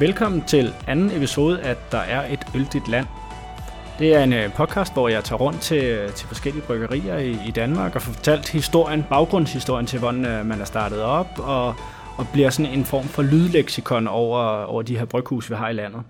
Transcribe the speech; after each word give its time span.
Velkommen 0.00 0.42
til 0.42 0.74
anden 0.86 1.10
episode 1.10 1.60
af 1.60 1.76
Der 1.92 1.98
er 1.98 2.32
et 2.32 2.46
øldigt 2.54 2.88
land. 2.88 3.06
Det 3.98 4.14
er 4.14 4.22
en 4.22 4.32
øh, 4.32 4.52
podcast, 4.52 4.92
hvor 4.92 5.08
jeg 5.08 5.24
tager 5.24 5.38
rundt 5.40 5.60
til, 5.60 5.84
øh, 5.84 6.12
til 6.12 6.28
forskellige 6.28 6.62
bryggerier 6.62 7.18
i, 7.18 7.48
i 7.48 7.50
Danmark 7.50 7.94
og 7.94 8.02
får 8.02 8.12
fortalt 8.12 8.48
historien, 8.48 9.04
baggrundshistorien 9.10 9.86
til, 9.86 9.98
hvordan 9.98 10.24
øh, 10.24 10.46
man 10.46 10.60
er 10.60 10.64
startet 10.64 11.02
op, 11.02 11.26
og, 11.38 11.74
og 12.16 12.26
bliver 12.32 12.50
sådan 12.50 12.72
en 12.72 12.84
form 12.84 13.04
for 13.04 13.22
lydleksikon 13.22 14.08
over, 14.08 14.64
over 14.64 14.82
de 14.82 14.98
her 14.98 15.04
bryghus, 15.04 15.50
vi 15.50 15.54
har 15.54 15.68
i 15.68 15.72
landet. 15.72 16.02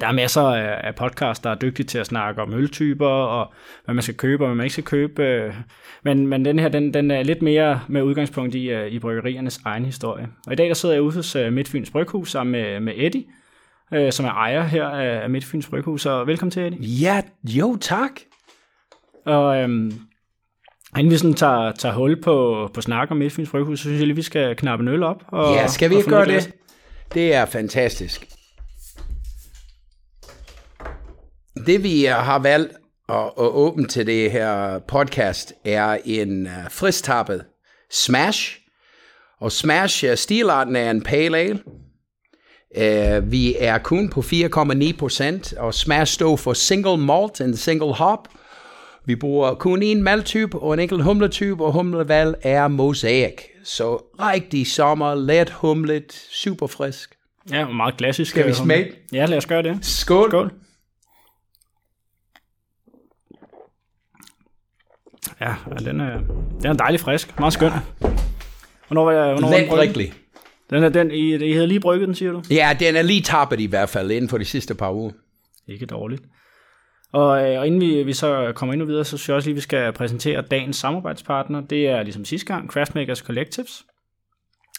Der 0.00 0.06
er 0.06 0.12
masser 0.12 0.42
af, 0.42 0.94
podcasts, 0.94 1.42
der 1.42 1.50
er 1.50 1.54
dygtige 1.54 1.86
til 1.86 1.98
at 1.98 2.06
snakke 2.06 2.42
om 2.42 2.54
øltyper, 2.54 3.06
og 3.06 3.52
hvad 3.84 3.94
man 3.94 4.02
skal 4.02 4.16
købe, 4.16 4.44
og 4.44 4.48
hvad 4.48 4.56
man 4.56 4.64
ikke 4.64 4.72
skal 4.72 4.84
købe. 4.84 5.54
Men, 6.04 6.26
men 6.26 6.44
den 6.44 6.58
her, 6.58 6.68
den, 6.68 6.94
den 6.94 7.10
er 7.10 7.22
lidt 7.22 7.42
mere 7.42 7.80
med 7.88 8.02
udgangspunkt 8.02 8.54
i, 8.54 8.70
øh, 8.70 8.88
i 8.88 8.98
bryggeriernes 8.98 9.60
egen 9.64 9.84
historie. 9.84 10.28
Og 10.46 10.52
i 10.52 10.56
dag 10.56 10.68
der 10.68 10.74
sidder 10.74 10.94
jeg 10.94 11.02
ude 11.02 11.14
hos 11.14 11.36
øh, 11.36 11.52
Midtfyns 11.52 11.90
Bryghus 11.90 12.30
sammen 12.30 12.52
med, 12.52 12.80
med 12.80 12.92
Eddie, 12.96 13.24
øh, 13.94 14.12
som 14.12 14.26
er 14.26 14.30
ejer 14.30 14.62
her 14.62 14.86
af 14.86 15.30
Midtfyns 15.30 15.68
Bryghus. 15.68 16.06
Og 16.06 16.26
velkommen 16.26 16.50
til, 16.50 16.62
Eddie. 16.62 16.80
Ja, 16.80 17.22
jo 17.44 17.76
tak. 17.80 18.10
Og 19.26 19.56
øhm, 19.56 19.92
inden 20.98 21.12
vi 21.12 21.16
sådan 21.16 21.34
tager, 21.34 21.72
tager 21.72 21.94
hul 21.94 22.22
på, 22.22 22.68
på 22.74 22.80
snak 22.80 23.10
om 23.10 23.16
Midtfyns 23.16 23.50
Bryghus, 23.50 23.78
så 23.78 23.82
synes 23.82 23.98
jeg 23.98 24.06
lige, 24.06 24.16
vi 24.16 24.22
skal 24.22 24.56
knappe 24.56 24.82
en 24.82 24.88
øl 24.88 25.02
op. 25.02 25.22
Og, 25.28 25.54
ja, 25.54 25.66
skal 25.66 25.90
vi 25.90 25.94
ikke 25.94 26.10
gøre 26.10 26.26
det? 26.26 26.52
Det 27.14 27.34
er 27.34 27.44
fantastisk. 27.44 28.39
Det 31.70 31.82
vi 31.82 32.04
har 32.04 32.38
valgt 32.38 32.72
at, 33.08 33.16
at 33.16 33.30
åbne 33.36 33.86
til 33.86 34.06
det 34.06 34.30
her 34.30 34.78
podcast 34.78 35.52
er 35.64 35.98
en 36.04 36.46
uh, 36.46 36.52
fristappet 36.70 37.44
Smash. 37.90 38.58
Og 39.40 39.52
Smash, 39.52 40.04
uh, 40.04 40.14
stilarten 40.14 40.76
er 40.76 40.90
en 40.90 41.02
pale 41.02 41.38
ale. 41.38 41.58
Uh, 42.76 43.32
vi 43.32 43.56
er 43.58 43.78
kun 43.78 44.08
på 44.08 44.20
4,9 44.20 44.96
procent, 44.98 45.52
og 45.52 45.74
Smash 45.74 46.12
står 46.12 46.36
for 46.36 46.52
single 46.52 46.96
malt 46.96 47.40
and 47.40 47.54
single 47.54 47.94
hop. 47.94 48.28
Vi 49.06 49.16
bruger 49.16 49.54
kun 49.54 49.82
en 49.82 50.02
maltype 50.02 50.58
og 50.58 50.74
en 50.74 50.80
enkelt 50.80 51.02
humletype, 51.02 51.64
og 51.64 51.72
humlevalg 51.72 52.34
er 52.42 52.68
mosaik. 52.68 53.40
Så 53.64 53.96
rigtig 54.20 54.66
sommer, 54.66 55.14
let 55.14 55.50
humlet, 55.50 56.12
super 56.30 56.66
frisk. 56.66 57.16
Ja, 57.50 57.68
meget 57.68 57.96
klassisk. 57.96 58.30
Skal 58.30 58.48
vi 58.48 58.52
smage? 58.52 58.92
Ja, 59.12 59.26
lad 59.26 59.38
os 59.38 59.46
gøre 59.46 59.62
det. 59.62 59.78
Skål. 59.82 60.30
Skål. 60.30 60.52
Ja, 65.40 65.54
den 65.78 66.00
er, 66.00 66.20
den 66.62 66.66
er 66.66 66.72
dejlig 66.72 67.00
frisk. 67.00 67.38
Meget 67.38 67.52
skøn. 67.52 67.72
Hvornår 68.88 69.04
var 69.04 69.12
jeg, 69.12 69.32
hvornår 69.32 69.58
Let 69.58 69.72
rigtig. 69.72 70.12
Den 70.70 70.84
er 70.84 70.88
den, 70.88 71.10
I, 71.10 71.34
I 71.34 71.52
havde 71.52 71.66
lige 71.66 71.80
brygget 71.80 72.06
den, 72.06 72.14
siger 72.14 72.32
du? 72.32 72.42
Ja, 72.50 72.76
den 72.80 72.96
er 72.96 73.02
lige 73.02 73.22
tappet 73.22 73.60
i 73.60 73.66
hvert 73.66 73.88
fald 73.88 74.10
inden 74.10 74.28
for 74.28 74.38
de 74.38 74.44
sidste 74.44 74.74
par 74.74 74.92
uger. 74.92 75.12
Ikke 75.68 75.86
dårligt. 75.86 76.22
Og, 77.12 77.50
øh, 77.50 77.58
og 77.60 77.66
inden 77.66 77.80
vi, 77.80 78.02
vi 78.02 78.12
så 78.12 78.52
kommer 78.54 78.72
endnu 78.72 78.86
videre, 78.86 79.04
så 79.04 79.16
synes 79.16 79.28
jeg 79.28 79.36
også 79.36 79.48
lige, 79.48 79.54
at 79.54 79.56
vi 79.56 79.60
skal 79.60 79.92
præsentere 79.92 80.42
dagens 80.42 80.76
samarbejdspartner. 80.76 81.60
Det 81.60 81.88
er 81.88 82.02
ligesom 82.02 82.24
sidste 82.24 82.46
gang, 82.46 82.70
Craftmakers 82.70 83.18
Collectives. 83.18 83.84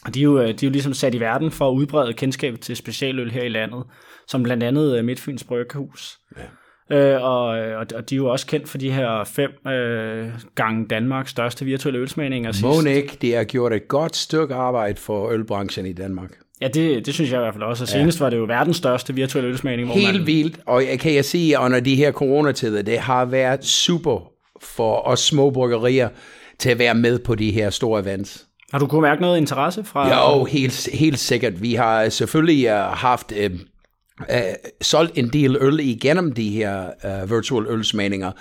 Og 0.06 0.14
de 0.14 0.19
er, 0.19 0.23
jo, 0.23 0.38
de 0.42 0.50
er 0.50 0.58
jo 0.64 0.69
ligesom 0.69 0.94
sat 0.94 1.16
i 1.16 1.19
verden 1.19 1.52
for 1.52 1.69
at 1.69 1.73
udbrede 1.73 2.14
kendskabet 2.14 2.59
til 2.59 2.75
specialøl 2.75 3.31
her 3.31 3.44
i 3.44 3.50
landet, 3.50 3.84
som 4.28 4.44
blandt 4.44 4.64
andet 4.64 4.97
øh, 4.97 5.06
Midtfyns 5.06 5.44
Bryghus. 5.44 6.19
Ja. 6.38 6.44
Øh, 6.92 7.23
og, 7.23 7.47
og 7.95 8.09
de 8.09 8.16
er 8.16 8.17
jo 8.17 8.28
også 8.28 8.45
kendt 8.45 8.70
for 8.70 8.78
de 8.78 8.92
her 8.92 9.23
fem 9.23 9.67
øh, 9.67 10.28
gange 10.56 10.86
Danmarks 10.88 11.31
største 11.31 11.66
virtuelle 11.66 12.00
ølsmagninger 12.00 12.52
sidst. 12.52 12.64
Monik, 12.64 13.22
det 13.22 13.35
har 13.35 13.44
gjort 13.44 13.74
et 13.74 13.88
godt 13.88 14.16
stykke 14.16 14.56
arbejde 14.56 15.00
for 15.00 15.29
ølbranchen 15.29 15.85
i 15.85 15.94
Danmark. 15.94 16.31
Ja, 16.62 16.68
det, 16.68 17.06
det 17.06 17.13
synes 17.13 17.31
jeg 17.31 17.40
i 17.40 17.41
hvert 17.41 17.53
fald 17.53 17.63
også. 17.63 17.84
Og 17.84 17.88
senest 17.88 18.19
ja. 18.19 18.25
var 18.25 18.29
det 18.29 18.38
jo 18.38 18.44
verdens 18.44 18.78
største 18.78 19.16
virtuelle 19.16 19.50
ølsmagning. 19.50 19.90
Helt 19.90 20.18
man... 20.18 20.28
vildt, 20.28 20.59
og 20.66 20.88
jeg 20.88 21.00
kan 21.00 21.13
jeg 21.13 21.25
sige, 21.25 21.57
at 21.57 21.63
under 21.63 21.79
de 21.79 21.96
her 21.96 22.12
coronatider, 22.12 22.81
det 22.81 23.00
har 23.00 23.25
været 23.25 23.66
super 23.66 24.31
for 24.62 25.08
os 25.08 25.19
små 25.19 25.50
bryggerier 25.50 26.09
til 26.59 26.69
at 26.69 26.79
være 26.79 26.96
med 26.96 27.19
på 27.19 27.35
de 27.35 27.52
her 27.52 27.69
store 27.69 28.02
events. 28.02 28.47
Har 28.72 28.79
du 28.79 28.88
kunnet 28.88 29.02
mærke 29.02 29.22
noget 29.22 29.38
interesse 29.38 29.84
fra... 29.84 30.34
Jo, 30.35 30.44
helt, 30.44 30.90
helt 30.94 31.19
sikkert. 31.19 31.62
Vi 31.62 31.73
har 31.73 32.09
selvfølgelig 32.09 32.73
uh, 32.73 32.78
haft 32.78 33.31
uh, 34.19 34.35
solgt 34.81 35.17
en 35.17 35.29
del 35.33 35.57
øl 35.61 35.79
igennem 35.79 36.31
de 36.31 36.49
her 36.49 36.89
uh, 37.03 37.31
virtual 37.31 37.66
ølsmagninger, 37.69 38.31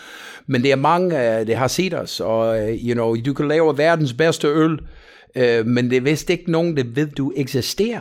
men 0.46 0.62
det 0.62 0.72
er 0.72 0.76
mange, 0.76 1.06
uh, 1.06 1.46
der 1.46 1.56
har 1.56 1.68
set 1.68 1.94
os, 1.94 2.20
og 2.20 2.62
uh, 2.62 2.68
you 2.68 2.94
know, 2.94 3.16
du 3.26 3.32
kan 3.32 3.48
lave 3.48 3.78
verdens 3.78 4.12
bedste 4.12 4.48
øl, 4.48 4.72
uh, 5.36 5.66
men 5.66 5.90
det 5.90 5.96
er 5.96 6.00
vist 6.00 6.30
ikke 6.30 6.50
nogen, 6.50 6.76
der 6.76 6.84
ved, 6.94 7.06
du 7.06 7.32
eksisterer. 7.36 8.00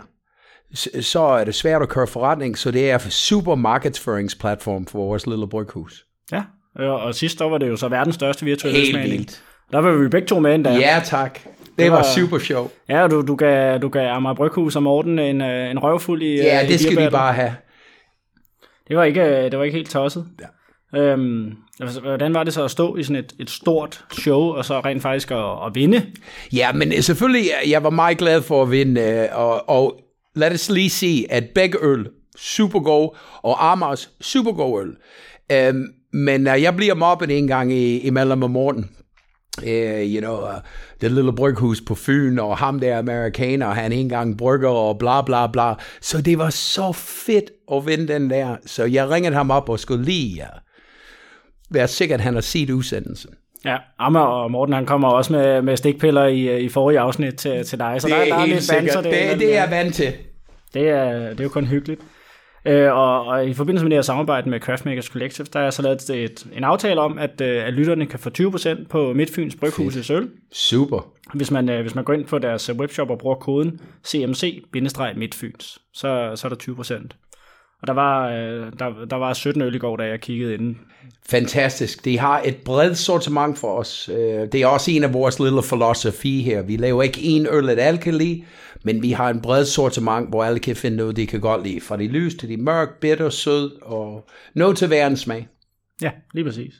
Så 1.01 1.19
er 1.19 1.43
det 1.43 1.55
svært 1.55 1.81
at 1.81 1.89
køre 1.89 2.07
forretning, 2.07 2.57
så 2.57 2.71
det 2.71 2.91
er 2.91 2.97
super 2.97 3.55
markedsføringsplatform 3.55 4.85
for 4.85 4.99
vores 4.99 5.27
lille 5.27 5.47
bryghus. 5.47 6.05
Ja, 6.31 6.43
og 6.75 7.15
sidst 7.15 7.39
der 7.39 7.45
var 7.45 7.57
det 7.57 7.67
jo 7.67 7.75
så 7.75 7.87
verdens 7.87 8.15
største 8.15 8.45
virtuelle 8.45 8.79
Helt 8.79 9.11
vildt. 9.11 9.43
Der 9.71 9.77
var 9.77 9.91
vi 9.91 10.07
begge 10.07 10.27
to 10.27 10.39
med 10.39 10.55
endda. 10.55 10.71
Ja, 10.71 11.01
tak. 11.05 11.39
Det 11.83 11.91
var 11.91 12.03
super 12.15 12.39
sjov. 12.39 12.71
Ja, 12.89 13.07
du, 13.07 13.21
du 13.21 13.35
gav, 13.35 13.77
du 13.77 13.89
gav 13.89 14.11
Amager 14.11 14.33
Bryghus 14.33 14.75
og 14.75 14.83
Morten 14.83 15.19
en, 15.19 15.41
øh, 15.41 15.71
en 15.71 15.79
røvfuld 15.79 16.21
i 16.21 16.35
Ja, 16.35 16.59
øh, 16.63 16.69
i 16.69 16.71
det 16.71 16.79
skal 16.79 17.05
de 17.05 17.11
bare 17.11 17.33
have. 17.33 17.55
Det 18.87 18.97
var 18.97 19.03
ikke, 19.03 19.21
øh, 19.21 19.51
det 19.51 19.57
var 19.57 19.63
ikke 19.63 19.77
helt 19.77 19.89
tosset. 19.89 20.25
Ja. 20.41 20.45
Øhm, 20.99 21.51
altså, 21.79 22.01
hvordan 22.01 22.33
var 22.33 22.43
det 22.43 22.53
så 22.53 22.63
at 22.63 22.71
stå 22.71 22.95
i 22.95 23.03
sådan 23.03 23.15
et, 23.15 23.33
et 23.39 23.49
stort 23.49 24.05
show, 24.11 24.39
og 24.39 24.65
så 24.65 24.79
rent 24.79 25.01
faktisk 25.01 25.31
at, 25.31 25.37
at 25.37 25.75
vinde? 25.75 26.05
Ja, 26.53 26.71
men 26.71 27.01
selvfølgelig, 27.01 27.45
jeg 27.67 27.83
var 27.83 27.89
meget 27.89 28.17
glad 28.17 28.41
for 28.41 28.61
at 28.61 28.71
vinde, 28.71 29.29
og, 29.31 29.69
og 29.69 29.99
lad 30.35 30.51
os 30.51 30.69
lige 30.69 30.89
sige, 30.89 31.31
at 31.31 31.43
begge 31.55 31.77
øl, 31.81 32.07
super 32.37 32.79
god, 32.79 33.17
og 33.41 33.71
Amars, 33.71 34.09
super 34.21 34.51
god 34.51 34.81
øl. 34.81 34.95
Um, 35.69 35.87
men 36.13 36.47
uh, 36.47 36.61
jeg 36.61 36.75
bliver 36.75 36.93
mobbet 36.93 37.37
en 37.37 37.47
gang 37.47 37.73
i, 37.73 37.99
imellem 37.99 38.43
om 38.43 38.51
morgenen. 38.51 38.89
Uh, 39.63 40.13
you 40.13 40.19
know, 40.21 40.41
uh, 40.41 40.53
det 41.01 41.11
lille 41.11 41.33
bryghus 41.35 41.81
på 41.81 41.95
Fyn, 41.95 42.39
og 42.39 42.57
ham 42.57 42.79
der 42.79 42.97
amerikaner, 42.97 43.67
han 43.67 43.91
en 43.91 44.09
gang 44.09 44.37
brygger, 44.37 44.69
og 44.69 44.99
bla 44.99 45.21
bla 45.21 45.47
bla. 45.47 45.73
Så 46.01 46.21
det 46.21 46.37
var 46.37 46.49
så 46.49 46.91
fedt 46.93 47.51
at 47.71 47.85
vinde 47.87 48.07
den 48.13 48.29
der. 48.29 48.55
Så 48.65 48.83
jeg 48.85 49.09
ringede 49.09 49.35
ham 49.35 49.51
op 49.51 49.69
og 49.69 49.79
skulle 49.79 50.05
lige 50.05 50.41
uh, 50.41 50.59
være 51.69 51.87
sikker, 51.87 52.15
at 52.15 52.21
han 52.21 52.33
har 52.33 52.41
set 52.41 52.69
udsendelsen. 52.69 53.29
Ja, 53.65 53.77
Amager 53.99 54.25
og 54.25 54.51
Morten 54.51 54.73
han 54.73 54.85
kommer 54.85 55.07
også 55.07 55.33
med, 55.33 55.61
med 55.61 55.77
stikpiller 55.77 56.25
i, 56.25 56.59
i 56.59 56.69
forrige 56.69 56.99
afsnit 56.99 57.35
til, 57.35 57.63
til 57.65 57.79
dig, 57.79 57.95
så 58.01 58.07
Det 58.07 58.15
der, 58.15 58.21
er 58.21 58.25
der 58.25 58.35
er 58.35 58.39
helt 58.39 58.51
lidt 58.53 58.63
sikkert. 58.63 58.93
banter. 59.03 59.29
Det, 59.31 59.39
det 59.39 59.55
er 59.55 59.61
jeg 59.61 59.71
vant 59.71 59.95
til. 59.95 60.13
Det 60.73 60.89
er, 60.89 61.29
det 61.29 61.39
er 61.39 61.43
jo 61.43 61.49
kun 61.49 61.65
hyggeligt. 61.65 62.01
Øh, 62.65 62.93
og, 62.93 63.25
og 63.25 63.47
i 63.47 63.53
forbindelse 63.53 63.85
med 63.85 63.89
det 63.89 63.97
her 63.97 64.01
samarbejde 64.01 64.49
med 64.49 64.59
Craftmakers 64.59 65.05
Collective, 65.05 65.47
der 65.53 65.59
er 65.59 65.69
så 65.69 65.81
lavet 65.81 66.09
et, 66.09 66.47
en 66.53 66.63
aftale 66.63 67.01
om, 67.01 67.17
at, 67.17 67.41
øh, 67.41 67.67
at 67.67 67.73
lytterne 67.73 68.05
kan 68.05 68.19
få 68.19 68.29
20% 68.39 68.87
på 68.87 69.13
Midtfyns 69.13 69.55
Bryghusets 69.55 70.09
øl, 70.09 70.29
Super. 70.51 71.13
hvis 71.33 71.51
man, 71.51 71.69
øh, 71.69 71.81
hvis 71.81 71.95
man 71.95 72.03
går 72.03 72.13
ind 72.13 72.25
på 72.25 72.39
deres 72.39 72.73
webshop 72.73 73.09
og 73.09 73.17
bruger 73.17 73.35
koden 73.35 73.81
CMC-Midtfyns, 74.07 75.77
så, 75.93 76.31
så 76.35 76.47
er 76.47 76.49
der 76.49 76.73
20%. 76.99 77.28
Og 77.81 77.87
der 77.87 77.93
var, 77.93 78.29
øh, 78.29 78.71
der, 78.79 79.05
der 79.09 79.15
var 79.15 79.33
17 79.33 79.61
øl 79.61 79.75
i 79.75 79.77
går, 79.77 79.97
da 79.97 80.03
jeg 80.03 80.21
kiggede 80.21 80.53
ind. 80.53 80.75
Fantastisk. 81.29 82.05
De 82.05 82.19
har 82.19 82.41
et 82.45 82.55
bredt 82.57 82.97
sortiment 82.97 83.57
for 83.59 83.77
os. 83.77 84.09
Øh, 84.13 84.17
Det 84.51 84.55
er 84.55 84.67
også 84.67 84.91
en 84.91 85.03
af 85.03 85.13
vores 85.13 85.39
lille 85.39 85.63
filosofi 85.63 86.41
her. 86.41 86.61
Vi 86.61 86.77
laver 86.77 87.03
ikke 87.03 87.21
en 87.23 87.47
øl 87.51 87.69
af 87.69 87.87
alkali, 87.87 88.43
men 88.83 89.01
vi 89.01 89.11
har 89.11 89.29
en 89.29 89.41
bred 89.41 89.65
sortiment, 89.65 90.29
hvor 90.29 90.43
alle 90.43 90.59
kan 90.59 90.75
finde 90.75 90.97
noget, 90.97 91.15
de 91.15 91.27
kan 91.27 91.39
godt 91.41 91.63
lide. 91.63 91.81
Fra 91.81 91.97
de 91.97 92.07
lys 92.07 92.35
til 92.35 92.49
de 92.49 92.57
mørk, 92.57 92.99
bitter, 93.01 93.29
sød 93.29 93.71
og 93.81 94.27
noget 94.55 94.77
til 94.77 94.87
hver 94.87 95.07
en 95.07 95.17
smag. 95.17 95.47
Ja, 96.01 96.11
lige 96.33 96.45
præcis. 96.45 96.73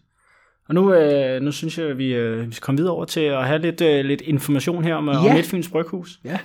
Og 0.70 0.76
nu, 0.76 0.94
øh, 0.94 1.42
nu 1.42 1.52
synes 1.52 1.78
jeg, 1.78 1.88
at 1.88 1.98
vi, 1.98 2.14
øh, 2.14 2.48
vi 2.48 2.54
skal 2.54 2.64
komme 2.66 2.78
videre 2.80 2.94
over 2.94 3.06
til 3.06 3.20
at 3.22 3.48
have 3.48 3.60
lidt, 3.62 3.82
øh, 3.82 4.06
lidt 4.06 4.22
information 4.22 4.84
her 4.84 4.96
om, 4.96 5.08
ja. 5.10 5.14
Ja. 5.24 5.30
om 5.30 5.36
Midtfyns 5.36 5.70
Bryghus. 5.70 6.20
Ja. 6.26 6.38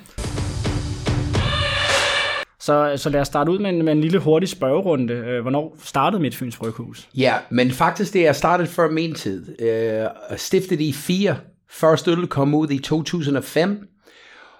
Så, 2.64 2.92
så 2.96 3.10
lad 3.10 3.20
os 3.20 3.26
starte 3.26 3.50
ud 3.50 3.58
med 3.58 3.70
en, 3.70 3.84
med 3.84 3.92
en 3.92 4.00
lille 4.00 4.18
hurtig 4.18 4.48
spørgerunde. 4.48 5.14
Øh, 5.14 5.42
hvornår 5.42 5.76
startede 5.82 6.22
Midtfyns 6.22 6.56
Bryghus? 6.56 7.08
Ja, 7.16 7.34
men 7.50 7.70
faktisk 7.70 8.12
det 8.12 8.26
er 8.26 8.32
startet 8.32 8.68
før 8.68 8.90
min 8.90 9.14
tid. 9.14 9.62
Øh, 9.62 10.06
stiftet 10.36 10.80
i 10.80 10.92
4. 10.92 11.36
Første 11.70 12.10
øl 12.10 12.26
kom 12.26 12.54
ud 12.54 12.70
i 12.70 12.78
2005. 12.78 13.88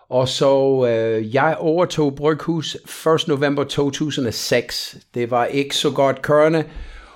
Og 0.09 0.29
så 0.29 0.87
øh, 0.89 1.35
jeg 1.35 1.57
overtog 1.59 2.15
Bryghus 2.15 2.77
1. 3.07 3.29
november 3.29 3.65
2006. 3.65 4.97
Det 5.15 5.31
var 5.31 5.45
ikke 5.45 5.77
så 5.77 5.91
godt 5.91 6.23
kørende. 6.23 6.65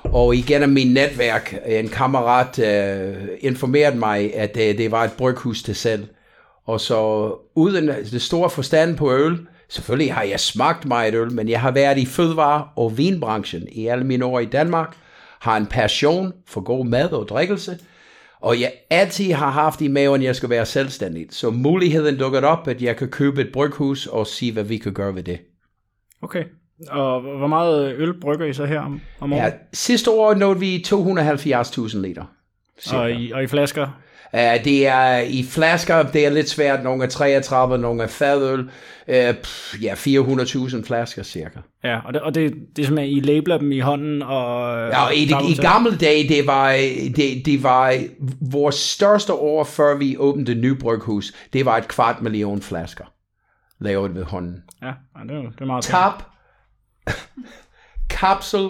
Og 0.05 0.37
igennem 0.37 0.69
min 0.69 0.93
netværk, 0.95 1.55
en 1.67 1.89
kammerat 1.89 2.59
øh, 2.59 3.29
informerede 3.41 3.97
mig, 3.97 4.35
at 4.35 4.55
det, 4.55 4.79
det 4.79 4.91
var 4.91 5.05
et 5.05 5.13
bryghus 5.13 5.63
til 5.63 5.75
selv. 5.75 6.07
Og 6.67 6.81
så 6.81 7.33
uden 7.55 7.89
det 7.89 8.23
store 8.23 8.51
forstand 8.51 8.97
på 8.97 9.13
øl, 9.13 9.39
selvfølgelig 9.69 10.15
har 10.15 10.23
jeg 10.23 10.41
smagt 10.41 10.87
meget 10.87 11.15
øl, 11.15 11.33
men 11.33 11.49
jeg 11.49 11.61
har 11.61 11.71
været 11.71 11.99
i 11.99 12.07
fødevare- 12.07 12.69
og 12.77 12.99
vinbranchen 12.99 13.69
i 13.73 13.87
alle 13.87 14.05
mine 14.05 14.25
år 14.25 14.41
i 14.41 14.45
Danmark, 14.45 14.97
har 15.41 15.57
en 15.57 15.67
passion 15.67 16.33
for 16.47 16.61
god 16.61 16.87
mad 16.87 17.13
og 17.13 17.29
drikkelse, 17.29 17.79
og 18.41 18.61
jeg 18.61 18.73
altid 18.91 19.33
har 19.33 19.51
haft 19.51 19.81
i 19.81 19.89
maven, 19.89 20.21
at 20.21 20.27
jeg 20.27 20.37
skal 20.37 20.51
være 20.51 20.67
selvstændig. 20.67 21.27
Så 21.31 21.51
muligheden 21.51 22.19
dukkede 22.19 22.45
op, 22.45 22.69
at 22.69 22.83
jeg 22.83 22.97
kan 22.97 23.09
købe 23.09 23.41
et 23.41 23.53
bryghus 23.53 24.07
og 24.07 24.27
sige, 24.27 24.53
hvad 24.53 24.65
vi 24.65 24.79
kan 24.79 24.93
gøre 24.93 25.15
ved 25.15 25.23
det. 25.23 25.39
Okay. 26.23 26.45
Og 26.91 27.21
hvor 27.21 27.47
meget 27.47 27.95
øl 27.97 28.21
brygger 28.21 28.47
I 28.47 28.53
så 28.53 28.65
her 28.65 28.81
om, 28.81 29.01
om 29.21 29.33
året? 29.33 29.43
Ja, 29.43 29.53
sidste 29.73 30.11
år 30.11 30.35
nåede 30.35 30.61
vi 30.61 30.85
270.000 30.87 31.99
liter. 31.99 32.25
og, 32.93 33.11
i, 33.13 33.33
og 33.33 33.43
i 33.43 33.47
flasker? 33.47 33.89
Uh, 34.35 34.65
det 34.65 34.87
er 34.87 35.19
i 35.19 35.43
flasker, 35.43 36.03
det 36.03 36.27
er 36.27 36.31
lidt 36.31 36.49
svært. 36.49 36.85
Nogle 36.85 37.05
er 37.05 37.09
33, 37.09 37.79
nogle 37.79 38.03
er 38.03 38.07
fadøl. 38.07 38.61
Uh, 38.61 39.35
pff, 39.43 39.83
ja, 39.83 39.95
400.000 39.95 40.87
flasker 40.87 41.23
cirka. 41.23 41.59
Ja, 41.85 42.01
og 42.05 42.15
det, 42.15 42.23
og 42.23 42.35
det, 42.35 42.55
det 42.77 42.83
er 42.83 42.87
simpelthen, 42.87 43.17
I 43.17 43.21
labeler 43.21 43.59
dem 43.59 43.73
i 43.73 43.81
hånden 43.81 44.23
og... 44.23 44.79
Ja, 44.89 45.05
og 45.05 45.15
i, 45.15 45.23
i, 45.23 45.53
i 45.53 45.55
gamle 45.55 45.97
dage, 45.97 46.29
det 46.29 46.47
var, 46.47 46.73
det, 47.17 47.47
det 47.47 47.63
var 47.63 47.99
vores 48.41 48.75
største 48.75 49.33
år, 49.33 49.65
før 49.65 49.97
vi 49.97 50.17
åbnede 50.19 50.55
det 50.55 50.57
nye 50.57 50.75
bryghus. 50.75 51.33
Det 51.53 51.65
var 51.65 51.77
et 51.77 51.89
kvart 51.89 52.23
million 52.23 52.63
flasker, 52.63 53.05
lavet 53.81 54.15
ved 54.15 54.25
hånden. 54.25 54.63
Ja, 54.83 54.93
det 55.23 55.37
er, 55.37 55.43
det 55.43 55.61
er 55.61 55.65
meget 55.65 55.85
Tap, 55.85 56.23
kapsel, 58.21 58.69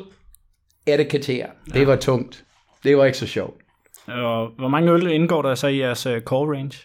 etiketter. 0.87 1.47
Det 1.75 1.87
var 1.87 1.97
tungt. 1.97 2.45
Det 2.85 2.97
var 2.97 3.05
ikke 3.05 3.19
så 3.19 3.27
sjovt. 3.27 3.61
Og 4.09 4.51
hvor 4.59 4.69
mange 4.69 4.93
øl 4.93 5.07
indgår 5.07 5.43
der 5.43 5.55
så 5.55 5.67
i 5.67 5.81
jeres 5.81 6.07
uh, 6.07 6.21
core 6.21 6.57
range? 6.57 6.79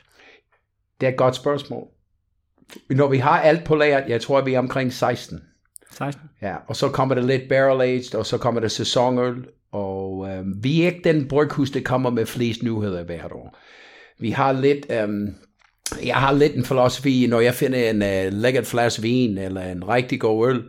Det 1.02 1.08
er 1.08 1.12
et 1.12 1.18
godt 1.18 1.36
spørgsmål. 1.36 1.88
Når 2.90 3.08
vi 3.08 3.18
har 3.18 3.42
alt 3.42 3.64
på 3.64 3.76
lager, 3.76 4.08
jeg 4.08 4.22
tror, 4.22 4.42
vi 4.42 4.54
er 4.54 4.60
omkring 4.60 4.94
16. 4.94 5.42
16? 5.92 6.30
Ja, 6.42 6.56
og 6.68 6.76
så 6.76 6.90
kommer 6.90 7.16
der 7.16 7.22
lidt 7.22 7.50
barrel 7.50 7.82
aged, 7.82 8.16
og 8.16 8.26
så 8.26 8.38
kommer 8.38 8.62
der 8.62 8.68
sæsonøl, 8.68 9.46
og 9.72 10.28
øhm, 10.30 10.64
vi 10.64 10.82
er 10.82 10.86
ikke 10.86 11.02
den 11.04 11.28
bryghus, 11.28 11.72
der 11.72 11.82
kommer 11.82 12.10
med 12.10 12.26
flest 12.26 12.64
nyheder 12.64 13.04
hvert 13.04 13.32
år. 13.32 13.58
Vi 14.20 14.32
har 14.32 14.52
lidt, 14.52 14.86
øhm, 14.90 15.36
jeg 16.06 16.16
har 16.16 16.34
lidt 16.34 16.56
en 16.56 16.66
filosofi, 16.66 17.28
når 17.30 17.40
jeg 17.40 17.54
finder 17.54 17.90
en 17.90 18.02
uh, 18.02 18.34
lækkert 18.34 18.66
flaske 18.66 19.02
vin, 19.02 19.38
eller 19.38 19.62
en 19.62 19.88
rigtig 19.88 20.20
god 20.20 20.50
øl, 20.50 20.64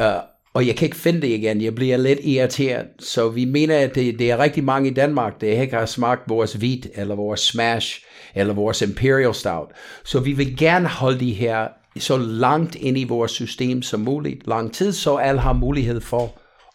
uh, 0.00 0.22
og 0.54 0.66
jeg 0.66 0.76
kan 0.76 0.86
ikke 0.86 0.96
finde 0.96 1.20
det 1.20 1.28
igen, 1.28 1.62
jeg 1.62 1.74
bliver 1.74 1.96
lidt 1.96 2.20
irriteret, 2.22 2.86
så 2.98 3.28
vi 3.28 3.44
mener, 3.44 3.78
at 3.78 3.94
det, 3.94 4.18
det 4.18 4.30
er 4.30 4.38
rigtig 4.38 4.64
mange 4.64 4.90
i 4.90 4.94
Danmark, 4.94 5.40
der 5.40 5.60
ikke 5.60 5.76
har 5.76 5.86
smagt 5.86 6.22
vores 6.28 6.52
hvid, 6.52 6.82
eller 6.94 7.14
vores 7.14 7.40
smash, 7.40 8.04
eller 8.34 8.54
vores 8.54 8.82
imperial 8.82 9.34
stout. 9.34 9.68
Så 10.04 10.20
vi 10.20 10.32
vil 10.32 10.56
gerne 10.56 10.88
holde 10.88 11.20
de 11.20 11.32
her 11.32 11.68
så 11.98 12.16
langt 12.16 12.74
ind 12.74 12.98
i 12.98 13.04
vores 13.04 13.30
system 13.30 13.82
som 13.82 14.00
muligt, 14.00 14.46
lang 14.46 14.74
tid, 14.74 14.92
så 14.92 15.16
alle 15.16 15.40
har 15.40 15.52
mulighed 15.52 16.00
for 16.00 16.32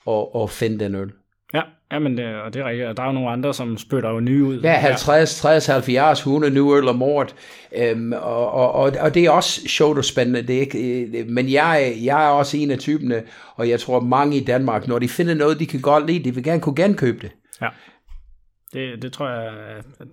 at, 0.08 0.44
at 0.44 0.50
finde 0.50 0.80
den 0.80 0.96
øl. 0.96 1.12
Ja, 1.92 1.96
ja 1.96 2.00
men 2.00 2.18
det, 2.18 2.26
og 2.36 2.54
det 2.54 2.60
er 2.62 2.66
rigtigt. 2.66 2.98
Der 2.98 3.04
er 3.04 3.08
jo 3.08 3.14
nogle 3.14 3.30
andre, 3.30 3.54
som 3.54 3.78
spytter 3.78 4.10
jo 4.10 4.20
nye 4.20 4.44
ud. 4.44 4.62
Ja, 4.62 4.74
50, 4.74 5.36
60, 5.40 5.66
70, 5.66 6.20
100 6.20 6.54
nye 6.54 6.78
øl 6.78 6.88
om 6.88 7.02
året. 7.02 7.36
Øhm, 7.78 8.14
og, 8.14 8.52
og, 8.52 8.94
og, 9.00 9.14
det 9.14 9.26
er 9.26 9.32
også 9.32 9.68
sjovt 9.68 9.98
og 9.98 10.06
spændende. 10.06 10.42
Det 10.42 10.56
er 10.56 10.60
ikke, 10.60 11.10
det, 11.12 11.30
men 11.30 11.52
jeg, 11.52 11.96
jeg 12.04 12.26
er 12.26 12.30
også 12.30 12.58
en 12.58 12.72
af 12.72 12.80
typerne, 12.80 13.24
og 13.56 13.70
jeg 13.70 13.80
tror 13.80 14.00
mange 14.00 14.38
i 14.38 14.44
Danmark, 14.44 14.88
når 14.88 15.00
de 15.00 15.10
finder 15.10 15.34
noget, 15.34 15.60
de 15.60 15.66
kan 15.66 15.82
godt 15.82 16.08
lide, 16.08 16.24
de 16.24 16.36
vil 16.36 16.44
gerne 16.44 16.62
kunne 16.62 16.76
genkøbe 16.76 17.20
det. 17.22 17.32
Ja. 17.62 17.68
Det, 18.74 19.02
det 19.02 19.14
tror 19.14 19.30
jeg, 19.30 19.54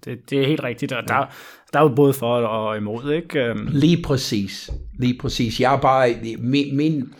det, 0.04 0.30
det 0.30 0.40
er 0.40 0.46
helt 0.46 0.64
rigtigt. 0.64 0.92
Og 0.92 1.02
der, 1.08 1.34
der 1.72 1.78
er 1.78 1.82
jo 1.82 1.94
både 1.94 2.12
for 2.12 2.36
og 2.36 2.76
imod, 2.76 3.12
ikke? 3.12 3.40
Øhm. 3.40 3.68
Lige 3.70 4.02
præcis. 4.02 4.70
Lige 4.98 5.18
præcis. 5.20 5.60
Jeg 5.60 5.74
er 5.74 5.78
bare, 5.80 6.08
min, 6.38 6.76
min, 6.76 7.12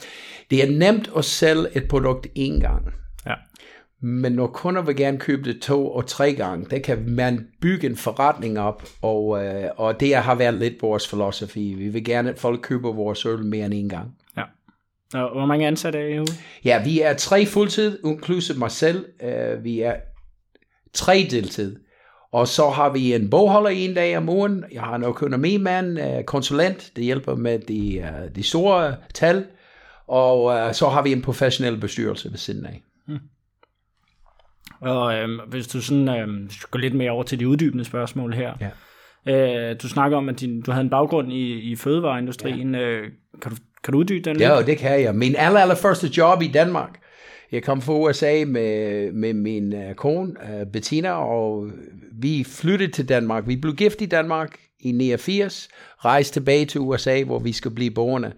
det 0.50 0.64
er 0.64 0.78
nemt 0.78 1.10
at 1.16 1.24
sælge 1.24 1.76
et 1.76 1.88
produkt 1.88 2.26
en 2.34 2.60
gang. 2.60 2.82
Men 4.04 4.32
når 4.32 4.46
kunder 4.46 4.82
vil 4.82 4.96
gerne 4.96 5.18
købe 5.18 5.52
det 5.52 5.62
to 5.62 5.92
og 5.92 6.06
tre 6.06 6.34
gange, 6.34 6.66
der 6.70 6.78
kan 6.78 7.10
man 7.10 7.48
bygge 7.60 7.86
en 7.86 7.96
forretning 7.96 8.58
op, 8.58 8.82
og, 9.02 9.44
øh, 9.44 9.64
og 9.76 10.00
det 10.00 10.16
har 10.16 10.34
været 10.34 10.54
lidt 10.54 10.82
vores 10.82 11.08
filosofi. 11.08 11.74
Vi 11.74 11.88
vil 11.88 12.04
gerne, 12.04 12.30
at 12.30 12.38
folk 12.38 12.60
køber 12.62 12.92
vores 12.92 13.26
øl 13.26 13.44
mere 13.44 13.66
end 13.66 13.74
en 13.74 13.88
gang. 13.88 14.16
Ja. 14.36 14.42
Og 15.14 15.30
hvor 15.32 15.46
mange 15.46 15.66
ansatte 15.66 15.98
er 15.98 16.06
I 16.06 16.18
ude? 16.18 16.32
Ja, 16.64 16.84
vi 16.84 17.00
er 17.00 17.14
tre 17.14 17.46
fuldtid, 17.46 17.98
inklusive 18.04 18.58
mig 18.58 18.70
selv. 18.70 19.06
Uh, 19.22 19.64
vi 19.64 19.80
er 19.80 19.94
tre 20.92 21.26
deltid. 21.30 21.76
Og 22.32 22.48
så 22.48 22.70
har 22.70 22.92
vi 22.92 23.14
en 23.14 23.30
bogholder 23.30 23.70
en 23.70 23.94
dag 23.94 24.16
om 24.16 24.28
ugen. 24.28 24.64
Jeg 24.72 24.82
har 24.82 24.94
en 24.94 25.04
økonomimand, 25.04 25.98
uh, 26.00 26.24
konsulent, 26.26 26.92
der 26.96 27.02
hjælper 27.02 27.34
med 27.34 27.58
de, 27.58 28.30
de 28.34 28.42
store 28.42 28.96
tal. 29.14 29.46
Og 30.06 30.74
så 30.74 30.88
har 30.88 31.02
vi 31.02 31.12
en 31.12 31.22
professionel 31.22 31.80
bestyrelse 31.80 32.30
ved 32.30 32.38
siden 32.38 32.66
af. 32.66 32.82
Hmm. 33.06 33.18
Og 34.82 35.14
øhm, 35.14 35.40
hvis 35.48 35.68
du 35.68 35.80
sådan 35.80 36.08
øhm, 36.08 36.50
går 36.70 36.78
lidt 36.78 36.94
mere 36.94 37.10
over 37.10 37.22
til 37.22 37.40
de 37.40 37.48
uddybende 37.48 37.84
spørgsmål 37.84 38.34
her. 38.34 38.52
Ja. 38.60 38.70
Øh, 39.26 39.76
du 39.82 39.88
snakker 39.88 40.16
om, 40.16 40.28
at 40.28 40.40
din, 40.40 40.62
du 40.62 40.70
havde 40.70 40.84
en 40.84 40.90
baggrund 40.90 41.32
i, 41.32 41.52
i 41.52 41.76
fødevareindustrien. 41.76 42.74
Ja. 42.74 42.80
Øh, 42.80 43.08
kan, 43.42 43.50
du, 43.50 43.56
kan 43.84 43.92
du 43.92 43.98
uddybe 43.98 44.24
den 44.24 44.36
lidt? 44.36 44.48
Ja, 44.48 44.62
det 44.62 44.78
kan 44.78 45.02
jeg. 45.02 45.14
Min 45.14 45.34
aller, 45.38 45.60
aller 45.60 45.74
første 45.74 46.06
job 46.16 46.42
i 46.42 46.48
Danmark. 46.48 46.90
Jeg 47.52 47.62
kom 47.62 47.82
fra 47.82 47.92
USA 47.92 48.44
med, 48.46 49.12
med 49.12 49.34
min 49.34 49.72
uh, 49.72 49.94
kone, 49.96 50.34
uh, 50.42 50.72
Bettina, 50.72 51.10
og 51.10 51.70
vi 52.12 52.44
flyttede 52.44 52.92
til 52.92 53.08
Danmark. 53.08 53.48
Vi 53.48 53.56
blev 53.56 53.74
gift 53.74 54.00
i 54.00 54.06
Danmark 54.06 54.58
i 54.80 54.92
89, 54.92 55.68
rejste 56.04 56.34
tilbage 56.34 56.66
til 56.66 56.80
USA, 56.80 57.22
hvor 57.22 57.38
vi 57.38 57.52
skulle 57.52 57.74
blive 57.74 57.90
boende. 57.90 58.32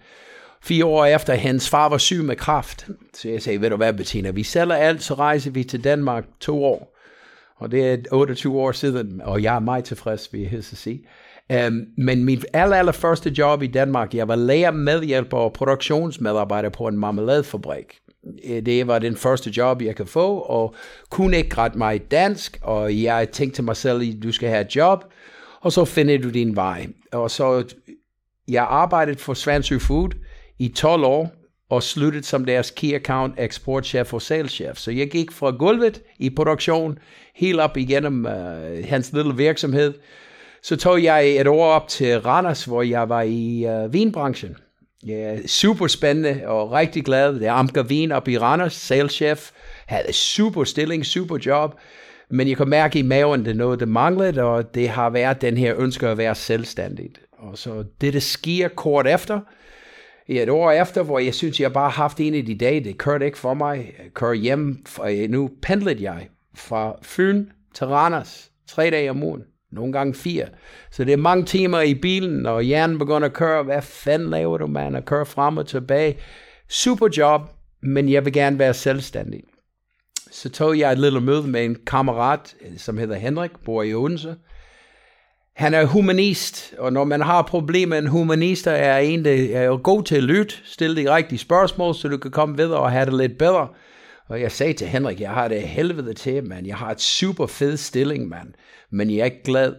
Fire 0.65 0.85
år 0.85 1.05
efter, 1.05 1.35
hans 1.35 1.71
far 1.71 1.89
var 1.89 1.99
syg 1.99 2.25
med 2.25 2.37
kraft. 2.37 2.89
Så 3.15 3.29
jeg 3.29 3.43
sagde, 3.43 3.61
ved 3.61 3.71
du 3.71 3.77
hvad, 3.77 3.93
Bettina, 3.93 4.31
vi 4.31 4.43
sælger 4.43 4.75
alt, 4.75 5.03
så 5.03 5.15
rejser 5.15 5.51
vi 5.51 5.65
til 5.65 5.85
Danmark 5.85 6.25
to 6.41 6.65
år. 6.65 6.97
Og 7.57 7.71
det 7.71 7.93
er 7.93 7.97
28 8.13 8.61
år 8.61 8.73
siden, 8.73 9.21
og 9.25 9.43
jeg 9.43 9.55
er 9.55 9.61
meget 9.61 9.85
tilfreds, 9.85 10.33
vil 10.33 10.49
jeg 10.53 10.65
sige. 10.65 11.07
Um, 11.69 11.85
men 11.99 12.25
min 12.25 12.43
aller, 12.53 12.77
aller 12.77 12.93
første 12.93 13.31
job 13.39 13.63
i 13.63 13.67
Danmark, 13.67 14.15
jeg 14.15 14.29
var 14.29 14.37
lærer 14.37 14.71
medhjælper 14.71 15.37
og 15.37 15.53
produktionsmedarbejder 15.53 16.69
på 16.69 16.89
en 16.89 16.99
marmeladefabrik. 16.99 17.99
Øh, 18.45 18.67
det 18.67 18.87
var 18.87 18.99
den 18.99 19.17
første 19.17 19.51
job, 19.57 19.83
jeg 19.83 19.97
kan 19.97 20.07
få, 20.07 20.39
og 20.39 20.75
kunne 21.11 21.37
ikke 21.37 21.59
ret 21.59 21.75
meget 21.75 22.11
dansk, 22.11 22.59
og 22.63 23.03
jeg 23.03 23.31
tænkte 23.31 23.57
til 23.57 23.65
mig 23.65 23.77
selv, 23.77 24.23
du 24.23 24.33
skal 24.33 24.49
have 24.49 24.61
et 24.61 24.77
job, 24.77 25.05
og 25.61 25.73
så 25.73 25.85
finder 25.85 26.19
du 26.19 26.31
din 26.31 26.57
vej. 26.57 26.87
Og 27.13 27.31
så, 27.31 27.75
jeg 28.49 28.67
arbejdede 28.69 29.19
for 29.19 29.35
Svansø 29.35 29.79
Food 29.79 30.11
i 30.59 30.69
12 30.69 31.05
år, 31.05 31.31
og 31.71 31.83
sluttede 31.83 32.25
som 32.25 32.45
deres 32.45 32.71
key 32.71 32.95
account 32.95 33.35
eksportchef 33.39 34.15
og 34.15 34.23
saleschef. 34.23 34.77
Så 34.77 34.91
jeg 34.91 35.11
gik 35.11 35.33
fra 35.33 35.51
gulvet 35.51 36.03
i 36.19 36.31
produktion, 36.31 36.99
helt 37.35 37.61
op 37.61 37.77
igennem 37.77 38.25
uh, 38.25 38.89
hans 38.89 39.13
lille 39.13 39.37
virksomhed. 39.37 39.95
Så 40.63 40.77
tog 40.77 41.03
jeg 41.03 41.29
et 41.29 41.47
år 41.47 41.67
op 41.67 41.89
til 41.89 42.21
Randers, 42.21 42.65
hvor 42.65 42.83
jeg 42.83 43.09
var 43.09 43.23
i 43.23 43.67
uh, 43.67 43.93
vinbranchen. 43.93 44.57
Ja, 45.07 45.47
super 45.47 45.87
spændende 45.87 46.43
og 46.47 46.73
rigtig 46.73 47.05
glad. 47.05 47.35
Det 47.35 47.47
er 47.47 47.53
Amker 47.53 47.83
Vin 47.83 48.13
op 48.13 48.29
i 48.29 48.39
Randers, 48.39 48.73
saleschef. 48.73 49.51
Havde 49.87 50.13
super 50.13 50.65
stilling, 50.65 51.07
super 51.07 51.39
job. 51.47 51.75
Men 52.31 52.49
jeg 52.49 52.57
kunne 52.57 52.71
mærke 52.71 52.99
i 52.99 53.03
maven, 53.03 53.45
det 53.45 53.51
er 53.51 53.55
noget, 53.55 53.81
der 53.81 53.87
manglede, 53.87 54.43
og 54.43 54.75
det 54.75 54.89
har 54.89 55.11
været 55.11 55.41
den 55.41 55.57
her 55.57 55.75
ønske 55.79 56.09
at 56.09 56.19
være 56.19 56.35
selvstændigt. 56.35 57.21
Og 57.39 57.59
så 57.59 57.85
det, 58.01 58.13
der 58.13 58.21
sker 58.21 58.69
kort 58.69 59.07
efter, 59.07 59.41
i 60.27 60.39
et 60.39 60.49
år 60.49 60.71
efter, 60.71 61.03
hvor 61.03 61.19
jeg 61.19 61.35
synes, 61.35 61.61
jeg 61.61 61.73
bare 61.73 61.91
har 61.91 62.03
haft 62.03 62.21
en 62.21 62.35
af 62.35 62.45
de 62.45 62.55
dage, 62.55 62.85
det 62.85 62.99
kørte 62.99 63.27
ikke 63.27 63.39
for 63.39 63.55
mig. 63.55 63.95
Jeg 63.99 64.13
kørte 64.15 64.39
hjem, 64.39 64.85
for 64.87 65.05
øh, 65.05 65.31
nu 65.31 65.51
pendlede 65.63 66.03
jeg 66.03 66.29
fra 66.55 66.97
Fyn 67.03 67.47
til 67.75 67.87
Randers, 67.87 68.51
tre 68.69 68.91
dage 68.91 69.11
om 69.11 69.23
ugen, 69.23 69.43
nogle 69.73 69.93
gange 69.93 70.15
fire. 70.15 70.47
Så 70.91 71.05
det 71.05 71.13
er 71.13 71.17
mange 71.17 71.45
timer 71.45 71.81
i 71.81 71.95
bilen, 71.95 72.47
og 72.47 72.63
hjernen 72.63 72.99
begynder 72.99 73.29
at 73.29 73.33
køre, 73.33 73.63
hvad 73.63 73.83
fanden 73.83 74.31
laver 74.31 74.59
du, 74.59 74.67
man, 74.67 74.95
at 74.95 75.05
køre 75.05 75.27
frem 75.27 75.57
og 75.57 75.67
tilbage. 75.67 76.19
Super 76.69 77.09
job, 77.17 77.41
men 77.83 78.09
jeg 78.09 78.25
vil 78.25 78.33
gerne 78.33 78.59
være 78.59 78.75
selvstændig. 78.75 79.43
Så 80.31 80.51
tog 80.51 80.79
jeg 80.79 80.93
et 80.93 80.99
lille 80.99 81.21
møde 81.21 81.47
med 81.47 81.65
en 81.65 81.77
kammerat, 81.87 82.55
øh, 82.61 82.79
som 82.79 82.99
hedder 82.99 83.15
Henrik, 83.17 83.51
bor 83.65 83.83
i 83.83 83.95
Odense, 83.95 84.37
han 85.55 85.75
er 85.75 85.85
humanist, 85.85 86.75
og 86.79 86.93
når 86.93 87.05
man 87.05 87.21
har 87.21 87.43
problemer 87.43 87.91
med 87.91 87.99
en 87.99 88.07
humanist, 88.07 88.67
er 88.67 88.97
en, 88.97 89.25
der 89.25 89.59
er 89.59 89.77
god 89.77 90.03
til 90.03 90.17
at 90.17 90.23
lytte, 90.23 90.55
stille 90.65 91.03
de 91.03 91.15
rigtige 91.15 91.39
spørgsmål, 91.39 91.95
så 91.95 92.09
du 92.09 92.17
kan 92.17 92.31
komme 92.31 92.57
videre 92.57 92.81
og 92.81 92.93
have 92.93 93.07
det 93.07 93.15
lidt 93.15 93.39
bedre. 93.39 93.69
Og 94.29 94.41
jeg 94.41 94.53
sagde 94.53 94.73
til 94.73 94.87
Henrik, 94.87 95.21
jeg 95.21 95.31
har 95.31 95.49
det 95.49 95.63
helvede 95.63 96.15
til, 96.15 96.45
mand. 96.45 96.67
Jeg 96.67 96.77
har 96.77 96.91
et 96.91 97.01
super 97.01 97.47
fed 97.47 97.77
stilling, 97.77 98.29
mand. 98.29 98.53
Men 98.91 99.11
jeg 99.11 99.19
er 99.19 99.25
ikke 99.25 99.43
glad. 99.45 99.75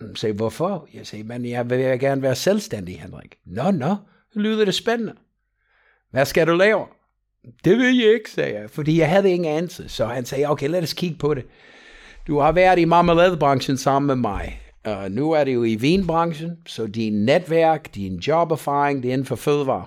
Jeg 0.00 0.08
sagde, 0.14 0.34
hvorfor? 0.34 0.88
Jeg 0.94 1.06
sagde, 1.06 1.24
men 1.24 1.46
jeg 1.46 1.70
vil 1.70 1.98
gerne 1.98 2.22
være 2.22 2.34
selvstændig, 2.34 3.00
Henrik. 3.00 3.36
Nå, 3.46 3.70
nå, 3.70 3.96
lyder 4.34 4.64
det 4.64 4.74
spændende. 4.74 5.12
Hvad 6.10 6.24
skal 6.24 6.46
du 6.46 6.54
lave? 6.54 6.86
Det 7.64 7.78
vil 7.78 7.98
jeg 7.98 8.14
ikke, 8.14 8.30
sagde 8.30 8.60
jeg, 8.60 8.70
fordi 8.70 8.98
jeg 8.98 9.08
havde 9.08 9.30
ingen 9.30 9.56
anelse. 9.56 9.88
Så 9.88 10.06
han 10.06 10.24
sagde, 10.24 10.46
okay, 10.46 10.68
lad 10.68 10.82
os 10.82 10.92
kigge 10.92 11.16
på 11.18 11.34
det. 11.34 11.44
Du 12.26 12.38
har 12.38 12.52
været 12.52 12.78
i 12.78 12.84
marmeladebranchen 12.84 13.76
sammen 13.76 14.06
med 14.06 14.16
mig. 14.16 14.60
Uh, 14.86 15.10
nu 15.10 15.32
er 15.32 15.44
det 15.44 15.54
jo 15.54 15.64
i 15.64 15.74
vinbranchen, 15.74 16.58
så 16.66 16.86
din 16.86 17.24
netværk, 17.24 17.94
din 17.94 18.16
joberfaring, 18.16 19.02
det 19.02 19.08
er 19.08 19.12
inden 19.12 19.26
for 19.26 19.36
fødevare 19.36 19.86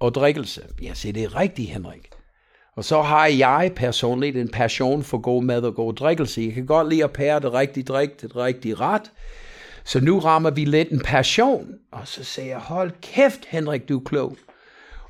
og 0.00 0.14
drikkelse. 0.14 0.62
Jeg 0.82 0.96
siger, 0.96 1.12
det 1.12 1.22
er 1.22 1.36
rigtigt, 1.36 1.70
Henrik. 1.70 2.08
Og 2.76 2.84
så 2.84 3.02
har 3.02 3.26
jeg 3.26 3.72
personligt 3.76 4.36
en 4.36 4.48
passion 4.48 5.02
for 5.02 5.18
god 5.18 5.42
mad 5.42 5.62
og 5.62 5.74
god 5.74 5.94
drikkelse. 5.94 6.42
Jeg 6.42 6.52
kan 6.52 6.66
godt 6.66 6.88
lide 6.88 7.04
at 7.04 7.12
pære 7.12 7.40
det 7.40 7.52
rigtige 7.52 7.84
drik, 7.84 8.20
det 8.20 8.36
rigtige 8.36 8.74
ret. 8.74 9.12
Så 9.84 10.00
nu 10.00 10.18
rammer 10.18 10.50
vi 10.50 10.64
lidt 10.64 10.88
en 10.88 11.00
passion. 11.00 11.74
Og 11.92 12.08
så 12.08 12.24
siger 12.24 12.46
jeg, 12.46 12.58
hold 12.58 12.92
kæft, 13.02 13.44
Henrik, 13.48 13.88
du 13.88 13.98
er 13.98 14.04
klog. 14.04 14.36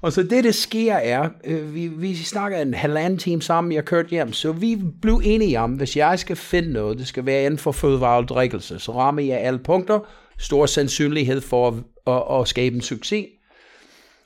Og 0.00 0.12
så 0.12 0.22
det, 0.22 0.44
der 0.44 0.50
sker 0.50 0.94
er, 0.94 1.28
øh, 1.44 1.74
vi, 1.74 1.88
vi 1.88 2.14
snakker 2.14 2.58
en 2.58 2.74
halvanden 2.74 3.18
time 3.18 3.42
sammen, 3.42 3.72
jeg 3.72 3.84
kørte 3.84 4.08
hjem, 4.08 4.32
så 4.32 4.52
vi 4.52 4.78
blev 5.02 5.20
enige 5.24 5.60
om, 5.60 5.72
hvis 5.72 5.96
jeg 5.96 6.18
skal 6.18 6.36
finde 6.36 6.72
noget, 6.72 6.98
det 6.98 7.06
skal 7.06 7.26
være 7.26 7.44
inden 7.44 7.58
for 7.58 7.72
fødevare 7.72 8.16
og 8.16 8.28
drikkelse, 8.28 8.78
så 8.78 8.92
rammer 8.92 9.22
jeg 9.22 9.38
alle 9.38 9.58
punkter, 9.58 10.00
stor 10.38 10.66
sandsynlighed 10.66 11.40
for 11.40 11.68
at, 11.68 11.74
at, 12.06 12.40
at 12.40 12.48
skabe 12.48 12.76
en 12.76 12.82
succes. 12.82 13.26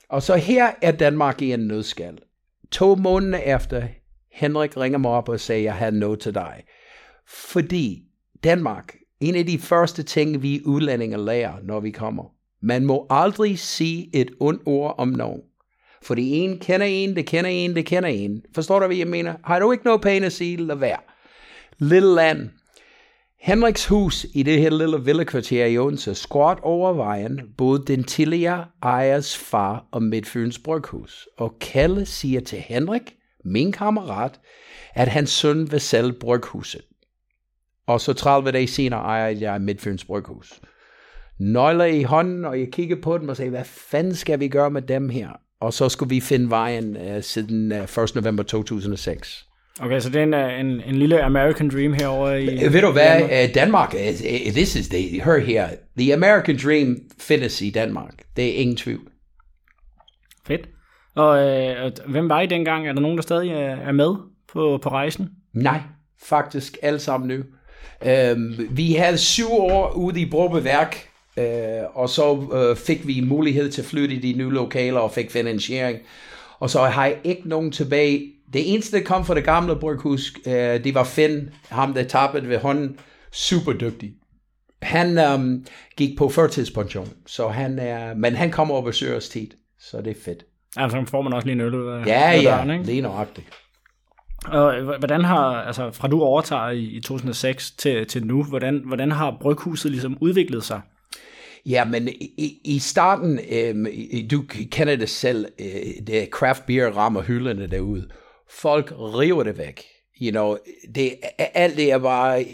Og 0.09 0.23
så 0.23 0.35
her 0.35 0.71
er 0.81 0.91
Danmark 0.91 1.41
i 1.41 1.53
en 1.53 1.59
nødskal. 1.59 2.17
To 2.71 2.95
måneder 2.95 3.37
efter, 3.37 3.83
Henrik 4.31 4.77
ringer 4.77 4.97
mig 4.97 5.11
op 5.11 5.29
og 5.29 5.39
siger, 5.39 5.57
jeg 5.57 5.73
har 5.73 5.91
noget 5.91 6.19
til 6.19 6.33
dig. 6.33 6.63
Fordi 7.27 8.03
Danmark, 8.43 8.95
en 9.19 9.35
af 9.35 9.45
de 9.45 9.59
første 9.59 10.03
ting, 10.03 10.41
vi 10.41 10.61
udlændinge 10.65 11.25
lærer, 11.25 11.53
når 11.63 11.79
vi 11.79 11.91
kommer, 11.91 12.23
man 12.61 12.85
må 12.85 13.07
aldrig 13.09 13.59
sige 13.59 14.09
et 14.13 14.31
ondt 14.39 14.61
ord 14.65 14.95
om 14.97 15.07
nogen. 15.07 15.41
Fordi 16.05 16.37
en 16.37 16.59
kender 16.59 16.85
en, 16.85 17.15
det 17.15 17.25
kender 17.25 17.49
en, 17.49 17.75
det 17.75 17.85
kender 17.85 18.09
en. 18.09 18.43
Forstår 18.55 18.79
du, 18.79 18.85
hvad 18.85 18.95
jeg 18.95 19.07
mener? 19.07 19.33
Har 19.43 19.59
du 19.59 19.71
ikke 19.71 19.85
noget 19.85 20.01
pænt 20.01 20.25
at 20.25 20.33
sige, 20.33 20.57
lad 20.57 20.75
være. 20.75 20.97
Lille 21.77 22.15
land. 22.15 22.49
Henriks 23.43 23.87
hus 23.87 24.25
i 24.33 24.43
det 24.43 24.59
her 24.59 24.69
lille 24.69 25.03
villekvarter 25.03 25.65
i 25.65 25.77
Odense, 25.77 26.15
skråt 26.15 26.59
over 26.61 26.93
vejen, 26.93 27.41
boede 27.57 27.85
den 27.85 28.03
tidligere 28.03 28.65
ejers 28.83 29.37
far 29.37 29.85
og 29.91 30.03
Midtfyns 30.03 30.59
Bryghus. 30.59 31.27
Og 31.37 31.59
Kalle 31.61 32.05
siger 32.05 32.41
til 32.41 32.59
Henrik, 32.59 33.15
min 33.45 33.71
kammerat, 33.71 34.39
at 34.93 35.07
hans 35.07 35.29
søn 35.29 35.71
vil 35.71 35.81
sælge 35.81 36.13
bryghuset. 36.13 36.81
Og 37.87 38.01
så 38.01 38.13
30 38.13 38.51
dage 38.51 38.67
senere 38.67 38.99
ejer 38.99 39.27
jeg 39.27 39.61
Midtfyns 39.61 40.05
Bryghus. 40.05 40.61
Nøgler 41.39 41.85
i 41.85 42.03
hånden, 42.03 42.45
og 42.45 42.59
jeg 42.59 42.67
kigger 42.71 42.95
på 43.01 43.17
dem 43.17 43.29
og 43.29 43.37
siger, 43.37 43.49
hvad 43.49 43.65
fanden 43.65 44.15
skal 44.15 44.39
vi 44.39 44.47
gøre 44.47 44.71
med 44.71 44.81
dem 44.81 45.09
her? 45.09 45.29
Og 45.63 45.73
så 45.73 45.89
skulle 45.89 46.09
vi 46.09 46.19
finde 46.19 46.49
vejen 46.49 46.97
uh, 46.97 47.21
siden 47.21 47.71
uh, 47.71 48.03
1. 48.03 48.15
november 48.15 48.43
2006. 48.43 49.45
Okay, 49.79 49.99
så 49.99 50.09
det 50.09 50.19
er 50.19 50.23
en, 50.23 50.33
øh, 50.33 50.59
en, 50.59 50.81
en 50.81 50.95
lille 50.95 51.23
American 51.23 51.69
Dream 51.69 51.93
herovre 51.93 52.43
i... 52.43 52.73
Ved 52.73 52.81
du 52.81 52.91
hvad, 52.91 53.19
Danmark, 53.19 53.53
Danmark 53.55 53.93
uh, 53.93 54.53
this 54.53 54.75
is 54.75 54.87
the, 54.87 55.21
hør 55.21 55.39
her, 55.39 55.67
the 55.97 56.13
American 56.13 56.57
Dream 56.63 56.97
findes 57.19 57.61
i 57.61 57.69
Danmark. 57.69 58.13
Det 58.35 58.49
er 58.49 58.53
ingen 58.53 58.75
tvivl. 58.75 59.01
Fedt. 60.47 60.69
Og 61.15 61.49
øh, 61.49 61.91
hvem 62.07 62.29
var 62.29 62.41
I 62.41 62.47
dengang? 62.47 62.87
Er 62.87 62.93
der 62.93 63.01
nogen, 63.01 63.17
der 63.17 63.23
stadig 63.23 63.51
er 63.51 63.91
med 63.91 64.15
på, 64.53 64.79
på 64.83 64.89
rejsen? 64.89 65.29
Nej, 65.53 65.79
faktisk 66.23 66.77
alle 66.81 66.99
sammen 66.99 67.27
nu. 67.27 67.43
Um, 68.33 68.55
vi 68.69 68.93
havde 68.93 69.17
syv 69.17 69.51
år 69.51 69.91
ude 69.91 70.21
i 70.21 70.29
Brobeværk, 70.29 71.07
uh, 71.37 71.97
og 71.97 72.09
så 72.09 72.31
uh, 72.31 72.77
fik 72.77 73.07
vi 73.07 73.21
mulighed 73.21 73.71
til 73.71 73.81
at 73.81 73.87
flytte 73.87 74.15
i 74.15 74.19
de 74.19 74.37
nye 74.37 74.49
lokaler 74.49 74.99
og 74.99 75.11
fik 75.11 75.31
finansiering. 75.31 75.99
Og 76.59 76.69
så 76.69 76.81
har 76.81 77.05
jeg 77.05 77.17
ikke 77.23 77.49
nogen 77.49 77.71
tilbage. 77.71 78.31
Det 78.53 78.73
eneste, 78.73 78.97
der 78.97 79.03
kom 79.03 79.25
fra 79.25 79.35
det 79.35 79.43
gamle 79.43 79.75
bryghus, 79.75 80.33
uh, 80.45 80.53
det 80.53 80.95
var 80.95 81.03
Finn, 81.03 81.49
ham 81.69 81.93
der 81.93 82.03
tabte 82.03 82.49
ved 82.49 82.57
hånden. 82.57 82.97
Super 83.31 83.73
dygtig. 83.73 84.13
Han 84.81 85.33
um, 85.33 85.65
gik 85.97 86.17
på 86.17 86.29
førtidspension, 86.29 87.09
så 87.27 87.47
han 87.47 87.79
er, 87.79 88.13
men 88.13 88.35
han 88.35 88.51
kommer 88.51 88.75
og 88.75 88.83
besøger 88.83 89.17
os 89.17 89.29
tit, 89.29 89.55
så 89.79 90.01
det 90.01 90.11
er 90.11 90.21
fedt. 90.25 90.45
Altså 90.77 91.03
får 91.07 91.21
man 91.21 91.33
også 91.33 91.47
lige 91.47 91.55
en 91.55 91.61
øl 91.61 91.75
ud 91.75 91.87
af 91.87 92.05
Ja, 92.05 92.31
ja, 92.31 92.41
døren, 92.43 92.71
ikke? 92.71 92.83
lige 92.83 93.01
nøjagtigt. 93.01 93.47
Og 94.45 94.97
hvordan 94.97 95.23
har, 95.23 95.61
altså 95.61 95.91
fra 95.91 96.07
du 96.07 96.21
overtager 96.21 96.69
i, 96.69 96.83
i 96.83 97.01
2006 97.01 97.71
til, 97.71 98.07
til 98.07 98.25
nu, 98.25 98.43
hvordan, 98.43 98.81
hvordan 98.85 99.11
har 99.11 99.37
bryghuset 99.41 99.91
ligesom 99.91 100.17
udviklet 100.21 100.63
sig? 100.63 100.81
Ja, 101.65 101.85
men 101.85 102.07
i, 102.07 102.61
i 102.63 102.79
starten, 102.79 103.39
øh, 103.49 103.85
du 104.31 104.43
kender 104.71 104.95
det 104.95 105.09
selv, 105.09 105.45
øh, 105.59 106.07
det 106.07 106.29
craft 106.31 106.65
beer 106.65 106.89
rammer 106.89 107.21
hylderne 107.21 107.67
derude. 107.67 108.07
Folk 108.49 108.91
river 108.91 109.43
det 109.43 109.57
væk. 109.57 109.83
You 110.21 110.31
know, 110.31 110.57
det, 110.95 111.15
alt 111.37 111.77
det 111.77 111.91
er 111.91 111.97
bare, 111.97 112.45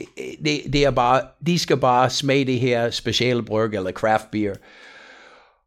det, 0.45 0.73
det 0.73 0.85
er 0.85 0.91
bare, 0.91 1.21
de 1.45 1.59
skal 1.59 1.77
bare 1.77 2.09
smage 2.09 2.45
det 2.45 2.59
her 2.59 2.89
specielle 2.89 3.43
bryg 3.43 3.73
eller 3.73 3.91
craft 3.91 4.31
beer. 4.31 4.55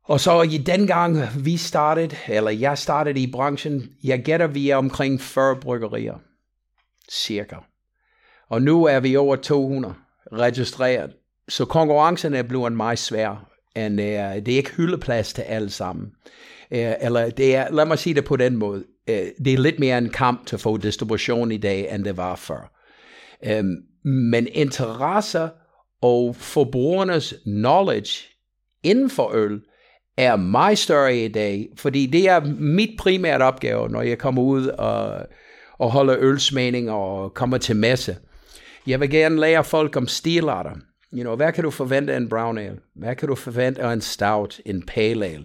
Og 0.05 0.21
så 0.21 0.43
i 0.43 0.57
den 0.59 0.87
gang 0.87 1.19
vi 1.45 1.57
startede, 1.57 2.17
eller 2.29 2.51
jeg 2.51 2.79
startede 2.79 3.21
i 3.21 3.33
branchen, 3.33 3.91
jeg 4.05 4.23
gætter 4.23 4.47
vi 4.47 4.71
er 4.71 4.77
omkring 4.77 5.21
40 5.21 5.57
bryggerier. 5.57 6.15
Cirka. 7.11 7.57
Og 8.49 8.63
nu 8.63 8.85
er 8.85 9.01
vi 9.01 9.17
over 9.17 9.37
200 9.37 9.95
registreret. 10.33 11.11
Så 11.49 11.65
konkurrencen 11.65 12.35
er 12.35 12.43
blevet 12.43 12.73
meget 12.73 12.99
svær. 12.99 13.49
And, 13.77 14.01
uh, 14.01 14.07
øh, 14.07 14.13
det 14.13 14.49
er 14.49 14.57
ikke 14.57 14.75
hyldeplads 14.77 15.33
til 15.33 15.43
alle 15.43 15.71
sammen. 15.71 16.07
Uh, 16.71 16.79
eller 16.79 17.31
det 17.31 17.57
er, 17.57 17.71
lad 17.71 17.87
mig 17.87 17.99
sige 17.99 18.15
det 18.15 18.25
på 18.25 18.37
den 18.37 18.57
måde. 18.57 18.85
Uh, 19.11 19.45
det 19.45 19.53
er 19.53 19.59
lidt 19.59 19.79
mere 19.79 19.99
en 19.99 20.11
kamp 20.11 20.47
til 20.47 20.57
at 20.57 20.61
få 20.61 20.77
distribution 20.77 21.53
i 21.53 21.59
dag, 21.59 21.95
end 21.95 22.05
det 22.05 22.17
var 22.17 22.37
før. 22.37 22.73
Um, 23.61 23.77
men 24.05 24.49
interesse 24.53 25.51
og 26.03 26.37
forbrugernes 26.37 27.35
knowledge 27.45 28.29
inden 28.83 29.11
for 29.11 29.35
øl, 29.35 29.61
er 30.17 30.37
meget 30.37 30.79
større 30.79 31.17
i 31.17 31.29
dag, 31.29 31.69
fordi 31.77 32.07
det 32.07 32.29
er 32.29 32.41
mit 32.59 32.91
primære 32.99 33.43
opgave, 33.43 33.89
når 33.89 34.03
jeg 34.03 34.19
kommer 34.19 34.43
ud 34.43 34.67
og, 34.67 35.27
og 35.79 35.91
holder 35.91 36.17
ølsmagning 36.19 36.91
og 36.91 37.35
kommer 37.35 37.59
til 37.59 37.77
messe. 37.77 38.17
Jeg 38.87 39.01
vil 39.01 39.11
gerne 39.11 39.41
lære 39.41 39.65
folk 39.65 39.97
om 39.97 40.09
stilarter. 40.09 40.71
You 41.15 41.23
know, 41.23 41.37
hvad 41.37 41.53
kan 41.53 41.65
du 41.65 41.71
forvente 41.71 42.13
af 42.13 42.17
en 42.17 42.29
brown 42.29 42.59
ale? 42.59 42.79
Hvad 42.95 43.17
kan 43.17 43.29
du 43.29 43.35
forvente 43.35 43.83
af 43.83 43.93
en 43.93 44.01
stout, 44.01 44.61
en 44.67 44.83
pale 44.83 45.27
ale? 45.27 45.45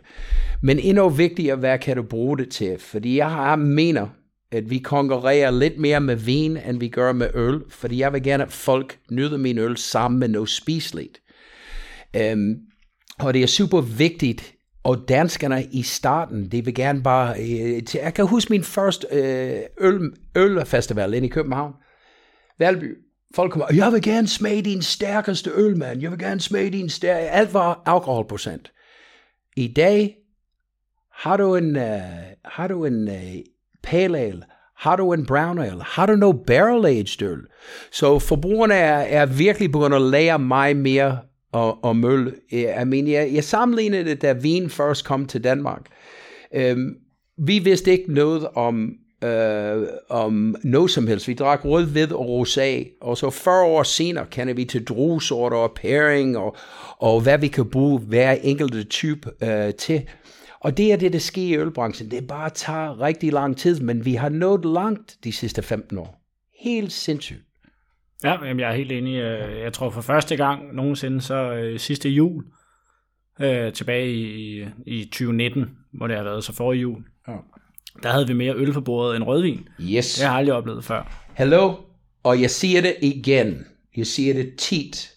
Men 0.61 0.79
endnu 0.79 1.09
vigtigere, 1.09 1.55
hvad 1.55 1.79
kan 1.79 1.97
du 1.97 2.03
bruge 2.03 2.37
det 2.37 2.49
til? 2.49 2.79
Fordi 2.79 3.17
jeg 3.17 3.31
har 3.31 3.55
mener, 3.55 4.07
at 4.51 4.69
vi 4.69 4.77
konkurrerer 4.77 5.51
lidt 5.51 5.79
mere 5.79 5.99
med 5.99 6.15
vin, 6.15 6.57
end 6.57 6.79
vi 6.79 6.87
gør 6.87 7.11
med 7.11 7.29
øl, 7.33 7.61
fordi 7.69 7.99
jeg 7.99 8.13
vil 8.13 8.23
gerne, 8.23 8.43
at 8.43 8.51
folk 8.51 8.99
nyder 9.11 9.37
min 9.37 9.57
øl 9.57 9.77
sammen 9.77 10.19
med 10.19 10.27
noget 10.27 10.49
spiseligt. 10.49 11.21
Um, 12.13 12.21
øhm, 12.21 12.55
og 13.19 13.33
det 13.33 13.43
er 13.43 13.47
super 13.47 13.81
vigtigt, 13.81 14.53
og 14.83 15.05
danskerne 15.09 15.63
i 15.71 15.83
starten, 15.83 16.51
de 16.51 16.65
vil 16.65 16.75
gerne 16.75 17.03
bare... 17.03 17.35
Øh, 17.39 17.83
til, 17.83 17.99
jeg 18.03 18.13
kan 18.13 18.27
huske 18.27 18.53
min 18.53 18.63
første 18.63 19.07
øh, 19.11 19.89
øl, 19.89 20.11
ølfestival 20.35 21.13
inde 21.13 21.27
i 21.27 21.31
København. 21.31 21.73
Valby. 22.59 23.06
Folk 23.35 23.51
kommer, 23.51 23.67
jeg 23.73 23.91
vil 23.91 24.01
gerne 24.01 24.27
smage 24.27 24.61
din 24.61 24.81
stærkeste 24.81 25.51
øl, 25.55 25.77
mand. 25.77 26.01
Jeg 26.01 26.11
vil 26.11 26.19
gerne 26.19 26.39
smage 26.39 26.69
din 26.69 26.89
stærkeste... 26.89 27.29
Alt 27.29 27.53
var 27.53 27.81
alkoholprocent. 27.85 28.71
I 29.55 29.67
dag 29.67 30.15
har 31.11 31.37
du 31.37 31.55
en, 31.55 31.75
uh, 31.75 31.83
har 32.45 32.67
du 32.67 32.85
en 32.85 33.07
uh, 33.07 33.15
pale 33.83 34.19
ale, 34.19 34.43
har 34.77 34.95
du 34.95 35.13
en 35.13 35.25
brown 35.25 35.59
ale, 35.59 35.83
har 35.83 36.05
du 36.05 36.15
noget 36.15 36.39
barrel 36.47 36.85
aged 36.85 37.21
øl. 37.21 37.39
Så 37.91 38.19
forbrugerne 38.19 38.73
er, 38.73 39.21
er 39.21 39.25
virkelig 39.25 39.71
begyndt 39.71 39.95
at 39.95 40.01
lære 40.01 40.39
mig 40.39 40.77
mere 40.77 41.19
og, 41.51 41.83
og 41.83 41.95
møl. 41.95 42.35
Øh, 42.53 42.61
jeg, 42.61 42.87
mener, 42.87 43.19
jeg, 43.19 43.33
jeg 43.33 43.43
sammenlignede 43.43 44.05
det, 44.05 44.21
da 44.21 44.33
vin 44.33 44.69
først 44.69 45.05
kom 45.05 45.25
til 45.25 45.43
Danmark. 45.43 45.81
Um, 46.71 46.95
vi 47.37 47.59
vidste 47.59 47.91
ikke 47.91 48.13
noget 48.13 48.47
om, 48.47 48.91
uh, 49.25 49.87
om 50.09 50.55
noget 50.63 50.91
som 50.91 51.07
helst. 51.07 51.27
Vi 51.27 51.33
drak 51.33 51.65
rød, 51.65 51.85
hvid 51.91 52.11
og 52.11 52.41
rosé, 52.41 52.97
og 53.01 53.17
så 53.17 53.29
40 53.29 53.65
år 53.65 53.83
senere 53.83 54.25
kender 54.25 54.53
vi 54.53 54.65
til 54.65 54.85
druesorter 54.85 55.57
og 55.57 55.71
pairing, 55.75 56.37
og, 56.37 56.55
og 56.97 57.21
hvad 57.21 57.37
vi 57.37 57.47
kan 57.47 57.69
bruge 57.69 57.99
hver 57.99 58.31
enkelte 58.31 58.83
type 58.83 59.29
uh, 59.41 59.73
til. 59.79 60.01
Og 60.59 60.77
det 60.77 60.91
er 60.91 60.95
det, 60.95 61.13
der 61.13 61.19
sker 61.19 61.41
i 61.41 61.57
ølbranchen. 61.57 62.11
Det 62.11 62.27
bare 62.27 62.49
tager 62.49 63.01
rigtig 63.01 63.33
lang 63.33 63.57
tid, 63.57 63.79
men 63.79 64.05
vi 64.05 64.13
har 64.13 64.29
nået 64.29 64.65
langt 64.65 65.17
de 65.23 65.31
sidste 65.31 65.61
15 65.61 65.97
år. 65.97 66.21
Helt 66.63 66.91
sindssygt. 66.91 67.41
Ja, 68.23 68.45
jamen, 68.45 68.59
jeg 68.59 68.71
er 68.71 68.75
helt 68.75 68.91
enig. 68.91 69.15
Øh, 69.15 69.59
jeg 69.59 69.73
tror 69.73 69.89
for 69.89 70.01
første 70.01 70.35
gang 70.35 70.75
nogensinde, 70.75 71.21
så 71.21 71.53
øh, 71.53 71.79
sidste 71.79 72.09
jul, 72.09 72.45
øh, 73.39 73.73
tilbage 73.73 74.13
i, 74.13 74.65
i 74.85 75.05
2019, 75.05 75.65
hvor 75.93 76.07
det 76.07 76.15
har 76.15 76.23
været 76.23 76.43
så 76.43 76.53
forrige 76.53 76.81
jul, 76.81 77.03
ja. 77.27 77.33
Der 78.03 78.09
havde 78.09 78.27
vi 78.27 78.33
mere 78.33 78.53
øl 78.55 78.73
på 78.73 78.81
bordet 78.81 79.15
end 79.15 79.23
rødvin. 79.23 79.67
Yes. 79.81 80.13
Det 80.13 80.23
har 80.23 80.31
jeg 80.31 80.37
aldrig 80.37 80.55
oplevet 80.55 80.83
før. 80.83 81.25
Hello, 81.37 81.73
og 82.23 82.41
jeg 82.41 82.49
siger 82.49 82.81
det 82.81 82.95
igen. 83.01 83.65
Jeg 83.97 84.07
siger 84.07 84.33
det 84.33 84.55
tit. 84.57 85.13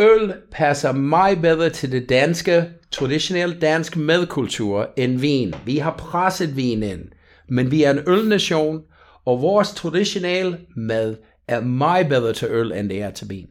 Øl 0.00 0.34
passer 0.52 0.92
meget 0.92 1.42
bedre 1.42 1.70
til 1.70 1.92
det 1.92 2.08
danske, 2.08 2.64
traditionelle 2.90 3.60
dansk 3.60 3.96
madkultur 3.96 4.90
end 4.96 5.18
vin. 5.18 5.54
Vi 5.64 5.76
har 5.76 5.94
presset 5.98 6.56
vin 6.56 6.82
ind, 6.82 7.04
men 7.48 7.70
vi 7.70 7.82
er 7.82 7.90
en 7.90 8.00
ølnation, 8.06 8.82
og 9.24 9.42
vores 9.42 9.70
traditionelle 9.70 10.58
mad 10.76 11.16
er 11.48 11.60
meget 11.60 12.08
bedre 12.08 12.32
til 12.32 12.48
øl, 12.50 12.72
end 12.72 12.90
det 12.90 13.02
er 13.02 13.10
til 13.10 13.30
vin. 13.30 13.48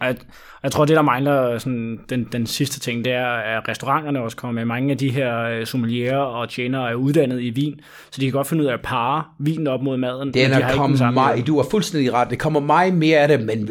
Jeg, 0.00 0.16
jeg 0.62 0.72
tror, 0.72 0.84
det 0.84 0.96
der 0.96 1.02
mangler 1.02 1.58
sådan, 1.58 2.00
den, 2.10 2.28
den 2.32 2.46
sidste 2.46 2.80
ting, 2.80 3.04
det 3.04 3.12
er, 3.12 3.26
at 3.26 3.68
restauranterne 3.68 4.22
også 4.22 4.36
kommer 4.36 4.54
med. 4.54 4.64
Mange 4.64 4.90
af 4.90 4.98
de 4.98 5.10
her 5.10 5.40
øh, 5.40 5.66
sommelier 5.66 6.16
og 6.16 6.48
tjenere 6.48 6.90
er 6.90 6.94
uddannet 6.94 7.42
i 7.42 7.50
vin, 7.50 7.80
så 8.10 8.20
de 8.20 8.26
kan 8.26 8.32
godt 8.32 8.46
finde 8.46 8.64
ud 8.64 8.68
af 8.68 8.74
at 8.74 8.80
parre 8.82 9.24
vinen 9.38 9.66
op 9.66 9.82
mod 9.82 9.96
maden. 9.96 10.34
Den 10.34 10.50
er 10.50 10.68
de 10.68 10.74
kommet 10.74 11.14
meget, 11.14 11.46
du 11.46 11.56
har 11.56 11.66
fuldstændig 11.70 12.12
ret, 12.12 12.30
det 12.30 12.38
kommer 12.38 12.60
meget 12.60 12.94
mere 12.94 13.18
af 13.18 13.28
det, 13.28 13.40
men 13.40 13.70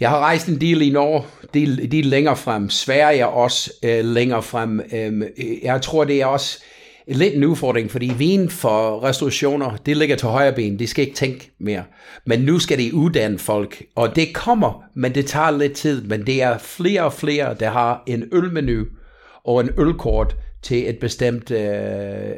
Jeg 0.00 0.10
har 0.10 0.18
rejst 0.18 0.48
en 0.48 0.60
del 0.60 0.82
i 0.82 0.90
Norge, 0.90 1.24
del, 1.54 1.92
del 1.92 2.06
længere 2.06 2.36
frem. 2.36 2.70
Sverige 2.70 3.28
også 3.28 3.72
øh, 3.82 4.04
længere 4.04 4.42
frem. 4.42 4.80
Øhm, 4.92 5.22
jeg 5.62 5.82
tror, 5.82 6.04
det 6.04 6.20
er 6.22 6.26
også 6.26 6.62
lidt 7.08 7.34
en 7.34 7.44
udfordring, 7.44 7.90
fordi 7.90 8.12
vin 8.18 8.50
for 8.50 9.04
restaurationer, 9.04 9.76
det 9.76 9.96
ligger 9.96 10.16
til 10.16 10.28
højre 10.28 10.52
ben, 10.52 10.78
det 10.78 10.88
skal 10.88 11.04
ikke 11.04 11.16
tænke 11.16 11.50
mere. 11.58 11.84
Men 12.24 12.40
nu 12.40 12.58
skal 12.58 12.78
det 12.78 12.92
uddanne 12.92 13.38
folk, 13.38 13.82
og 13.94 14.16
det 14.16 14.34
kommer, 14.34 14.82
men 14.94 15.14
det 15.14 15.26
tager 15.26 15.50
lidt 15.50 15.72
tid, 15.72 16.04
men 16.04 16.26
det 16.26 16.42
er 16.42 16.58
flere 16.58 17.04
og 17.04 17.12
flere, 17.12 17.54
der 17.60 17.70
har 17.70 18.02
en 18.06 18.28
ølmenu 18.32 18.84
og 19.44 19.60
en 19.60 19.70
ølkort 19.78 20.36
til 20.62 20.88
et 20.88 20.98
bestemt 20.98 21.50
øh, 21.50 21.60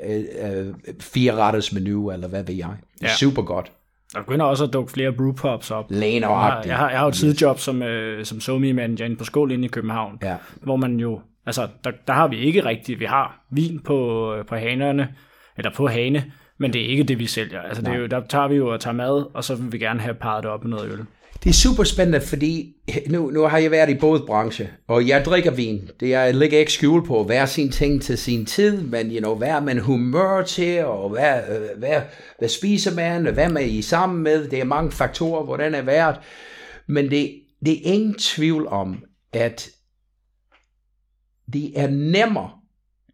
øh, 0.08 0.24
øh 0.42 0.66
fire-retters 1.00 1.72
menu, 1.72 2.10
eller 2.10 2.28
hvad 2.28 2.42
ved 2.42 2.54
jeg. 2.54 2.74
Ja. 3.02 3.08
Super 3.08 3.42
godt. 3.42 3.72
Der 4.14 4.20
begynder 4.20 4.46
også 4.46 4.64
at 4.64 4.72
dukke 4.72 4.92
flere 4.92 5.12
brewpubs 5.12 5.70
op. 5.70 5.84
Læner 5.90 6.28
jeg, 6.28 6.38
har, 6.38 6.62
jeg, 6.66 6.76
har, 6.76 6.90
jeg 6.90 6.98
har 6.98 7.04
jo 7.04 7.08
et 7.08 7.16
sidejob 7.16 7.58
som, 7.58 7.82
øh, 7.82 8.24
som 8.24 8.40
somi 8.40 8.72
manager 8.72 9.04
inde 9.04 9.16
på 9.16 9.24
skål 9.24 9.52
inde 9.52 9.64
i 9.64 9.68
København, 9.68 10.18
ja. 10.22 10.36
hvor 10.62 10.76
man 10.76 11.00
jo, 11.00 11.20
altså 11.46 11.68
der, 11.84 11.90
der 12.06 12.12
har 12.12 12.28
vi 12.28 12.36
ikke 12.36 12.64
rigtigt, 12.64 13.00
vi 13.00 13.04
har 13.04 13.44
vin 13.50 13.80
på, 13.80 14.34
på 14.48 14.56
hanerne, 14.56 15.14
eller 15.56 15.70
på 15.74 15.86
hane, 15.86 16.32
men 16.58 16.72
det 16.72 16.84
er 16.84 16.88
ikke 16.88 17.02
det, 17.02 17.18
vi 17.18 17.26
sælger. 17.26 17.60
Altså 17.62 17.82
det 17.82 17.92
er 17.92 17.98
jo, 17.98 18.06
der 18.06 18.20
tager 18.28 18.48
vi 18.48 18.54
jo 18.54 18.72
og 18.72 18.80
tager 18.80 18.94
mad, 18.94 19.26
og 19.34 19.44
så 19.44 19.54
vil 19.54 19.72
vi 19.72 19.78
gerne 19.78 20.00
have 20.00 20.14
parret 20.14 20.42
det 20.42 20.50
op 20.50 20.64
med 20.64 20.70
noget 20.70 20.92
øl. 20.92 21.04
Det 21.44 21.50
er 21.50 21.54
super 21.54 21.84
spændende, 21.84 22.20
fordi 22.20 22.74
nu, 23.12 23.30
nu 23.30 23.42
har 23.42 23.58
jeg 23.58 23.70
været 23.70 23.90
i 23.90 23.94
både 23.94 24.20
branche, 24.26 24.70
og 24.88 25.08
jeg 25.08 25.24
drikker 25.24 25.50
vin. 25.50 25.90
Det 26.00 26.14
er, 26.14 26.32
ligger 26.32 26.58
ikke 26.58 26.72
skjul 26.72 27.06
på 27.06 27.24
hver 27.24 27.46
sin 27.46 27.70
ting 27.70 28.02
til 28.02 28.18
sin 28.18 28.46
tid, 28.46 28.82
men 28.82 29.10
you 29.10 29.18
know, 29.18 29.34
hvad 29.34 29.48
er 29.48 29.60
man 29.60 29.78
humør 29.78 30.42
til, 30.42 30.84
og 30.84 31.10
hvad, 31.10 31.40
øh, 31.50 31.78
hvad, 31.78 32.00
hvad 32.38 32.48
spiser 32.48 32.94
man, 32.94 33.26
og 33.26 33.32
hvad 33.32 33.48
man 33.48 33.68
I 33.68 33.82
sammen 33.82 34.22
med. 34.22 34.48
Det 34.48 34.60
er 34.60 34.64
mange 34.64 34.92
faktorer, 34.92 35.44
hvordan 35.44 35.74
er 35.74 35.82
været. 35.82 36.16
Men 36.86 37.10
det, 37.10 37.34
det 37.64 37.72
er 37.72 37.92
ingen 37.92 38.14
tvivl 38.14 38.66
om, 38.66 39.04
at 39.32 39.68
det 41.52 41.80
er 41.80 41.88
nemmere 41.90 42.50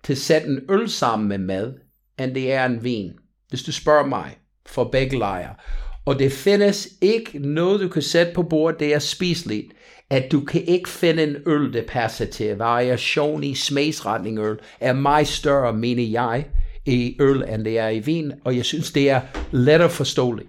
til 0.04 0.12
at 0.12 0.18
sætte 0.18 0.48
en 0.48 0.60
øl 0.70 0.88
sammen 0.88 1.28
med 1.28 1.38
mad, 1.38 1.74
end 2.18 2.34
det 2.34 2.52
er 2.52 2.64
en 2.66 2.84
vin. 2.84 3.12
Hvis 3.48 3.62
du 3.62 3.72
spørger 3.72 4.06
mig, 4.06 4.36
for 4.66 4.84
begge 4.84 5.18
lejre. 5.18 5.54
Og 6.04 6.18
det 6.18 6.32
findes 6.32 6.88
ikke 7.00 7.38
noget, 7.38 7.80
du 7.80 7.88
kan 7.88 8.02
sætte 8.02 8.32
på 8.34 8.42
bordet, 8.42 8.80
det 8.80 8.94
er 8.94 8.98
spiseligt. 8.98 9.72
At 10.10 10.32
du 10.32 10.40
kan 10.40 10.64
ikke 10.64 10.88
finde 10.88 11.22
en 11.22 11.36
øl, 11.46 11.72
der 11.72 11.82
passer 11.88 12.26
til. 12.26 12.56
Variation 12.56 13.44
i 13.44 13.54
smagsretning 13.54 14.38
øl 14.38 14.58
er 14.80 14.92
meget 14.92 15.26
større, 15.26 15.72
mener 15.72 16.02
jeg, 16.02 16.46
i 16.86 17.16
øl, 17.20 17.44
end 17.48 17.64
det 17.64 17.78
er 17.78 17.88
i 17.88 17.98
vin. 17.98 18.32
Og 18.44 18.56
jeg 18.56 18.64
synes, 18.64 18.92
det 18.92 19.10
er 19.10 19.20
lettere 19.52 19.90
forståeligt. 19.90 20.48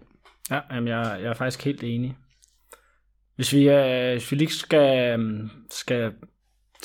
Ja, 0.51 0.60
jamen 0.72 0.88
jeg, 0.88 1.20
jeg 1.22 1.30
er 1.30 1.34
faktisk 1.34 1.65
helt 1.65 1.84
enig. 1.84 2.15
Hvis 3.36 3.54
vi, 3.54 3.70
øh, 3.70 4.12
hvis 4.12 4.32
vi 4.32 4.38
lige 4.38 4.51
skal, 4.51 5.20
skal 5.72 6.12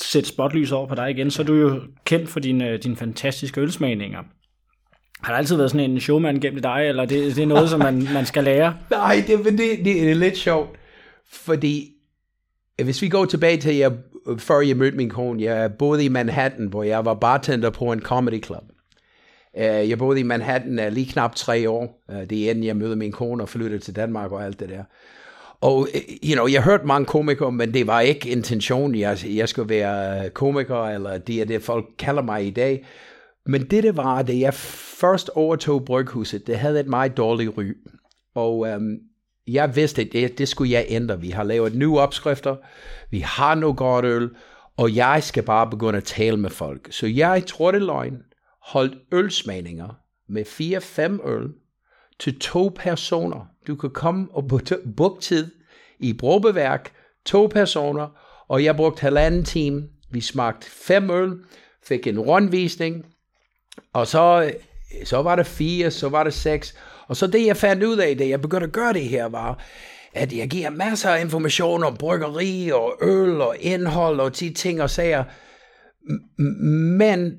sætte 0.03 0.29
spotlys 0.29 0.71
over 0.71 0.87
på 0.87 0.95
dig 0.95 1.09
igen, 1.09 1.31
så 1.31 1.41
er 1.41 1.45
du 1.45 1.53
jo 1.53 1.81
kendt 2.05 2.29
for 2.29 2.39
dine, 2.39 2.77
dine 2.77 2.95
fantastiske 2.95 3.61
ølsmagninger. 3.61 4.19
Har 5.23 5.33
der 5.33 5.37
altid 5.37 5.55
været 5.55 5.71
sådan 5.71 5.91
en 5.91 5.99
showman 5.99 6.39
gennem 6.39 6.61
dig, 6.61 6.85
eller 6.87 7.05
det, 7.05 7.35
det 7.35 7.43
er 7.43 7.47
noget, 7.47 7.69
som 7.69 7.79
man, 7.79 8.07
man 8.13 8.25
skal 8.25 8.43
lære? 8.43 8.77
Nej, 8.89 9.23
det, 9.27 9.45
det, 9.45 9.57
det, 9.57 9.85
det 9.85 10.11
er 10.11 10.15
lidt 10.15 10.37
sjovt, 10.37 10.69
fordi 11.31 11.91
hvis 12.83 13.01
vi 13.01 13.09
går 13.09 13.25
tilbage 13.25 13.57
til, 13.57 13.75
jeg, 13.75 13.91
før 14.37 14.59
jeg 14.59 14.77
mødte 14.77 14.97
min 14.97 15.09
kone, 15.09 15.43
jeg 15.43 15.73
boede 15.73 16.05
i 16.05 16.09
Manhattan, 16.09 16.65
hvor 16.65 16.83
jeg 16.83 17.05
var 17.05 17.13
bartender 17.13 17.69
på 17.69 17.91
en 17.91 18.01
comedy 18.01 18.43
club. 18.43 18.63
Uh, 19.53 19.89
jeg 19.89 19.97
boede 19.97 20.19
i 20.19 20.23
Manhattan 20.23 20.93
lige 20.93 21.11
knap 21.11 21.35
tre 21.35 21.69
år. 21.69 22.03
Det 22.29 22.45
er 22.45 22.49
inden 22.49 22.63
jeg 22.63 22.77
mødte 22.77 22.95
min 22.95 23.11
kone 23.11 23.43
og 23.43 23.49
flyttede 23.49 23.79
til 23.79 23.95
Danmark 23.95 24.31
og 24.31 24.45
alt 24.45 24.59
det 24.59 24.69
der. 24.69 24.83
Og 25.61 25.87
øh, 25.95 26.01
you 26.29 26.33
know, 26.33 26.47
jeg 26.47 26.63
hørte 26.63 26.87
mange 26.87 27.05
komikere, 27.05 27.51
men 27.51 27.73
det 27.73 27.87
var 27.87 27.99
ikke 27.99 28.29
intentionen, 28.29 28.99
jeg, 28.99 29.17
jeg 29.25 29.49
skulle 29.49 29.69
være 29.69 30.25
øh, 30.25 30.31
komiker, 30.31 30.85
eller 30.85 31.17
det 31.17 31.41
er 31.41 31.45
det, 31.45 31.63
folk 31.63 31.85
kalder 31.99 32.21
mig 32.21 32.47
i 32.47 32.51
dag. 32.51 32.85
Men 33.45 33.61
det, 33.61 33.83
det 33.83 33.97
var, 33.97 34.21
da 34.21 34.37
jeg 34.37 34.53
først 34.53 35.29
overtog 35.29 35.85
bryghuset, 35.85 36.47
det 36.47 36.57
havde 36.57 36.79
et 36.79 36.87
meget 36.87 37.17
dårligt 37.17 37.57
ry. 37.57 37.63
Og 38.35 38.67
øhm, 38.67 38.97
jeg 39.47 39.75
vidste, 39.75 40.01
at 40.01 40.07
det, 40.11 40.37
det 40.37 40.47
skulle 40.47 40.71
jeg 40.71 40.85
ændre. 40.89 41.21
Vi 41.21 41.29
har 41.29 41.43
lavet 41.43 41.75
nye 41.75 41.97
opskrifter, 41.97 42.55
vi 43.09 43.19
har 43.19 43.55
noget 43.55 43.77
godt 43.77 44.05
øl, 44.05 44.29
og 44.77 44.95
jeg 44.95 45.23
skal 45.23 45.43
bare 45.43 45.69
begynde 45.69 45.97
at 45.97 46.03
tale 46.03 46.37
med 46.37 46.49
folk. 46.49 46.87
Så 46.91 47.07
jeg 47.07 47.43
tror 47.47 47.71
det 47.71 47.81
løgn, 47.81 48.17
holdt 48.61 48.97
ølsmagninger 49.11 49.97
med 50.29 50.45
4-5 51.21 51.29
øl 51.29 51.49
til 52.21 52.39
to 52.39 52.71
personer. 52.75 53.47
Du 53.67 53.75
kan 53.75 53.89
komme 53.89 54.27
og 54.31 54.47
booke 54.97 55.21
tid 55.21 55.51
i 55.99 56.13
brobeværk, 56.13 56.91
to 57.25 57.47
personer, 57.47 58.07
og 58.47 58.63
jeg 58.63 58.75
brugte 58.75 59.01
halvanden 59.01 59.43
time. 59.43 59.83
Vi 60.11 60.21
smagte 60.21 60.71
fem 60.71 61.09
øl, 61.09 61.33
fik 61.83 62.07
en 62.07 62.19
rundvisning, 62.19 63.05
og 63.93 64.07
så, 64.07 64.53
så 65.03 65.21
var 65.21 65.35
det 65.35 65.47
fire, 65.47 65.91
så 65.91 66.09
var 66.09 66.23
det 66.23 66.33
seks. 66.33 66.75
Og 67.07 67.15
så 67.15 67.27
det, 67.27 67.45
jeg 67.45 67.57
fandt 67.57 67.83
ud 67.83 67.97
af, 67.97 68.17
da 68.17 68.27
jeg 68.27 68.41
begyndte 68.41 68.67
at 68.67 68.73
gøre 68.73 68.93
det 68.93 69.03
her, 69.03 69.25
var, 69.25 69.63
at 70.13 70.33
jeg 70.33 70.49
giver 70.49 70.69
masser 70.69 71.09
af 71.09 71.21
information 71.21 71.83
om 71.83 71.97
bryggeri 71.97 72.71
og 72.73 72.93
øl 73.01 73.41
og 73.41 73.55
indhold 73.59 74.19
og 74.19 74.39
de 74.39 74.53
ting 74.53 74.81
og 74.81 74.89
sager. 74.89 75.23
Men 76.97 77.31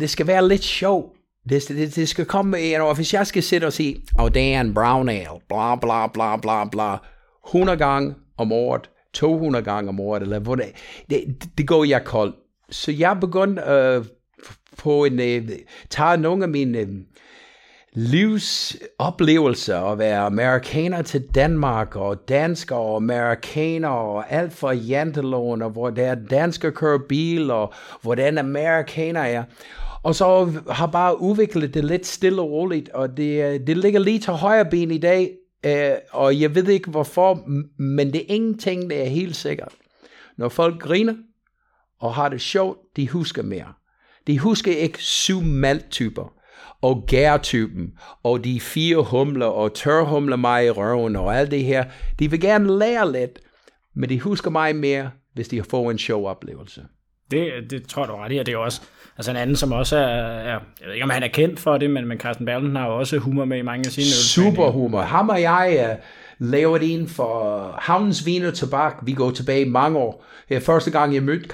det 0.00 0.10
skal 0.10 0.26
være 0.26 0.48
lidt 0.48 0.64
sjovt 0.64 1.12
det, 1.48 1.68
det, 1.68 1.96
det 1.96 2.08
skal 2.08 2.24
komme, 2.24 2.58
you 2.58 2.76
know, 2.76 2.94
hvis 2.94 3.14
jeg 3.14 3.26
skal 3.26 3.42
sætte 3.42 3.64
og 3.64 3.72
sige, 3.72 4.02
oh, 4.18 4.30
det 4.34 4.54
er 4.54 4.60
en 4.60 4.74
brown 4.74 5.08
ale, 5.08 5.40
bla 5.48 5.76
bla 5.76 6.06
bla 6.06 6.36
bla 6.36 6.64
bla, 6.64 6.96
100 7.46 7.78
gange 7.78 8.14
om 8.38 8.52
året, 8.52 8.90
200 9.12 9.64
gange 9.64 9.88
om 9.88 10.00
året, 10.00 10.22
eller 10.22 10.38
hvor 10.38 10.54
det, 10.54 10.64
det, 11.10 11.48
det 11.58 11.68
går 11.68 11.84
jeg 11.84 12.04
koldt. 12.04 12.36
Så 12.70 12.92
jeg 12.92 13.18
begyndte 13.20 13.62
øh, 13.62 13.94
at 13.94 13.98
uh, 13.98 14.06
på 14.78 15.04
en, 15.04 15.20
øh, 15.20 15.48
tage 15.90 16.16
nogle 16.16 16.44
af 16.44 16.48
mine 16.48 16.78
øh, 16.78 16.88
livsoplevelser 17.94 19.80
at 19.80 19.98
være 19.98 20.18
amerikaner 20.18 21.02
til 21.02 21.22
Danmark 21.34 21.96
og 21.96 22.28
dansker 22.28 22.76
og 22.76 22.96
amerikaner 22.96 23.88
og 23.88 24.32
alt 24.32 24.52
fra 24.52 24.72
janteloven, 24.72 25.62
og 25.62 25.70
hvor 25.70 25.90
der 25.90 26.06
er 26.06 26.14
dansker 26.14 26.70
kører 26.70 26.98
bil 27.08 27.50
og 27.50 27.72
hvordan 28.02 28.38
amerikaner 28.38 29.20
er. 29.20 29.44
Og 30.04 30.14
så 30.14 30.52
har 30.70 30.86
bare 30.86 31.20
udviklet 31.20 31.74
det 31.74 31.84
lidt 31.84 32.06
stille 32.06 32.42
og 32.42 32.50
roligt, 32.50 32.88
og 32.88 33.16
det, 33.16 33.54
øh, 33.54 33.66
det 33.66 33.76
ligger 33.76 34.00
lige 34.00 34.18
til 34.18 34.32
højre 34.32 34.64
ben 34.64 34.90
i 34.90 34.98
dag, 34.98 35.30
øh, 35.66 35.90
og 36.12 36.40
jeg 36.40 36.54
ved 36.54 36.68
ikke 36.68 36.90
hvorfor, 36.90 37.48
men 37.82 38.12
det 38.12 38.20
er 38.20 38.34
ingenting, 38.34 38.90
der 38.90 38.96
er 38.96 39.08
helt 39.08 39.36
sikkert. 39.36 39.72
Når 40.36 40.48
folk 40.48 40.80
griner 40.80 41.14
og 42.00 42.14
har 42.14 42.28
det 42.28 42.40
sjovt, 42.40 42.78
de 42.96 43.08
husker 43.08 43.42
mere. 43.42 43.72
De 44.26 44.38
husker 44.38 44.76
ikke 44.76 44.98
syv 45.02 45.40
malttyper 45.42 46.32
og 46.82 47.04
gærtypen, 47.06 47.92
og 48.22 48.44
de 48.44 48.60
fire 48.60 49.02
humler, 49.02 49.46
og 49.46 49.74
tørhumler 49.74 50.36
mig 50.36 50.66
i 50.66 50.70
røven, 50.70 51.16
og 51.16 51.36
alt 51.36 51.50
det 51.50 51.64
her. 51.64 51.84
De 52.18 52.30
vil 52.30 52.40
gerne 52.40 52.78
lære 52.78 53.12
lidt, 53.12 53.40
men 53.94 54.08
de 54.08 54.20
husker 54.20 54.50
mig 54.50 54.76
mere, 54.76 55.10
hvis 55.34 55.48
de 55.48 55.62
får 55.62 55.90
en 55.90 55.98
sjov 55.98 56.26
oplevelse. 56.26 56.84
Det, 57.34 57.70
det 57.70 57.88
tror 57.88 58.06
du 58.06 58.14
ret 58.14 58.32
i, 58.32 58.38
og 58.38 58.46
det 58.46 58.54
er 58.54 58.58
også 58.58 58.80
altså 59.16 59.30
en 59.30 59.36
anden, 59.36 59.56
som 59.56 59.72
også 59.72 59.96
er, 59.96 60.02
er, 60.02 60.50
jeg 60.50 60.86
ved 60.86 60.92
ikke, 60.92 61.04
om 61.04 61.10
han 61.10 61.22
er 61.22 61.28
kendt 61.28 61.60
for 61.60 61.78
det, 61.78 61.90
men, 61.90 62.06
men 62.06 62.18
Carsten 62.18 62.46
Berlin 62.46 62.76
har 62.76 62.86
jo 62.86 62.98
også 62.98 63.18
humor 63.18 63.44
med 63.44 63.58
i 63.58 63.62
mange 63.62 63.86
af 63.86 63.92
sine 63.92 64.06
Super 64.06 64.70
humor. 64.70 65.00
Ham 65.00 65.28
og 65.28 65.42
jeg 65.42 65.90
uh, 65.90 66.04
lavet 66.50 66.94
en 66.94 67.08
for 67.08 67.74
Havnens 67.78 68.26
Vin 68.26 68.44
og 68.44 68.54
Tobak. 68.54 68.94
Vi 69.02 69.12
går 69.12 69.30
tilbage 69.30 69.64
mange 69.64 69.98
år. 69.98 70.24
Det 70.48 70.56
er 70.56 70.60
første 70.60 70.90
gang, 70.90 71.14
jeg 71.14 71.22
mødte 71.22 71.48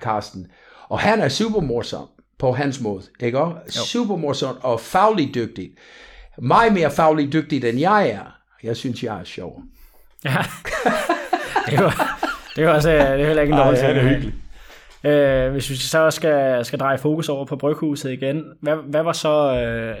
Carsten. 0.00 0.46
Og 0.88 0.98
han 0.98 1.20
er 1.20 1.28
super 1.28 1.60
morsom 1.60 2.06
på 2.38 2.52
hans 2.52 2.80
måde, 2.80 3.02
ikke? 3.20 3.40
Super 3.68 4.16
morsom 4.16 4.56
og 4.62 4.80
fagligt 4.80 5.34
dygtig. 5.34 5.70
Meget 6.38 6.72
mere 6.72 6.90
fagligt 6.90 7.32
dygtig, 7.32 7.64
end 7.64 7.78
jeg 7.78 8.08
er. 8.08 8.36
Jeg 8.62 8.76
synes, 8.76 9.02
jeg 9.02 9.20
er 9.20 9.24
sjov. 9.24 9.62
Ja, 10.24 10.30
det 11.70 11.78
var, 11.78 12.20
det 12.56 12.66
var 12.66 12.72
også, 12.74 12.90
det 12.90 13.00
er 13.00 13.26
heller 13.26 13.42
ikke 13.42 13.52
en 13.54 13.60
dårlig 13.60 13.78
ting. 13.80 13.94
det 13.94 14.02
er 14.02 14.08
hyggeligt. 14.08 14.34
Øh, 15.06 15.52
hvis 15.52 15.70
vi 15.70 15.76
så 15.76 16.10
skal, 16.10 16.64
skal 16.64 16.78
dreje 16.78 16.98
fokus 16.98 17.28
over 17.28 17.44
på 17.44 17.56
bryghuset 17.56 18.12
igen, 18.12 18.44
hvad, 18.60 18.76
hvad 18.76 19.02
var 19.02 19.12
så, 19.12 19.60
øh, 19.60 19.96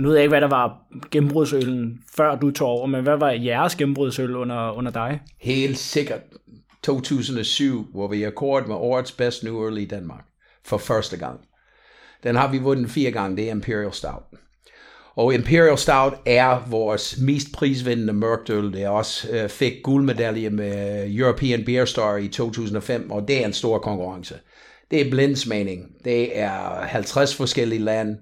nu 0.00 0.08
ved 0.08 0.16
jeg 0.16 0.22
ikke, 0.22 0.32
hvad 0.32 0.40
der 0.40 0.48
var 0.48 0.78
gennembrudsøllen, 1.10 2.00
før 2.16 2.34
du 2.34 2.50
tog 2.50 2.68
over, 2.68 2.86
men 2.86 3.02
hvad 3.02 3.16
var 3.16 3.30
jeres 3.30 3.76
gennembrudsøl 3.76 4.36
under, 4.36 4.70
under 4.70 4.92
dig? 4.92 5.20
Helt 5.40 5.78
sikkert 5.78 6.20
2007, 6.82 7.86
hvor 7.92 8.08
vi 8.08 8.22
er 8.22 8.30
kort 8.30 8.68
med 8.68 8.76
årets 8.76 9.12
bedst 9.12 9.44
New 9.44 9.62
Early 9.64 9.80
i 9.80 9.86
Danmark, 9.86 10.24
for 10.64 10.78
første 10.78 11.16
gang. 11.16 11.40
Den 12.22 12.36
har 12.36 12.50
vi 12.50 12.58
vundet 12.58 12.90
fire 12.90 13.10
gange, 13.10 13.36
det 13.36 13.46
er 13.46 13.50
Imperial 13.50 13.92
Stout. 13.92 14.22
Og 15.16 15.34
Imperial 15.34 15.78
Stout 15.78 16.12
er 16.26 16.68
vores 16.70 17.18
mest 17.18 17.52
prisvindende 17.52 18.12
mørkøl. 18.12 18.72
Det 18.72 18.88
også 18.88 19.28
øh, 19.30 19.48
fik 19.48 19.72
guldmedalje 19.82 20.50
med 20.50 21.06
European 21.10 21.64
Beer 21.64 21.84
Star 21.84 22.16
i 22.16 22.28
2005, 22.28 23.10
og 23.10 23.28
det 23.28 23.42
er 23.42 23.46
en 23.46 23.52
stor 23.52 23.78
konkurrence. 23.78 24.34
Det 24.90 25.06
er 25.06 25.10
blindsmagning. 25.10 25.96
Det 26.04 26.38
er 26.38 26.82
50 26.82 27.34
forskellige 27.34 27.82
lande, 27.82 28.18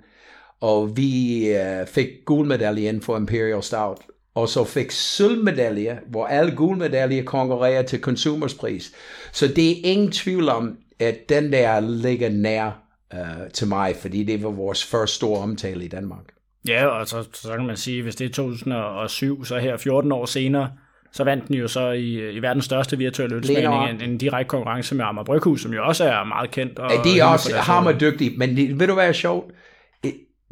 og 0.61 0.97
vi 0.97 1.47
øh, 1.49 1.87
fik 1.87 2.09
guldmedaljen 2.27 3.03
for 3.03 3.17
Imperial 3.17 3.63
Stout. 3.63 3.99
og 4.35 4.49
så 4.49 4.65
fik 4.65 4.91
sølvmedalje, 4.91 5.99
hvor 6.11 6.27
alle 6.27 6.57
guldmedaljer 6.57 7.25
konkurrerer 7.25 7.83
til 7.83 8.01
konsumerspris. 8.01 8.93
Så 9.33 9.49
det 9.49 9.71
er 9.71 9.77
ingen 9.85 10.13
tvivl 10.13 10.49
om, 10.49 10.77
at 10.99 11.29
den 11.29 11.53
der 11.53 11.81
ligger 11.81 12.29
nær 12.29 12.83
øh, 13.15 13.51
til 13.55 13.69
mig, 13.69 13.97
fordi 13.97 14.25
det 14.25 14.43
var 14.43 14.51
vores 14.51 14.85
første 14.85 15.17
store 15.17 15.41
omtale 15.41 15.85
i 15.85 15.89
Danmark. 15.89 16.42
Ja, 16.69 16.87
og 16.87 17.09
så, 17.09 17.29
så 17.33 17.57
kan 17.57 17.67
man 17.67 17.77
sige, 17.77 18.03
hvis 18.03 18.17
det 18.17 18.25
er 18.25 18.29
2007, 18.29 19.45
så 19.45 19.59
her 19.59 19.77
14 19.77 20.13
år 20.13 20.27
senere, 20.27 20.71
så 21.13 21.25
vandt 21.25 21.49
den 21.49 21.57
jo 21.57 21.69
så 21.69 21.91
i, 21.91 22.31
i 22.31 22.43
verdens 22.43 22.65
største 22.65 22.99
virtuelle 22.99 23.37
ølsmagning 23.37 24.03
en, 24.03 24.11
en 24.11 24.19
direkte 24.19 24.49
konkurrence 24.49 24.95
med 24.95 25.05
Amager 25.05 25.25
Bryghus, 25.25 25.63
som 25.63 25.73
jo 25.73 25.87
også 25.87 26.05
er 26.05 26.25
meget 26.25 26.51
kendt. 26.51 26.79
Og 26.79 26.91
ja, 26.91 27.03
de 27.03 27.21
er 27.21 27.25
også 27.25 27.57
hammerdygtige, 27.57 28.39
men 28.39 28.57
det, 28.57 28.81
ved 28.81 28.87
du 28.87 28.95
hvad 28.95 29.09
er 29.09 29.13
sjovt? 29.13 29.53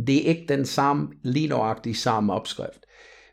Det 0.06 0.16
er 0.16 0.28
ikke 0.28 0.44
den 0.48 0.66
samme, 0.66 1.08
lige 1.22 1.94
samme 1.94 2.32
opskrift. 2.32 2.86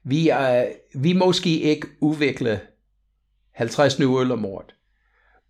Vi, 0.04 0.30
er, 0.30 0.66
vi 0.96 1.14
måske 1.14 1.60
ikke 1.60 1.88
udvikle 2.02 2.60
50 3.56 4.00
nye 4.00 4.20
øl 4.20 4.32
om 4.32 4.46
året, 4.46 4.76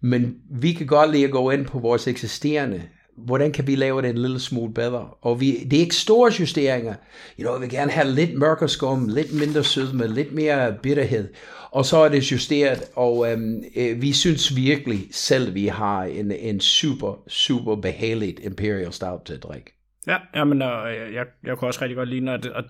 men 0.02 0.36
vi 0.52 0.74
kan 0.74 0.88
godt 0.88 1.12
lide 1.12 1.26
at 1.26 1.32
gå 1.32 1.50
ind 1.50 1.66
på 1.66 1.80
vores 1.80 2.08
eksisterende 2.08 2.84
hvordan 3.18 3.52
kan 3.52 3.68
vi 3.68 3.76
lave 3.76 4.02
det 4.02 4.10
en 4.10 4.18
lille 4.18 4.40
smule 4.40 4.74
bedre? 4.74 5.08
Og 5.22 5.40
vi, 5.40 5.64
det 5.64 5.78
er 5.78 5.82
ikke 5.82 5.96
store 5.96 6.32
justeringer. 6.40 6.96
You 7.40 7.44
know, 7.44 7.54
vi 7.54 7.60
vil 7.60 7.70
gerne 7.70 7.92
have 7.92 8.12
lidt 8.12 8.38
mørkere 8.38 8.70
skum, 8.70 9.08
lidt 9.08 9.34
mindre 9.34 9.64
sødme, 9.64 10.08
lidt 10.08 10.34
mere 10.34 10.76
bitterhed. 10.84 11.28
Og 11.72 11.86
så 11.86 11.98
er 11.98 12.10
det 12.10 12.32
justeret, 12.32 12.84
og 12.96 13.32
øhm, 13.32 13.64
øh, 13.76 14.02
vi 14.02 14.14
synes 14.14 14.56
virkelig 14.56 15.08
selv, 15.12 15.54
vi 15.54 15.68
har 15.68 16.04
en, 16.04 16.32
en 16.32 16.60
super, 16.60 17.24
super 17.28 17.76
behageligt 17.76 18.40
Imperial 18.44 18.94
Stout 18.94 19.22
til 19.26 19.34
at 19.34 19.44
drikke. 19.44 19.77
Ja, 20.08 20.18
jamen, 20.36 20.62
og 20.62 20.90
jeg, 21.14 21.26
jeg 21.46 21.58
kunne 21.58 21.70
også 21.70 21.82
rigtig 21.82 21.98
godt 21.98 22.10
lide, 22.10 22.32
og, 22.32 22.40
og, 22.56 22.64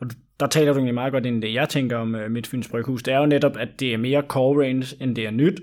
og 0.00 0.06
der 0.40 0.46
taler 0.46 0.72
du 0.72 0.78
egentlig 0.78 0.94
meget 0.94 1.12
godt 1.12 1.26
ind 1.26 1.42
det, 1.42 1.54
jeg 1.54 1.68
tænker 1.68 1.96
om 1.96 2.14
uh, 2.14 2.30
Midtfyns 2.30 2.68
Bryghus. 2.68 3.02
Det 3.02 3.14
er 3.14 3.18
jo 3.18 3.26
netop, 3.26 3.56
at 3.56 3.68
det 3.80 3.94
er 3.94 3.98
mere 3.98 4.22
core 4.28 4.64
range, 4.64 4.96
end 5.00 5.16
det 5.16 5.26
er 5.26 5.30
nyt. 5.30 5.60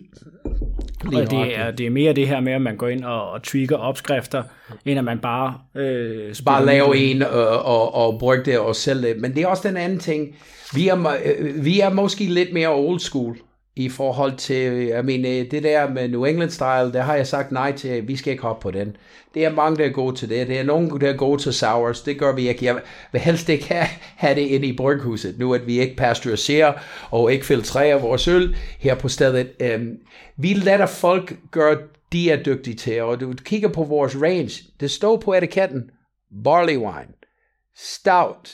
Lige 1.10 1.22
og 1.22 1.32
det 1.32 1.58
er, 1.58 1.72
det 1.72 1.86
er 1.86 1.89
mere 1.89 2.13
det 2.13 2.28
her 2.28 2.39
med, 2.39 2.54
at 2.54 2.62
man 2.62 2.78
går 2.78 2.88
ind 2.88 3.04
og, 3.04 3.32
og 3.32 3.44
tweaker 3.44 3.78
opskrifter, 3.78 4.44
end 4.86 5.00
at 5.00 5.06
man 5.06 5.20
bare... 5.20 5.58
Øh, 5.76 6.36
bare 6.46 6.65
lave 6.65 6.98
en 6.98 7.24
og, 7.24 7.63
og, 7.65 7.96
og 7.96 8.20
bruge 8.20 8.46
det 8.46 8.60
og 8.60 8.76
sælge 8.76 9.02
det. 9.02 9.22
Men 9.22 9.36
det 9.36 9.44
er 9.44 9.48
også 9.48 9.68
den 9.68 9.78
anden 9.78 10.00
ting. 10.00 10.36
Vi 10.76 10.88
er, 10.88 11.08
øh, 11.26 11.65
vi 11.65 11.80
er 11.80 11.89
måske 11.89 12.24
lidt 12.24 12.54
mere 12.54 12.76
old 12.76 13.00
school 13.00 13.38
i 13.80 13.89
forhold 13.89 14.38
til, 14.38 14.74
jeg 14.74 15.06
mener, 15.06 15.50
det 15.50 15.63
der 15.63 15.89
med 15.89 16.08
New 16.08 16.24
England 16.24 16.50
style, 16.50 16.94
der 16.94 17.02
har 17.02 17.15
jeg 17.15 17.28
sagt 17.28 17.52
nej 17.52 17.72
til, 17.72 18.08
vi 18.08 18.15
skal 18.15 18.32
ikke 18.32 18.44
hoppe 18.44 18.62
på 18.62 18.72
den. 18.72 18.96
Det 19.34 19.46
er 19.46 19.54
mange, 19.54 19.78
der 19.78 19.86
er 19.86 19.89
gode 19.89 20.15
til 20.15 20.30
det. 20.30 20.48
Det 20.48 20.60
er 20.60 20.63
nogen, 20.63 21.02
der 21.02 21.10
er 21.10 21.18
gode 21.18 21.42
til 21.42 21.54
sours. 21.54 22.02
Det 22.02 22.20
gør 22.20 22.36
vi 22.36 22.50
ikke. 22.50 22.65
Jeg 22.65 22.82
vil 23.12 23.22
helst 23.22 23.50
ikke 23.50 23.68
have, 23.68 23.86
have 24.15 24.36
det 24.36 24.42
inde 24.42 24.68
i 24.68 24.78
bryghuset, 24.78 25.39
nu 25.39 25.54
at 25.54 25.68
vi 25.68 25.80
ikke 25.80 25.96
pasteuriserer 25.96 26.74
og 27.12 27.34
ikke 27.34 27.46
filtrerer 27.46 28.00
vores 28.00 28.28
øl 28.28 28.56
her 28.80 28.96
på 28.96 29.08
stedet. 29.08 29.76
Um, 29.76 29.98
vi 30.38 30.54
lader 30.54 30.86
folk 30.86 31.38
gøre, 31.52 31.78
de 32.12 32.32
er 32.32 32.44
dygtige 32.44 32.76
til, 32.76 33.02
og 33.02 33.20
du 33.20 33.34
kigger 33.44 33.70
på 33.70 33.84
vores 33.84 34.15
range. 34.22 34.63
Det 34.80 34.92
står 34.92 35.18
på 35.18 35.34
etiketten, 35.34 35.92
barley 36.44 36.78
wine, 36.78 37.13
stout, 37.76 38.50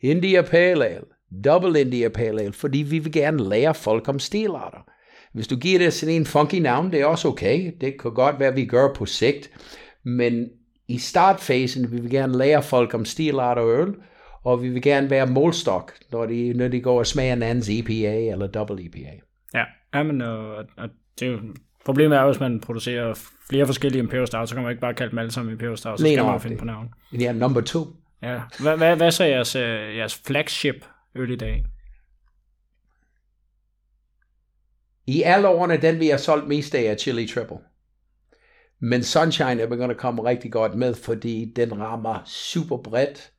India 0.00 0.42
Pale 0.42 0.86
Ale, 0.86 1.11
Double 1.44 1.80
India 1.80 2.08
Pale 2.08 2.42
Ale, 2.42 2.52
fordi 2.52 2.78
vi 2.78 2.98
vil 2.98 3.12
gerne 3.12 3.48
lære 3.48 3.74
folk 3.74 4.08
om 4.08 4.18
stilarter. 4.18 4.88
Hvis 5.32 5.48
du 5.48 5.56
giver 5.56 5.78
det 5.78 5.92
sådan 5.92 6.14
en 6.14 6.26
funky 6.26 6.54
navn, 6.54 6.92
det 6.92 7.00
er 7.00 7.06
også 7.06 7.28
okay. 7.28 7.72
Det 7.80 8.00
kan 8.00 8.14
godt 8.14 8.40
være, 8.40 8.54
vi 8.54 8.66
gør 8.66 8.94
på 8.94 9.06
sigt. 9.06 9.50
Men 10.04 10.48
i 10.88 10.98
startfasen 10.98 11.92
vil 11.92 12.04
vi 12.04 12.08
gerne 12.08 12.38
lære 12.38 12.62
folk 12.62 12.94
om 12.94 13.04
stilarter 13.04 13.62
og 13.62 13.82
øl, 13.82 13.94
og 14.44 14.62
vi 14.62 14.68
vil 14.68 14.82
gerne 14.82 15.10
være 15.10 15.26
målstok, 15.26 15.92
når 16.12 16.26
de, 16.26 16.52
når 16.52 16.68
de 16.68 16.80
går 16.80 16.98
og 16.98 17.06
smager 17.06 17.32
en 17.32 17.42
andens 17.42 17.68
EPA 17.68 18.30
eller 18.32 18.46
double 18.46 18.84
EPA. 18.84 19.10
Ja, 19.54 20.02
men 20.02 20.20
og, 20.20 20.56
og 20.56 20.88
det 21.20 21.28
er 21.28 21.32
jo, 21.32 21.38
problemet 21.84 22.18
er 22.18 22.26
hvis 22.26 22.40
man 22.40 22.60
producerer 22.60 23.14
flere 23.50 23.66
forskellige 23.66 24.02
Imperial 24.02 24.26
Stout, 24.26 24.48
så 24.48 24.54
kan 24.54 24.62
man 24.62 24.70
ikke 24.72 24.80
bare 24.80 24.94
kalde 24.94 25.10
dem 25.10 25.18
alle 25.18 25.30
sammen 25.30 25.52
Imperial 25.52 25.78
Stout, 25.78 26.00
så 26.00 26.06
skal 26.06 26.24
man 26.24 26.40
finde 26.40 26.56
på 26.56 26.64
navn. 26.64 26.88
Ja, 27.20 27.32
number 27.32 27.60
two. 27.60 27.86
Ja. 28.22 28.40
Hvad, 28.60 28.76
hvad, 28.76 28.96
hvad 28.96 29.10
så 29.10 29.24
jeres, 29.24 29.56
øh, 29.56 29.96
jeres 29.96 30.22
flagship 30.26 30.84
øl 31.14 31.30
i 31.30 31.36
dag? 31.36 31.64
I 35.06 35.22
alle 35.22 35.48
årene, 35.48 35.76
den 35.76 36.00
vi 36.00 36.08
har 36.08 36.16
solgt 36.16 36.48
mest 36.48 36.74
af 36.74 36.82
er 36.82 36.96
Chili 36.96 37.26
Triple. 37.26 37.58
Men 38.80 39.02
Sunshine 39.02 39.62
er 39.62 39.66
begyndt 39.66 39.90
at 39.90 39.96
komme 39.96 40.24
rigtig 40.24 40.52
godt 40.52 40.74
med, 40.74 40.94
fordi 40.94 41.52
den 41.56 41.80
rammer 41.80 42.22
super 42.26 42.76
bredt. 42.76 43.32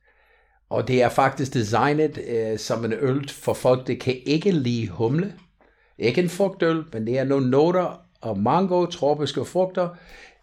Og 0.68 0.88
det 0.88 1.02
er 1.02 1.08
faktisk 1.08 1.54
designet 1.54 2.18
øh, 2.26 2.58
som 2.58 2.84
en 2.84 2.92
øl 2.92 3.28
for 3.28 3.54
folk, 3.54 3.86
der 3.86 3.94
kan 3.94 4.16
ikke 4.26 4.50
lide 4.50 4.88
humle. 4.88 5.34
Ikke 5.98 6.22
en 6.22 6.28
frugtøl, 6.28 6.84
men 6.92 7.06
det 7.06 7.18
er 7.18 7.24
nogle 7.24 7.50
noter 7.50 8.00
og 8.20 8.38
mango, 8.38 8.86
tropiske 8.86 9.44
frugter. 9.44 9.88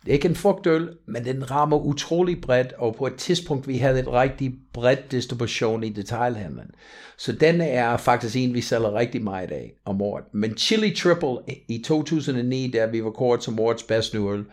Det 0.06 0.10
er 0.10 0.14
ikke 0.14 0.28
en 0.28 0.36
frugtøl, 0.36 0.90
men 1.06 1.26
den 1.26 1.52
rammer 1.52 1.78
utrolig 1.78 2.42
bredt, 2.42 2.74
og 2.74 2.96
på 2.96 3.08
et 3.08 3.16
tidspunkt 3.16 3.68
vi 3.68 3.78
havde 3.78 4.00
et 4.00 4.08
rigtig 4.08 4.54
bredt 4.74 5.12
distribution 5.12 5.84
i 5.84 5.90
detailhandlen. 5.90 6.72
Så 7.18 7.32
den 7.32 7.62
er 7.62 7.98
faktisk 7.98 8.36
en, 8.36 8.54
vi 8.54 8.62
sælger 8.62 8.94
rigtig 8.94 9.24
meget 9.24 9.52
af 9.52 9.74
om 9.86 10.02
året. 10.02 10.24
Men 10.34 10.58
Chili 10.58 10.96
Triple 10.96 11.38
i 11.70 11.84
2009, 11.86 12.72
da 12.72 12.86
vi 12.86 13.04
var 13.04 13.12
kort 13.12 13.44
som 13.44 13.60
årets 13.60 13.84
bedste 13.84 14.18
øl, 14.18 14.46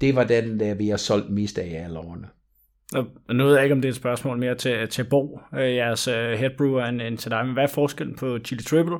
det 0.00 0.16
var 0.16 0.24
den, 0.24 0.60
der 0.60 0.74
vi 0.74 0.88
har 0.88 0.96
solgt 0.96 1.30
mest 1.30 1.58
af 1.58 1.66
i 1.66 1.74
alle 1.74 1.98
årene. 1.98 2.26
Og 3.28 3.34
nu 3.34 3.44
ved 3.44 3.54
jeg 3.54 3.62
ikke, 3.62 3.74
om 3.74 3.80
det 3.80 3.88
er 3.88 3.92
et 3.92 3.96
spørgsmål 3.96 4.38
mere 4.38 4.54
til, 4.54 4.88
til 4.88 5.04
Bo, 5.04 5.40
øh, 5.54 5.74
jeres 5.74 6.08
uh, 6.08 6.14
headbrewer, 6.14 6.84
end, 6.84 7.02
end 7.02 7.18
til 7.18 7.30
dig, 7.30 7.44
men 7.44 7.52
hvad 7.52 7.62
er 7.62 7.68
forskellen 7.68 8.16
på 8.16 8.38
Chili 8.38 8.62
Triple, 8.62 8.98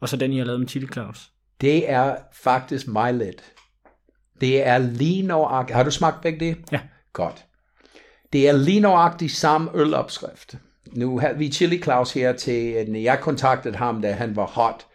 og 0.00 0.08
så 0.08 0.16
den, 0.16 0.32
I 0.32 0.38
har 0.38 0.44
lavet 0.44 0.60
med 0.60 0.68
Chili 0.68 0.86
Claus? 0.92 1.30
Det 1.60 1.90
er 1.90 2.16
faktisk 2.32 2.88
meget 2.88 3.14
let. 3.14 3.52
Det 4.40 4.66
er 4.66 4.78
lige 4.78 5.22
nøjagtigt. 5.22 5.76
Har 5.76 5.82
du 5.82 5.90
smagt 5.90 6.20
begge 6.20 6.46
det? 6.46 6.56
Ja. 6.72 6.80
Godt. 7.12 7.44
Det 8.32 8.48
er 8.48 8.52
lige 8.52 8.80
nøjagtigt 8.80 9.32
samme 9.32 9.70
ølopskrift. 9.74 10.54
Nu 10.92 11.18
havde 11.18 11.38
vi 11.38 11.48
Chili 11.48 11.82
Claus 11.82 12.12
her 12.12 12.32
til, 12.32 12.88
jeg 12.88 13.20
kontaktede 13.20 13.76
ham, 13.76 14.02
da 14.02 14.12
han 14.12 14.36
var 14.36 14.46
hot, 14.46 14.86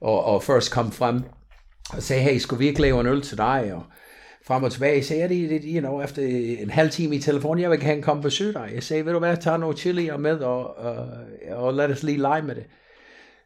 og, 0.00 0.24
og 0.24 0.42
først 0.42 0.72
kom 0.72 0.92
frem, 0.92 1.22
og 1.96 2.02
sagde, 2.02 2.22
hey, 2.22 2.38
skulle 2.38 2.58
vi 2.58 2.66
ikke 2.66 2.80
lave 2.80 3.00
en 3.00 3.06
øl 3.06 3.22
til 3.22 3.38
dig? 3.38 3.72
Og 3.74 3.82
frem 4.46 4.62
og 4.62 4.72
tilbage. 4.72 4.94
Jeg 4.94 5.04
sagde, 5.04 5.28
det, 5.28 5.50
det, 5.50 5.62
you 5.64 5.80
know, 5.80 6.02
efter 6.02 6.22
en 6.62 6.70
halv 6.70 6.90
time 6.90 7.16
i 7.16 7.18
telefonen, 7.18 7.62
jeg 7.62 7.70
vil 7.70 7.80
gerne 7.80 8.02
komme 8.02 8.20
og 8.20 8.24
besøge 8.24 8.52
dig. 8.52 8.70
Jeg 8.74 8.82
sagde, 8.82 9.06
ved 9.06 9.12
du 9.12 9.18
hvad, 9.18 9.36
tager 9.36 9.56
noget 9.56 9.78
chili 9.78 10.10
med, 10.18 10.38
og, 10.38 10.78
og, 10.78 11.08
og 11.50 11.74
lad 11.74 11.90
os 11.90 12.02
lige 12.02 12.18
lege 12.18 12.42
med 12.42 12.54
det. 12.54 12.64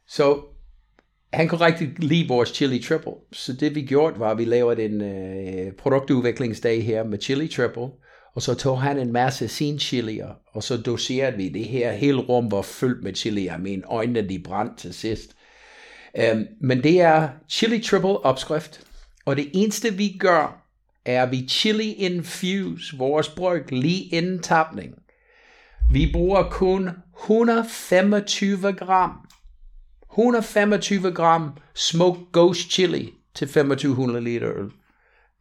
Så 0.07 0.41
han 1.33 1.49
kunne 1.49 1.61
rigtig 1.61 1.95
lide 1.99 2.29
vores 2.29 2.49
chili 2.49 2.83
triple. 2.83 3.13
Så 3.33 3.53
det 3.53 3.75
vi 3.75 3.83
gjorde, 3.83 4.19
var, 4.19 4.31
at 4.31 4.39
vi 4.39 4.45
lavede 4.45 4.85
en 4.85 5.01
uh, 5.01 5.73
produktudviklingsdag 5.73 6.85
her 6.85 7.05
med 7.05 7.19
chili 7.21 7.49
triple. 7.49 7.89
Og 8.35 8.43
så 8.43 8.55
tog 8.55 8.83
han 8.83 8.99
en 8.99 9.13
masse 9.13 9.49
sin 9.49 9.79
chilier, 9.79 10.29
og 10.53 10.63
så 10.63 10.77
doserede 10.77 11.37
vi 11.37 11.49
det 11.49 11.65
her. 11.65 11.93
Hele 11.93 12.21
rum 12.21 12.51
var 12.51 12.63
fyldt 12.63 13.05
med 13.05 13.15
chili. 13.15 13.45
Jeg 13.45 13.61
mener, 13.61 13.93
øjnene 13.93 14.29
de 14.29 14.39
brændte 14.39 14.83
til 14.83 14.95
sidst. 14.95 15.37
Um, 16.33 16.47
men 16.61 16.83
det 16.83 17.01
er 17.01 17.29
chili 17.49 17.83
triple 17.83 18.25
opskrift. 18.25 18.81
Og 19.25 19.37
det 19.37 19.51
eneste 19.55 19.95
vi 19.95 20.17
gør, 20.19 20.65
er 21.05 21.27
vi 21.27 21.47
chili 21.49 21.93
infuse 21.93 22.97
vores 22.97 23.29
bryg 23.29 23.73
lige 23.73 24.03
inden 24.03 24.39
tapning. 24.39 24.95
Vi 25.93 26.11
bruger 26.13 26.43
kun 26.43 26.91
125 27.23 28.73
gram 28.73 29.11
125 30.13 31.13
gram 31.13 31.51
smoked 31.75 32.23
ghost 32.33 32.71
chili 32.71 33.13
til 33.35 33.49
2500 33.49 34.25
liter 34.25 34.49
øl. 34.49 34.71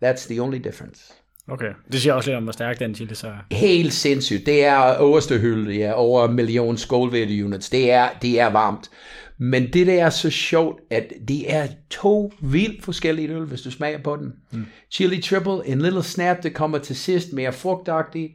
That's 0.04 0.28
the 0.28 0.42
only 0.42 0.58
difference. 0.58 1.14
Okay, 1.48 1.72
det 1.92 2.02
siger 2.02 2.14
også 2.14 2.30
lidt 2.30 2.38
om, 2.38 2.44
hvor 2.44 2.52
stærk 2.52 2.80
den 2.80 2.96
chili 2.96 3.16
så 3.16 3.28
er. 3.28 3.56
Helt 3.56 3.94
sindssygt. 3.94 4.46
Det 4.46 4.66
er 4.66 5.02
øverste 5.02 5.40
hylde, 5.40 5.74
ja, 5.74 5.92
over 5.94 6.28
en 6.28 6.36
million 6.36 6.78
Scoville 6.78 7.46
units. 7.46 7.70
Det 7.70 7.92
er, 7.92 8.10
det 8.22 8.40
er 8.40 8.48
varmt. 8.48 8.90
Men 9.38 9.74
det 9.74 9.88
der 9.88 10.06
er 10.06 10.10
så 10.10 10.30
sjovt, 10.30 10.82
at 10.90 11.14
det 11.28 11.54
er 11.54 11.68
to 11.90 12.34
vildt 12.42 12.84
forskellige 12.84 13.30
øl, 13.30 13.46
hvis 13.46 13.62
du 13.62 13.72
smager 13.72 14.04
på 14.04 14.16
den. 14.16 14.34
Mm. 14.52 14.66
Chili 14.92 15.22
triple, 15.22 15.68
en 15.68 15.82
lille 15.82 16.04
snap, 16.04 16.44
der 16.44 16.50
kommer 16.50 16.78
til 16.78 16.96
sidst, 16.96 17.34
mere 17.34 17.54
frugtagtigt. 17.54 18.32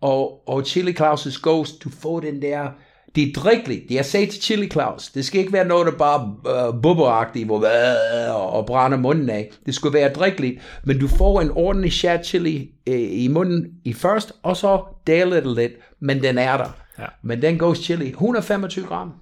Og, 0.00 0.48
og 0.48 0.66
Chili 0.66 0.92
Claus' 0.92 1.40
Ghost, 1.42 1.84
du 1.84 1.90
får 1.90 2.20
den 2.20 2.42
der 2.42 2.70
det 3.14 3.22
er 3.22 3.32
drikkeligt. 3.32 3.88
Det 3.88 3.94
jeg 3.94 4.04
sagde 4.04 4.26
til 4.26 4.42
Chili 4.42 4.68
Claus. 4.68 5.08
Det 5.08 5.24
skal 5.24 5.40
ikke 5.40 5.52
være 5.52 5.64
noget, 5.64 5.86
der 5.86 5.92
bare 5.92 6.36
uh, 6.74 6.82
bubberagtigt, 6.82 7.46
hvor 7.46 7.56
uh, 7.56 8.54
og 8.54 8.66
brænder 8.66 8.98
munden 8.98 9.30
af. 9.30 9.52
Det 9.66 9.74
skulle 9.74 9.98
være 9.98 10.12
drikkeligt, 10.12 10.60
men 10.84 10.98
du 10.98 11.08
får 11.08 11.40
en 11.40 11.50
ordentlig 11.50 11.92
chat 11.92 12.26
chili 12.26 12.70
uh, 12.90 12.94
i 12.96 13.28
munden 13.28 13.66
i 13.84 13.92
først, 13.92 14.32
og 14.42 14.56
så 14.56 14.82
daler 15.06 15.40
det 15.40 15.56
lidt, 15.56 15.72
men 16.00 16.22
den 16.22 16.38
er 16.38 16.56
der. 16.56 16.76
Ja. 16.98 17.06
Men 17.22 17.42
den 17.42 17.58
goes 17.58 17.78
chili, 17.78 18.08
125 18.08 18.86
gram. 18.86 19.12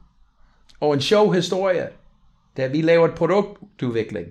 Og 0.80 0.94
en 0.94 1.00
sjov 1.00 1.34
historie, 1.34 1.88
da 2.56 2.66
vi 2.66 2.82
laver 2.82 3.08
et 3.08 3.14
produktudvikling. 3.14 4.26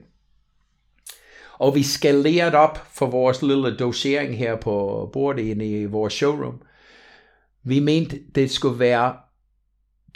Og 1.59 1.75
vi 1.75 1.83
skaleret 1.83 2.55
op 2.55 2.87
for 2.93 3.05
vores 3.05 3.41
lille 3.41 3.77
dosering 3.77 4.37
her 4.37 4.55
på 4.55 5.09
bordet 5.13 5.43
inde 5.43 5.69
i 5.69 5.85
vores 5.85 6.13
showroom. 6.13 6.61
Vi 7.63 7.79
mente, 7.79 8.19
det 8.35 8.51
skulle 8.51 8.79
være 8.79 9.13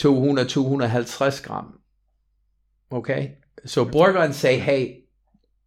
200-250 0.01 1.43
gram. 1.43 1.65
Okay? 2.91 3.27
Så 3.65 3.85
bryggeren 3.91 4.33
sagde, 4.33 4.59
hey, 4.59 4.87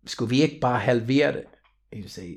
skulle 0.06 0.30
vi 0.30 0.42
ikke 0.42 0.58
bare 0.60 0.78
halvere 0.78 1.32
det? 1.32 1.42
Jeg 1.92 2.04
sagde, 2.06 2.36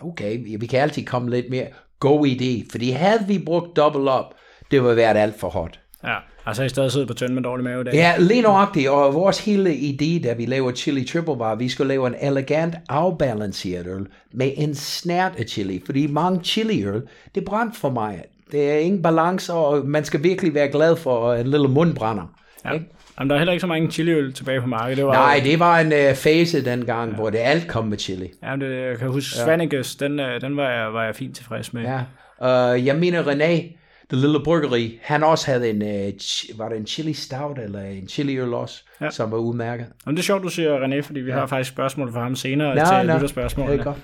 okay, 0.00 0.58
vi 0.58 0.66
kan 0.66 0.80
altid 0.80 1.04
komme 1.04 1.30
lidt 1.30 1.50
mere. 1.50 1.66
God 2.00 2.26
idé, 2.26 2.70
fordi 2.70 2.90
havde 2.90 3.26
vi 3.26 3.38
brugt 3.46 3.76
double 3.76 4.12
up, 4.12 4.24
det 4.70 4.84
var 4.84 4.94
været 4.94 5.16
alt 5.16 5.40
for 5.40 5.48
hårdt. 5.48 5.80
Ja, 6.04 6.16
altså 6.46 6.62
i 6.62 6.68
stedet 6.68 6.92
sidde 6.92 7.06
på 7.06 7.14
tynd 7.14 7.34
med 7.34 7.42
dårlig 7.42 7.64
mave 7.64 7.80
i 7.80 7.84
dag. 7.84 7.94
Ja, 7.94 8.14
lige 8.18 8.42
nøjagtigt, 8.42 8.88
og 8.88 9.14
vores 9.14 9.44
hele 9.44 9.74
idé, 9.74 10.22
da 10.22 10.32
vi 10.32 10.46
laver 10.46 10.72
chili 10.72 11.04
triple 11.04 11.38
var, 11.38 11.54
vi 11.54 11.68
skulle 11.68 11.88
lave 11.88 12.06
en 12.06 12.14
elegant, 12.20 12.74
afbalanceret 12.88 13.86
øl 13.86 14.06
med 14.32 14.52
en 14.56 14.74
snært 14.74 15.32
af 15.38 15.44
chili, 15.48 15.82
fordi 15.86 16.06
mange 16.06 16.44
chiliøl, 16.44 17.08
det 17.34 17.44
brændt 17.44 17.76
for 17.76 17.90
mig. 17.90 18.24
Det 18.52 18.70
er 18.70 18.76
ingen 18.76 19.02
balance, 19.02 19.52
og 19.52 19.86
man 19.86 20.04
skal 20.04 20.22
virkelig 20.22 20.54
være 20.54 20.68
glad 20.68 20.96
for 20.96 21.34
en 21.34 21.46
lille 21.46 21.68
mundbrænder. 21.68 22.34
Ja. 22.64 22.72
Ikke? 22.72 22.86
Jamen, 23.18 23.30
der 23.30 23.36
er 23.36 23.38
heller 23.38 23.52
ikke 23.52 23.60
så 23.60 23.66
mange 23.66 23.90
chiliøl 23.90 24.32
tilbage 24.32 24.60
på 24.60 24.66
markedet. 24.66 24.96
Det 24.96 25.06
var, 25.06 25.12
Nej, 25.12 25.40
det 25.44 25.58
var 25.58 25.78
en 25.78 25.86
uh, 25.86 26.16
fase 26.16 26.64
dengang, 26.64 27.10
ja. 27.10 27.16
hvor 27.16 27.30
det 27.30 27.38
alt 27.38 27.68
kom 27.68 27.86
med 27.86 27.98
chili. 27.98 28.30
Ja, 28.42 28.56
det, 28.56 28.86
jeg 28.88 28.98
kan 28.98 29.08
huske, 29.08 29.38
ja. 29.38 29.44
Svanekes, 29.44 29.96
den, 29.96 30.20
uh, 30.20 30.26
den 30.40 30.56
var, 30.56 30.70
jeg, 30.70 30.94
var 30.94 31.04
jeg 31.04 31.16
fint 31.16 31.36
tilfreds 31.36 31.72
med. 31.72 31.82
Ja, 31.82 32.74
uh, 32.74 32.86
jeg 32.86 32.96
mener 32.96 33.22
René, 33.22 33.76
det 34.10 34.18
lille 34.18 34.40
bryggeri, 34.44 34.98
han 35.02 35.22
også 35.22 35.50
havde 35.50 35.70
en, 35.70 35.82
uh, 35.82 36.58
var 36.58 36.68
det 36.68 36.78
en 36.78 36.86
chili 36.86 37.12
stout, 37.12 37.58
eller 37.58 37.80
en 37.80 38.08
chili 38.08 38.38
øl 38.38 38.54
også, 38.54 38.82
ja. 39.00 39.10
som 39.10 39.30
var 39.30 39.38
udmærket. 39.38 39.86
Jamen, 40.06 40.16
det 40.16 40.22
er 40.22 40.26
sjovt, 40.26 40.42
du 40.42 40.48
siger 40.48 40.78
René, 40.78 41.00
fordi 41.00 41.20
vi 41.20 41.30
ja. 41.30 41.38
har 41.38 41.46
faktisk 41.46 41.70
spørgsmål 41.70 42.12
for 42.12 42.20
ham 42.20 42.36
senere 42.36 42.74
nå, 42.74 42.84
til 42.84 43.06
nå, 43.06 43.12
lytterspørgsmålene. 43.12 43.78
Det 43.78 43.80
er 43.80 43.84
godt. 43.84 43.98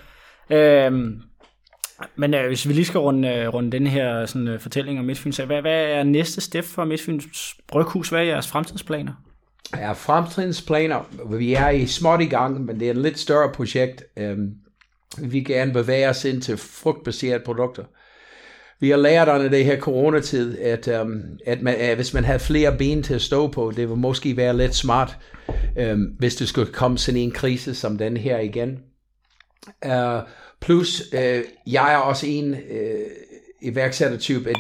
Øhm, 0.51 1.23
men 2.17 2.35
øh, 2.35 2.47
hvis 2.47 2.69
vi 2.69 2.73
lige 2.73 2.85
skal 2.85 3.01
runde, 3.01 3.29
øh, 3.29 3.49
runde 3.49 3.73
den 3.73 3.87
her 3.87 4.27
sådan, 4.27 4.49
uh, 4.49 4.61
fortælling 4.61 4.99
om 4.99 5.05
Midtfyns, 5.05 5.37
hvad, 5.37 5.61
hvad 5.61 5.85
er 5.85 6.03
næste 6.03 6.41
step 6.41 6.65
for 6.65 6.85
Midtfyns 6.85 7.57
Bryghus? 7.69 8.09
Hvad 8.09 8.21
er 8.21 8.25
jeres 8.25 8.49
fremtidsplaner? 8.49 9.13
Ja, 9.77 9.93
fremtidsplaner. 9.93 11.27
Vi 11.37 11.55
er 11.55 11.69
i 11.69 11.87
småt 11.87 12.21
i 12.21 12.27
gang, 12.27 12.65
men 12.65 12.81
det 12.81 12.87
er 12.87 12.91
et 12.91 12.97
lidt 12.97 13.19
større 13.19 13.53
projekt. 13.53 14.05
Um, 14.21 14.51
vi 15.19 15.41
gerne 15.41 15.73
bevæge 15.73 16.09
os 16.09 16.25
ind 16.25 16.43
til 16.43 16.57
frugtbaserede 16.57 17.45
produkter. 17.45 17.85
Vi 18.81 18.91
har 18.91 18.97
lært 18.97 19.29
under 19.29 19.49
det 19.49 19.65
her 19.65 19.81
coronatid, 19.81 20.59
at, 20.59 20.89
um, 20.89 21.23
at, 21.47 21.63
man, 21.63 21.75
at 21.75 21.97
hvis 21.97 22.15
man 22.15 22.25
havde 22.25 22.39
flere 22.39 22.77
ben 22.79 23.03
til 23.03 23.15
at 23.15 23.23
stå 23.23 23.49
på, 23.49 23.71
det 23.71 23.89
ville 23.89 23.97
måske 23.97 24.37
være 24.37 24.57
lidt 24.57 24.75
smart, 24.75 25.19
um, 25.93 26.01
hvis 26.19 26.37
det 26.37 26.49
skulle 26.49 26.73
komme 26.73 26.99
sådan 26.99 27.21
en 27.21 27.31
krise 27.31 27.75
som 27.75 27.99
den 27.99 28.17
her 28.17 28.39
igen. 28.39 28.79
Uh, 29.87 30.21
plus, 30.61 31.03
øh, 31.13 31.43
jeg 31.67 31.93
er 31.93 31.97
også 31.97 32.27
en 32.27 32.55
øh, 32.55 33.01
iværksættertype, 33.63 34.51
at 34.51 34.57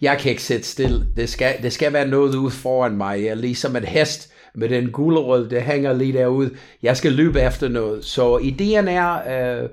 jeg 0.00 0.18
kan 0.18 0.30
ikke 0.30 0.42
sætte 0.42 0.66
stille. 0.66 1.06
Det 1.16 1.28
skal, 1.28 1.54
det 1.62 1.72
skal 1.72 1.92
være 1.92 2.08
noget 2.08 2.34
ude 2.34 2.50
foran 2.50 2.96
mig. 2.96 3.22
Jeg 3.22 3.28
er 3.28 3.34
ligesom 3.34 3.76
et 3.76 3.84
hest 3.84 4.32
med 4.54 4.68
den 4.68 4.90
gulerod, 4.90 5.48
der 5.48 5.60
hænger 5.60 5.92
lige 5.92 6.12
derude. 6.12 6.50
Jeg 6.82 6.96
skal 6.96 7.12
løbe 7.12 7.40
efter 7.40 7.68
noget. 7.68 8.04
Så 8.04 8.38
ideen 8.38 8.88
er 8.88 9.62
Øh, 9.62 9.68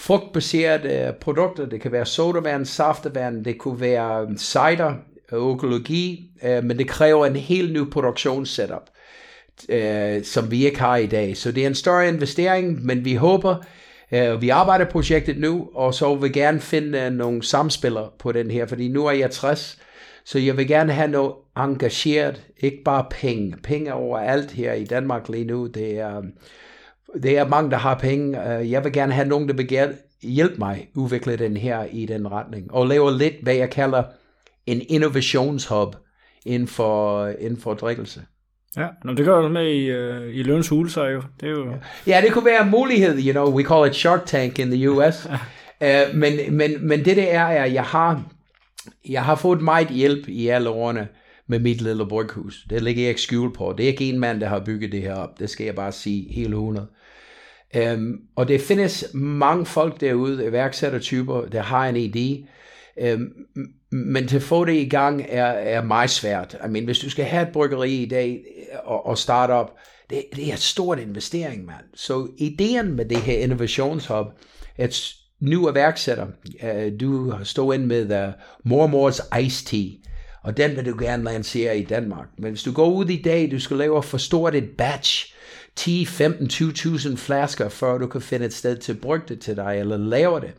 frugtbaserede 0.00 0.88
øh, 0.88 1.12
produkter. 1.12 1.66
Det 1.66 1.80
kan 1.80 1.92
være 1.92 2.06
sodavand, 2.06 2.66
saftevand, 2.66 3.44
det 3.44 3.58
kunne 3.58 3.80
være 3.80 4.22
øh, 4.22 4.36
cider, 4.36 4.94
øh, 5.32 5.50
økologi, 5.52 6.30
øh, 6.44 6.64
men 6.64 6.78
det 6.78 6.88
kræver 6.88 7.26
en 7.26 7.36
helt 7.36 7.72
ny 7.72 7.90
produktionssetup, 7.90 8.90
øh, 9.68 10.24
som 10.24 10.50
vi 10.50 10.66
ikke 10.66 10.80
har 10.80 10.96
i 10.96 11.06
dag. 11.06 11.36
Så 11.36 11.52
det 11.52 11.62
er 11.62 11.66
en 11.66 11.74
større 11.74 12.08
investering, 12.08 12.84
men 12.84 13.04
vi 13.04 13.14
håber, 13.14 13.56
Øh, 14.12 14.42
vi 14.42 14.48
arbejder 14.48 14.84
projektet 14.84 15.38
nu, 15.38 15.68
og 15.74 15.94
så 15.94 16.14
vil 16.14 16.32
gerne 16.32 16.60
finde 16.60 16.98
øh, 16.98 17.12
nogle 17.12 17.42
samspillere 17.42 18.10
på 18.18 18.32
den 18.32 18.50
her, 18.50 18.66
fordi 18.66 18.88
nu 18.88 19.06
er 19.06 19.12
jeg 19.12 19.30
60, 19.30 19.78
så 20.24 20.38
jeg 20.38 20.56
vil 20.56 20.68
gerne 20.68 20.92
have 20.92 21.10
noget 21.10 21.32
engageret, 21.56 22.46
ikke 22.60 22.82
bare 22.84 23.06
penge. 23.10 23.56
Penge 23.62 23.94
overalt 23.94 24.50
her 24.50 24.72
i 24.72 24.84
Danmark 24.84 25.28
lige 25.28 25.44
nu, 25.44 25.66
det 25.66 25.98
er, 25.98 26.22
det 27.22 27.38
er 27.38 27.48
mange, 27.48 27.70
der 27.70 27.76
har 27.76 27.98
penge. 27.98 28.58
Øh, 28.58 28.70
jeg 28.70 28.84
vil 28.84 28.92
gerne 28.92 29.12
have 29.12 29.28
nogen, 29.28 29.48
der 29.48 29.54
vil 29.54 29.68
gerne 29.68 29.96
hjælpe 30.22 30.56
mig 30.58 30.88
udvikle 30.94 31.36
den 31.36 31.56
her 31.56 31.84
i 31.84 32.06
den 32.06 32.30
retning, 32.30 32.74
og 32.74 32.86
lave 32.86 33.18
lidt, 33.18 33.34
hvad 33.42 33.54
jeg 33.54 33.70
kalder 33.70 34.02
en 34.66 34.82
innovationshub 34.88 35.96
inden 36.46 36.68
for, 36.68 37.26
inden 37.26 37.60
for 37.60 37.74
drikkelse. 37.74 38.20
Ja, 38.76 38.86
Nå, 39.04 39.14
det 39.14 39.24
gør 39.24 39.40
du 39.40 39.48
med 39.48 39.72
i, 39.72 39.90
uh, 39.90 40.34
i 40.34 40.42
Løvens 40.42 40.68
Hule, 40.68 40.90
så 40.90 41.04
jo. 41.04 41.22
Det 41.40 41.46
er 41.46 41.50
jo... 41.50 41.74
Ja, 42.06 42.20
det 42.24 42.32
kunne 42.32 42.44
være 42.44 42.62
en 42.62 42.70
mulighed, 42.70 43.18
you 43.26 43.32
know, 43.32 43.54
we 43.54 43.64
call 43.64 43.90
it 43.90 43.94
Shark 43.94 44.26
Tank 44.26 44.58
in 44.58 44.70
the 44.70 44.90
US. 44.90 45.26
uh, 45.26 46.14
men, 46.20 46.54
men, 46.56 46.86
men 46.86 47.04
det 47.04 47.16
det 47.16 47.34
er, 47.34 47.40
er, 47.40 47.64
at 47.64 47.72
jeg 47.72 47.84
har, 47.84 48.22
jeg 49.08 49.24
har 49.24 49.34
fået 49.34 49.62
meget 49.62 49.88
hjælp 49.88 50.28
i 50.28 50.48
alle 50.48 50.70
årene 50.70 51.08
med 51.46 51.58
mit 51.58 51.80
lille 51.80 52.06
bryghus. 52.06 52.66
Det 52.70 52.82
ligger 52.82 53.02
jeg 53.02 53.08
ikke 53.08 53.20
skjul 53.20 53.54
på. 53.54 53.74
Det 53.78 53.84
er 53.84 53.88
ikke 53.88 54.08
en 54.08 54.18
mand, 54.18 54.40
der 54.40 54.48
har 54.48 54.64
bygget 54.64 54.92
det 54.92 55.02
her 55.02 55.14
op. 55.14 55.38
Det 55.38 55.50
skal 55.50 55.64
jeg 55.64 55.74
bare 55.74 55.92
sige 55.92 56.32
helt 56.32 56.50
100. 56.50 56.88
Um, 57.94 58.20
og 58.36 58.48
det 58.48 58.60
findes 58.60 59.06
mange 59.14 59.66
folk 59.66 60.00
derude, 60.00 60.46
iværksættertyper, 60.46 61.44
der 61.44 61.62
har 61.62 61.88
en 61.88 61.96
idé. 61.96 62.48
Um, 63.14 63.32
men 63.92 64.28
til 64.28 64.36
at 64.36 64.42
få 64.42 64.64
det 64.64 64.74
i 64.74 64.88
gang 64.88 65.26
er, 65.28 65.44
er 65.44 65.82
meget 65.82 66.10
svært. 66.10 66.56
I 66.66 66.68
mean, 66.68 66.84
hvis 66.84 66.98
du 66.98 67.10
skal 67.10 67.24
have 67.24 67.42
et 67.42 67.52
bryggeri 67.52 67.92
i 67.92 68.06
dag 68.06 68.44
øh, 68.72 68.78
og, 68.84 69.06
og 69.06 69.18
starte 69.18 69.52
op, 69.52 69.70
det, 70.10 70.24
det 70.36 70.48
er 70.48 70.52
et 70.52 70.58
stort 70.58 70.98
investering, 70.98 71.64
mand. 71.64 71.84
Så 71.94 72.28
ideen 72.38 72.96
med 72.96 73.04
det 73.04 73.16
her 73.16 73.38
innovationshub, 73.38 74.26
at 74.76 75.12
nu 75.40 75.70
iværksætter, 75.70 76.26
uh, 76.62 77.00
du 77.00 77.34
står 77.44 77.72
ind 77.72 77.84
med 77.84 78.26
uh, 78.26 78.32
Mormors 78.64 79.20
Ice 79.40 79.64
Tea, 79.64 79.90
og 80.42 80.56
den 80.56 80.76
vil 80.76 80.86
du 80.86 80.96
gerne 80.98 81.24
lancere 81.24 81.78
i 81.78 81.84
Danmark. 81.84 82.26
Men 82.38 82.50
hvis 82.50 82.62
du 82.62 82.72
går 82.72 82.90
ud 82.90 83.08
i 83.08 83.22
dag, 83.22 83.50
du 83.50 83.60
skal 83.60 83.76
lave 83.76 84.02
for 84.02 84.18
stort 84.18 84.54
et 84.54 84.70
batch, 84.78 85.34
10, 85.76 86.06
15, 86.06 86.46
20.000 86.46 87.16
flasker, 87.16 87.68
før 87.68 87.98
du 87.98 88.06
kan 88.06 88.20
finde 88.20 88.46
et 88.46 88.52
sted 88.52 88.76
til 88.76 88.92
at 88.92 89.00
brygge 89.00 89.26
det 89.28 89.40
til 89.40 89.56
dig, 89.56 89.76
eller 89.78 89.96
lave 89.96 90.40
det. 90.40 90.50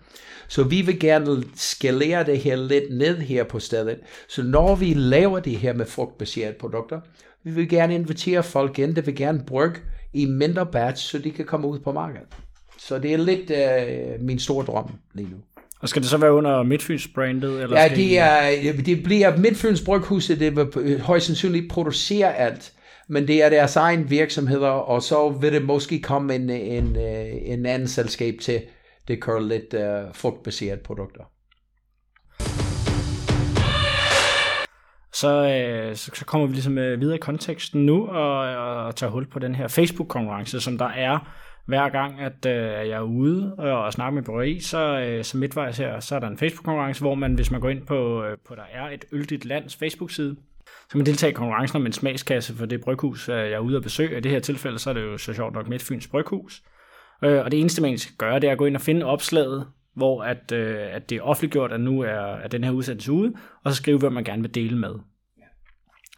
Så 0.51 0.63
vi 0.63 0.81
vil 0.81 0.99
gerne 0.99 1.43
skalere 1.55 2.23
det 2.23 2.39
her 2.39 2.55
lidt 2.55 2.83
ned 2.97 3.17
her 3.17 3.43
på 3.43 3.59
stedet. 3.59 3.97
Så 4.29 4.43
når 4.43 4.75
vi 4.75 4.93
laver 4.93 5.39
det 5.39 5.57
her 5.57 5.73
med 5.73 5.85
frugtbaserede 5.85 6.53
produkter, 6.59 6.99
vi 7.43 7.51
vil 7.51 7.69
gerne 7.69 7.95
invitere 7.95 8.43
folk 8.43 8.79
ind, 8.79 8.95
der 8.95 9.01
vil 9.01 9.15
gerne 9.15 9.43
brygge 9.47 9.79
i 10.13 10.25
mindre 10.25 10.65
batch, 10.65 11.11
så 11.11 11.17
de 11.17 11.31
kan 11.31 11.45
komme 11.45 11.67
ud 11.67 11.79
på 11.79 11.91
markedet. 11.91 12.27
Så 12.79 12.99
det 12.99 13.13
er 13.13 13.17
lidt 13.17 13.51
øh, 13.51 14.25
min 14.25 14.39
store 14.39 14.65
drøm 14.65 14.91
lige 15.13 15.29
nu. 15.29 15.37
Og 15.79 15.89
skal 15.89 16.01
det 16.01 16.09
så 16.09 16.17
være 16.17 16.33
under 16.33 16.63
Midtfyns 16.63 17.07
brandet? 17.07 17.63
Eller 17.63 17.79
ja, 17.79 17.87
skal 17.87 17.97
det, 17.97 18.19
er, 18.19 18.73
det 18.85 19.03
bliver 19.03 19.37
Midtfyns 19.37 19.81
Bryghuset, 19.81 20.39
det 20.39 20.55
vil 20.55 21.01
højst 21.01 21.25
sandsynligt 21.25 21.71
producere 21.71 22.35
alt, 22.35 22.71
men 23.07 23.27
det 23.27 23.43
er 23.43 23.49
deres 23.49 23.75
egen 23.75 24.09
virksomheder, 24.09 24.67
og 24.67 25.03
så 25.03 25.29
vil 25.29 25.53
det 25.53 25.63
måske 25.63 26.01
komme 26.01 26.35
en, 26.35 26.49
en, 26.49 26.95
en 27.45 27.65
anden 27.65 27.87
selskab 27.87 28.35
til, 28.41 28.61
det 29.07 29.21
kører 29.21 29.39
lidt 29.39 29.73
øh, 29.73 30.07
uh, 30.07 30.15
frugtbaserede 30.15 30.81
produkter. 30.83 31.23
Så, 35.13 35.47
øh, 35.47 35.95
så, 35.95 36.11
så 36.13 36.25
kommer 36.25 36.47
vi 36.47 36.53
ligesom 36.53 36.77
øh, 36.77 37.01
videre 37.01 37.15
i 37.15 37.19
konteksten 37.19 37.85
nu 37.85 38.07
og, 38.07 38.37
og 38.85 38.95
tager 38.95 39.11
hul 39.11 39.27
på 39.27 39.39
den 39.39 39.55
her 39.55 39.67
Facebook-konkurrence, 39.67 40.61
som 40.61 40.77
der 40.77 40.85
er 40.85 41.19
hver 41.65 41.89
gang, 41.89 42.19
at 42.19 42.45
øh, 42.45 42.89
jeg 42.89 42.97
er 42.97 43.01
ude 43.01 43.55
og, 43.57 43.83
og 43.83 43.93
snakker 43.93 44.13
med 44.13 44.23
bryggeri, 44.23 44.59
så, 44.59 44.99
øh, 44.99 45.23
så 45.23 45.37
midtvejs 45.37 45.77
her, 45.77 45.99
så 45.99 46.15
er 46.15 46.19
der 46.19 46.27
en 46.27 46.37
Facebook-konkurrence, 46.37 47.01
hvor 47.01 47.15
man, 47.15 47.33
hvis 47.33 47.51
man 47.51 47.61
går 47.61 47.69
ind 47.69 47.85
på, 47.85 48.23
øh, 48.23 48.37
på 48.47 48.55
der 48.55 48.63
er 48.71 48.89
et 48.89 49.05
øldigt 49.11 49.45
lands 49.45 49.75
Facebook-side, 49.75 50.35
så 50.65 50.91
kan 50.91 50.97
man 50.97 51.05
deltage 51.05 51.31
i 51.31 51.33
konkurrencen 51.33 51.75
om 51.75 51.85
en 51.85 51.93
smagskasse 51.93 52.55
for 52.55 52.65
det 52.65 52.81
bryghus, 52.81 53.29
øh, 53.29 53.35
jeg 53.35 53.51
er 53.51 53.59
ude 53.59 53.77
og 53.77 53.83
besøge. 53.83 54.17
I 54.17 54.21
det 54.21 54.31
her 54.31 54.39
tilfælde, 54.39 54.79
så 54.79 54.89
er 54.89 54.93
det 54.93 55.01
jo 55.01 55.17
så 55.17 55.33
sjovt 55.33 55.53
nok 55.53 55.67
Midtfyns 55.67 56.07
Bryghus. 56.07 56.61
Øh, 57.23 57.45
og 57.45 57.51
det 57.51 57.59
eneste, 57.59 57.81
man 57.81 57.97
skal 57.97 58.15
gøre, 58.17 58.39
det 58.39 58.47
er 58.47 58.51
at 58.51 58.57
gå 58.57 58.65
ind 58.65 58.75
og 58.75 58.81
finde 58.81 59.05
opslaget, 59.05 59.67
hvor 59.95 60.23
at, 60.23 60.51
øh, 60.51 60.77
at 60.91 61.09
det 61.09 61.17
er 61.17 61.21
offentliggjort, 61.21 61.71
at 61.71 61.81
nu 61.81 62.01
er 62.01 62.19
at 62.19 62.51
den 62.51 62.63
her 62.63 62.71
udsendelse 62.71 63.11
ude, 63.11 63.33
og 63.63 63.71
så 63.71 63.77
skrive, 63.77 63.99
hvad 63.99 64.09
man 64.09 64.23
gerne 64.23 64.41
vil 64.41 64.55
dele 64.55 64.77
med. 64.77 64.93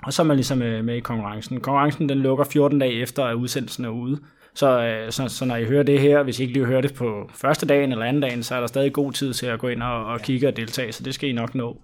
Og 0.03 0.13
så 0.13 0.21
er 0.21 0.25
man 0.25 0.37
ligesom 0.37 0.61
øh, 0.61 0.85
med 0.85 0.95
i 0.95 0.99
konkurrencen. 0.99 1.61
Konkurrencen 1.61 2.09
den 2.09 2.17
lukker 2.17 2.45
14 2.45 2.79
dage 2.79 2.93
efter, 2.93 3.23
at 3.23 3.33
udsendelsen 3.33 3.85
er 3.85 3.89
ude. 3.89 4.19
Så, 4.53 4.83
øh, 4.83 5.11
så, 5.11 5.27
så 5.27 5.45
når 5.45 5.55
I 5.55 5.65
hører 5.65 5.83
det 5.83 5.99
her, 5.99 6.23
hvis 6.23 6.39
I 6.39 6.41
ikke 6.41 6.53
lige 6.53 6.65
hører 6.65 6.81
det 6.81 6.93
på 6.93 7.29
første 7.33 7.65
dagen 7.65 7.91
eller 7.91 8.05
anden 8.05 8.21
dagen, 8.21 8.43
så 8.43 8.55
er 8.55 8.59
der 8.59 8.67
stadig 8.67 8.93
god 8.93 9.11
tid 9.11 9.33
til 9.33 9.45
at 9.45 9.59
gå 9.59 9.67
ind 9.67 9.83
og, 9.83 10.05
og 10.05 10.21
kigge 10.21 10.47
og 10.47 10.57
deltage, 10.57 10.91
så 10.91 11.03
det 11.03 11.13
skal 11.13 11.29
I 11.29 11.31
nok 11.31 11.55
nå. 11.55 11.81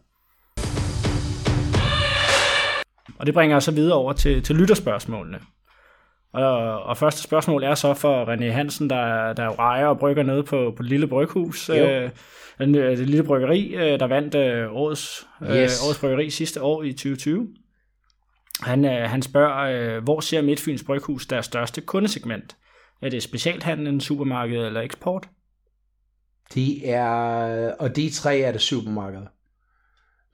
Og 3.18 3.26
det 3.26 3.34
bringer 3.34 3.58
os 3.58 3.64
så 3.64 3.72
videre 3.72 3.98
over 3.98 4.14
til, 4.14 4.44
til 4.44 4.56
lytterspørgsmålene. 4.56 5.40
Og, 6.34 6.84
og 6.84 6.98
første 6.98 7.22
spørgsmål 7.22 7.64
er 7.64 7.76
så 7.76 7.94
for 7.94 8.34
René 8.34 8.52
Hansen, 8.52 8.90
der, 8.90 9.34
der 9.34 9.50
ejer 9.50 9.86
og 9.86 10.00
brygger 10.00 10.24
nede 10.24 10.44
på, 10.44 10.74
på 10.78 10.84
det 10.84 10.90
lille 10.90 11.08
bryghus. 11.08 11.70
Øh, 11.70 12.10
det 12.60 13.00
lille 13.00 13.24
bryggeri, 13.24 13.76
øh, 13.76 14.00
der 14.00 14.08
vandt 14.08 14.36
øh, 14.36 14.76
årets, 14.76 15.28
øh, 15.42 15.56
yes. 15.56 15.82
årets 15.88 16.00
bryggeri 16.00 16.30
sidste 16.30 16.62
år 16.62 16.84
i 16.84 16.92
2020. 16.94 17.48
Han, 18.62 18.86
øh, 18.86 19.10
han 19.10 19.22
spørger, 19.22 19.58
øh, 19.58 20.04
hvor 20.04 20.20
ser 20.20 20.42
Midtfyns 20.42 20.84
Bryghus 20.84 21.26
deres 21.26 21.46
største 21.46 21.82
kundesegment? 21.82 22.58
Er 23.02 23.10
det 23.10 23.24
specialhandlen, 23.24 24.02
supermarked 24.02 24.66
eller 24.66 24.82
eksport? 24.82 25.30
De 26.54 26.86
er, 26.86 27.74
og 27.80 27.96
de 27.96 28.10
tre 28.10 28.40
er 28.40 28.52
det 28.52 28.62
supermarked. 28.62 29.22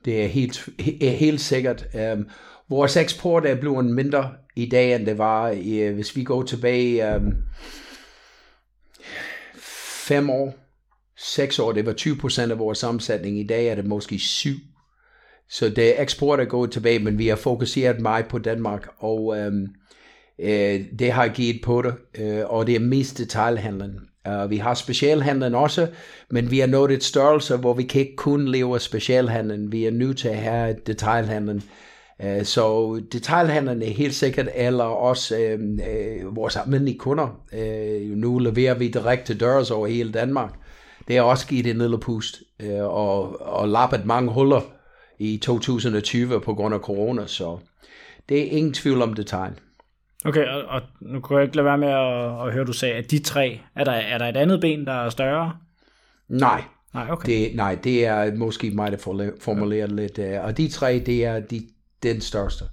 Det 0.05 0.23
er 0.23 0.27
helt, 0.27 0.69
er 1.01 1.15
helt 1.17 1.41
sikkert. 1.41 1.85
Um, 2.13 2.29
Vores 2.69 2.97
eksport 2.97 3.45
er 3.45 3.55
blevet 3.55 3.85
mindre 3.85 4.31
i 4.55 4.69
dag, 4.69 4.95
end 4.95 5.05
det 5.05 5.17
var, 5.17 5.49
i, 5.49 5.79
øh, 5.79 5.95
hvis 5.95 6.15
vi 6.15 6.23
går 6.23 6.43
tilbage 6.43 7.15
um, 7.15 7.33
fem 10.07 10.29
år, 10.29 10.55
seks 11.17 11.59
år, 11.59 11.71
det 11.71 11.85
var 11.85 11.93
20 11.93 12.17
procent 12.17 12.51
af 12.51 12.59
vores 12.59 12.83
omsætning. 12.83 13.39
I 13.39 13.47
dag 13.47 13.67
er 13.67 13.75
det 13.75 13.85
måske 13.85 14.19
7. 14.19 14.49
Så 15.49 15.69
det 15.69 16.01
eksport 16.01 16.39
er 16.39 16.45
gået 16.45 16.71
tilbage, 16.71 16.99
men 16.99 17.17
vi 17.17 17.27
har 17.27 17.35
fokuseret 17.35 18.01
meget 18.01 18.27
på 18.27 18.37
Danmark, 18.37 18.87
og 18.97 19.25
um, 19.25 19.67
øh, 20.39 20.81
det 20.99 21.11
har 21.11 21.27
givet 21.27 21.61
på 21.63 21.81
det, 21.81 21.93
øh, 22.19 22.43
og 22.45 22.67
det 22.67 22.75
er 22.75 22.79
mest 22.79 23.17
detaljhandlen. 23.17 23.99
Uh, 24.29 24.49
vi 24.49 24.57
har 24.57 24.73
specialhandlen 24.73 25.55
også, 25.55 25.87
men 26.31 26.51
vi 26.51 26.59
har 26.59 26.67
nået 26.67 26.91
et 26.91 27.03
størrelse, 27.03 27.57
hvor 27.57 27.73
vi 27.73 27.83
kan 27.83 28.01
ikke 28.01 28.15
kun 28.15 28.47
leve 28.47 28.75
af 28.75 28.81
specialhandlen. 28.81 29.71
Vi 29.71 29.85
er 29.85 29.91
nødt 29.91 30.17
til 30.17 30.27
at 30.27 30.37
have 30.37 30.75
detaljhandlen. 30.87 31.63
Uh, 32.23 32.43
så 32.43 32.95
detaljhandlen 33.11 33.81
er 33.81 33.89
helt 33.89 34.15
sikkert, 34.15 34.47
eller 34.55 34.83
også 34.83 35.35
uh, 35.35 35.63
uh, 35.63 36.35
vores 36.35 36.55
almindelige 36.55 36.97
kunder. 36.97 37.39
Uh, 37.53 38.17
nu 38.17 38.39
leverer 38.39 38.73
vi 38.73 38.87
direkte 38.87 39.25
til 39.25 39.39
dørs 39.39 39.71
over 39.71 39.87
hele 39.87 40.11
Danmark. 40.11 40.53
Det 41.07 41.15
har 41.15 41.23
også 41.23 41.47
givet 41.47 41.67
en 41.67 41.77
lille 41.77 41.99
pust, 41.99 42.41
uh, 42.63 42.83
og, 42.83 43.41
og 43.41 43.67
lappet 43.69 44.05
mange 44.05 44.31
huller 44.31 44.61
i 45.19 45.37
2020 45.37 46.41
på 46.41 46.53
grund 46.53 46.75
af 46.75 46.79
corona, 46.79 47.27
så 47.27 47.57
det 48.29 48.39
er 48.39 48.51
ingen 48.51 48.73
tvivl 48.73 49.01
om 49.01 49.13
detaljen. 49.13 49.59
Okay, 50.25 50.47
og, 50.47 50.63
og 50.63 50.81
nu 51.01 51.19
kunne 51.19 51.37
jeg 51.37 51.43
ikke 51.43 51.55
lade 51.55 51.65
være 51.65 51.77
med 51.77 51.87
at, 51.87 52.47
at 52.47 52.53
høre, 52.53 52.65
du 52.65 52.73
sagde, 52.73 52.95
at 52.95 53.11
de 53.11 53.19
tre, 53.19 53.59
er 53.75 53.83
der, 53.83 53.91
er 53.91 54.17
der 54.17 54.25
et 54.25 54.37
andet 54.37 54.61
ben, 54.61 54.85
der 54.85 54.93
er 54.93 55.09
større? 55.09 55.53
Nej. 56.29 56.63
Nej, 56.93 57.07
okay. 57.09 57.31
Det, 57.31 57.55
nej, 57.55 57.75
det 57.83 58.05
er 58.05 58.35
måske 58.35 58.71
mig, 58.71 58.91
der 58.91 59.31
formulerer 59.39 59.87
ja. 59.89 59.93
lidt. 59.93 60.19
Uh, 60.19 60.45
og 60.45 60.57
de 60.57 60.67
tre, 60.67 61.03
det 61.05 61.25
er 61.25 61.39
de, 61.39 61.61
den 62.13 62.21
største. 62.21 62.65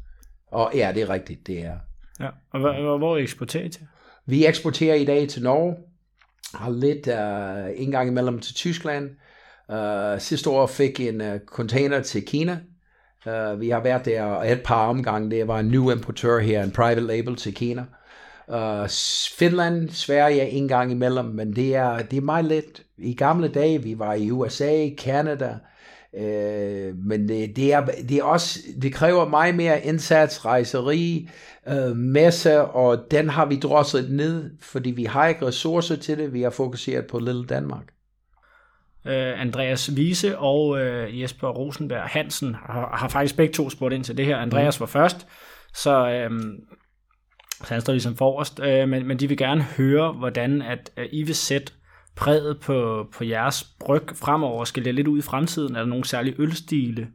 Og 0.47 0.71
ja, 0.75 0.93
det 0.95 1.03
er 1.03 1.11
rigtigt, 1.11 1.47
det 1.47 1.65
er. 1.65 1.77
Ja, 2.21 2.29
og 2.51 2.61
hvor, 2.61 2.99
hvor 2.99 3.17
eksporterer 3.17 3.65
I 3.65 3.69
til? 3.69 3.87
Vi 4.27 4.47
eksporterer 4.47 4.95
i 4.95 5.05
dag 5.05 5.29
til 5.29 5.43
Norge, 5.43 5.77
har 6.55 6.71
lidt 6.71 7.07
uh, 7.07 7.83
en 7.83 7.91
gang 7.91 8.09
imellem 8.09 8.41
til 8.41 8.55
Tyskland. 8.55 9.11
Uh, 9.69 10.21
sidste 10.21 10.51
år 10.51 10.67
fik 10.67 11.01
en 11.01 11.21
uh, 11.21 11.39
container 11.47 12.03
til 12.03 12.27
Kina, 12.27 12.59
Uh, 13.27 13.61
vi 13.61 13.69
har 13.69 13.81
været 13.81 14.05
der 14.05 14.41
et 14.41 14.63
par 14.63 14.87
omgange. 14.87 15.31
Det 15.31 15.49
var 15.49 15.59
en 15.59 15.71
ny 15.71 15.93
importør 15.93 16.39
her, 16.39 16.63
en 16.63 16.71
private 16.71 17.01
label 17.01 17.37
til 17.37 17.55
Kina. 17.55 17.85
Uh, 18.49 18.89
Finland, 19.39 19.91
Sverige 19.91 20.49
en 20.49 20.69
gang 20.69 20.93
imellem, 20.93 21.25
men 21.25 21.57
det 21.57 21.75
er, 21.75 22.03
det 22.03 22.17
er 22.17 22.21
meget 22.21 22.45
lidt. 22.45 22.83
I 22.99 23.15
gamle 23.15 23.49
dage, 23.49 23.83
vi 23.83 23.99
var 23.99 24.15
i 24.15 24.31
USA, 24.31 24.89
Canada, 24.99 25.59
uh, 26.13 26.99
men 27.07 27.29
det, 27.29 27.57
det, 27.57 27.73
er, 27.73 27.85
det 27.85 28.17
er 28.17 28.25
også, 28.25 28.59
det 28.83 28.93
kræver 28.93 29.29
meget 29.29 29.55
mere 29.55 29.85
indsats, 29.85 30.45
rejseri, 30.45 31.29
uh, 31.73 31.97
messe, 31.97 32.63
og 32.63 33.07
den 33.11 33.29
har 33.29 33.47
vi 33.47 33.57
drosset 33.57 34.11
ned, 34.11 34.51
fordi 34.61 34.91
vi 34.91 35.05
har 35.05 35.27
ikke 35.27 35.47
ressourcer 35.47 35.97
til 35.97 36.19
det, 36.19 36.33
vi 36.33 36.43
har 36.43 36.51
fokuseret 36.51 37.07
på 37.07 37.19
lille 37.19 37.45
Danmark. 37.45 37.85
Øh, 39.07 39.41
Andreas 39.41 39.97
Vise 39.97 40.39
og 40.39 40.81
øh, 40.81 41.21
Jesper 41.21 41.49
Rosenberg 41.49 42.03
Hansen 42.03 42.55
har, 42.55 42.97
har 42.97 43.09
faktisk 43.09 43.37
begge 43.37 43.55
to 43.55 43.71
spurgt 43.71 43.95
ind 43.95 44.05
til 44.05 44.17
det 44.17 44.27
her. 44.27 44.37
Andreas 44.37 44.81
var 44.81 44.87
først, 44.87 45.27
så, 45.75 46.09
øh, 46.09 46.31
så 47.65 47.75
han 47.75 47.81
står 47.81 47.93
ligesom 47.93 48.17
forrest, 48.17 48.61
øh, 48.61 48.89
men, 48.89 49.07
men 49.07 49.17
de 49.17 49.29
vil 49.29 49.37
gerne 49.37 49.63
høre, 49.63 50.13
hvordan 50.13 50.63
at, 50.63 50.91
at 50.97 51.09
I 51.13 51.23
vil 51.23 51.35
sætte 51.35 51.73
præget 52.17 52.61
på, 52.61 53.07
på 53.13 53.25
jeres 53.25 53.65
bryg 53.81 54.03
fremover. 54.15 54.65
Skal 54.65 54.85
det 54.85 54.95
lidt 54.95 55.09
ud 55.09 55.19
i 55.19 55.23
fremtiden? 55.23 55.77
Er 55.77 55.81
der 55.81 55.87
nogle 55.87 56.05
særlige 56.05 56.35
ølstile? 56.39 57.09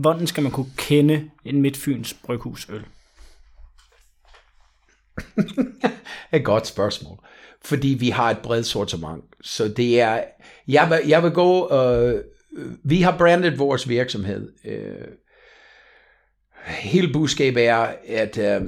Hvordan 0.00 0.26
skal 0.26 0.42
man 0.42 0.52
kunne 0.52 0.72
kende 0.76 1.30
en 1.44 1.60
Midtfyns 1.60 2.14
bryghusøl? 2.14 2.84
Et 6.32 6.44
godt 6.44 6.66
spørgsmål. 6.66 7.18
Fordi 7.64 7.88
vi 7.88 8.10
har 8.10 8.30
et 8.30 8.38
bredt 8.38 8.66
sortiment. 8.66 9.24
Så 9.40 9.68
det 9.68 10.00
er, 10.00 10.24
jeg 10.68 10.90
vil, 10.90 11.08
jeg 11.08 11.22
vil 11.22 11.30
gå, 11.30 11.74
øh, 11.74 12.24
vi 12.84 13.00
har 13.00 13.18
brandet 13.18 13.58
vores 13.58 13.88
virksomhed. 13.88 14.52
Øh, 14.64 15.08
hele 16.66 17.12
budskabet 17.12 17.66
er, 17.66 17.94
at 18.08 18.38
øh, 18.38 18.62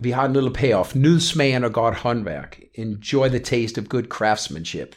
vi 0.00 0.10
har 0.10 0.26
en 0.26 0.32
lille 0.32 0.52
payoff. 0.52 0.94
Nyd 0.94 1.20
smagen 1.20 1.64
og 1.64 1.72
godt 1.72 1.94
håndværk. 1.94 2.60
Enjoy 2.74 3.28
the 3.28 3.38
taste 3.38 3.78
of 3.80 3.84
good 3.84 4.04
craftsmanship. 4.04 4.96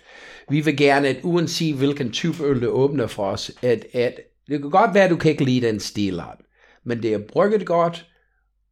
Vi 0.49 0.61
vil 0.61 0.77
gerne, 0.77 1.07
at 1.07 1.17
uanset 1.23 1.75
hvilken 1.75 2.11
type 2.11 2.43
øl, 2.43 2.61
du 2.61 2.69
åbner 2.69 3.07
for 3.07 3.25
os, 3.25 3.51
at, 3.61 3.85
at 3.93 4.19
det 4.49 4.61
kan 4.61 4.69
godt 4.69 4.93
være, 4.93 5.03
at 5.03 5.09
du 5.09 5.15
kan 5.15 5.31
ikke 5.31 5.43
lide 5.43 5.67
den 5.67 5.79
stilart, 5.79 6.37
men 6.85 7.03
det 7.03 7.13
er 7.13 7.19
brygget 7.33 7.65
godt, 7.65 8.05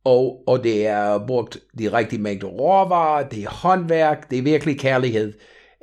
og, 0.04 0.44
og 0.48 0.64
det 0.64 0.88
er 0.88 1.26
brugt 1.28 1.58
de 1.80 1.94
rigtige 1.94 2.22
mængder 2.22 2.48
råvarer, 2.48 3.30
det 3.30 3.44
er 3.44 3.50
håndværk, 3.50 4.30
det 4.32 4.38
er 4.38 4.44
virkelig 4.44 4.80
kærlighed 4.80 5.34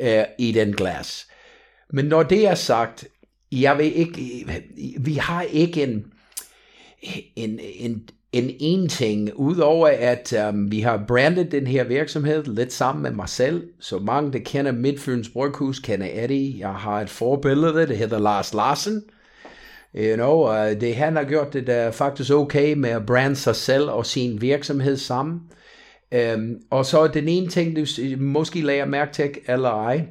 uh, 0.03 0.23
i 0.39 0.53
den 0.53 0.77
glas. 0.77 1.27
Men 1.93 2.05
når 2.05 2.23
det 2.23 2.47
er 2.47 2.55
sagt, 2.55 3.05
jeg 3.53 3.79
vil 3.79 3.97
ikke, 3.97 4.47
vi 5.01 5.15
har 5.15 5.43
ikke 5.43 5.83
en, 5.83 6.05
en, 7.37 7.61
en, 7.61 8.09
en 8.33 8.51
en 8.61 8.89
ting, 8.89 9.31
udover 9.35 9.89
at 9.89 10.35
um, 10.49 10.71
vi 10.71 10.81
har 10.81 11.05
brandet 11.09 11.53
den 11.53 11.67
her 11.67 11.85
virksomhed 11.85 12.45
lidt 12.45 12.73
sammen 12.73 13.03
med 13.03 13.11
mig 13.11 13.29
selv, 13.29 13.69
så 13.81 13.99
mange, 13.99 14.33
der 14.33 14.39
kender 14.39 14.73
Midtfyns 14.73 15.29
Bryghus, 15.29 15.79
kender 15.79 16.07
Eddie. 16.13 16.59
Jeg 16.59 16.75
har 16.75 17.01
et 17.01 17.11
forbillede, 17.11 17.87
det 17.87 17.99
hedder 17.99 18.19
Lars 18.19 18.55
Larsen, 18.55 19.03
You 19.97 20.17
know, 20.17 20.49
uh, 20.49 20.81
det, 20.81 20.97
han 20.97 21.17
har 21.17 21.25
gjort 21.25 21.53
det 21.53 21.87
uh, 21.89 21.95
faktisk 21.95 22.33
okay 22.33 22.75
med 22.75 22.91
at 22.91 23.07
brande 23.07 23.37
sig 23.37 23.57
selv 23.57 23.91
og 23.91 24.07
sin 24.07 24.41
virksomhed 24.41 24.97
sammen. 24.97 25.41
Um, 26.35 26.57
og 26.71 26.87
så 26.87 27.07
den 27.07 27.29
ene 27.29 27.49
ting, 27.49 27.77
du 27.77 27.85
måske 28.19 28.61
lægger 28.61 28.85
mærke 28.85 29.13
til, 29.13 29.31
eller 29.47 29.71
ej, 29.71 30.07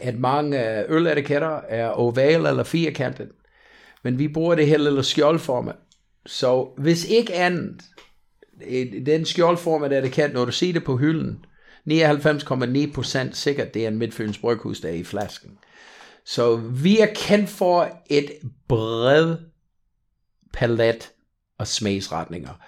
at 0.00 0.18
mange 0.18 0.78
øh, 0.78 0.84
øletiketter 0.88 1.60
er 1.68 1.88
oval 1.88 2.46
eller 2.46 2.62
firkantet. 2.62 3.28
Men 4.04 4.18
vi 4.18 4.28
bruger 4.28 4.54
det 4.54 4.66
her 4.66 4.78
lille 4.78 5.02
skjoldformat. 5.02 5.74
Så 6.26 6.68
hvis 6.78 7.04
ikke 7.04 7.34
andet, 7.34 7.82
den 9.06 9.24
der 9.88 10.08
kan 10.08 10.30
når 10.30 10.44
du 10.44 10.52
ser 10.52 10.72
det 10.72 10.84
på 10.84 10.96
hylden, 10.96 11.44
99,9% 11.90 13.32
sikkert, 13.32 13.74
det 13.74 13.84
er 13.84 13.88
en 13.88 13.98
midtfyns 13.98 14.38
bryghus, 14.38 14.80
der 14.80 14.88
er 14.88 14.92
i 14.92 15.04
flasken. 15.04 15.58
Så 16.24 16.56
vi 16.56 16.98
er 17.00 17.06
kendt 17.14 17.50
for 17.50 18.02
et 18.10 18.30
bredt 18.68 19.40
palet 20.52 21.12
af 21.58 21.66
smagsretninger. 21.66 22.60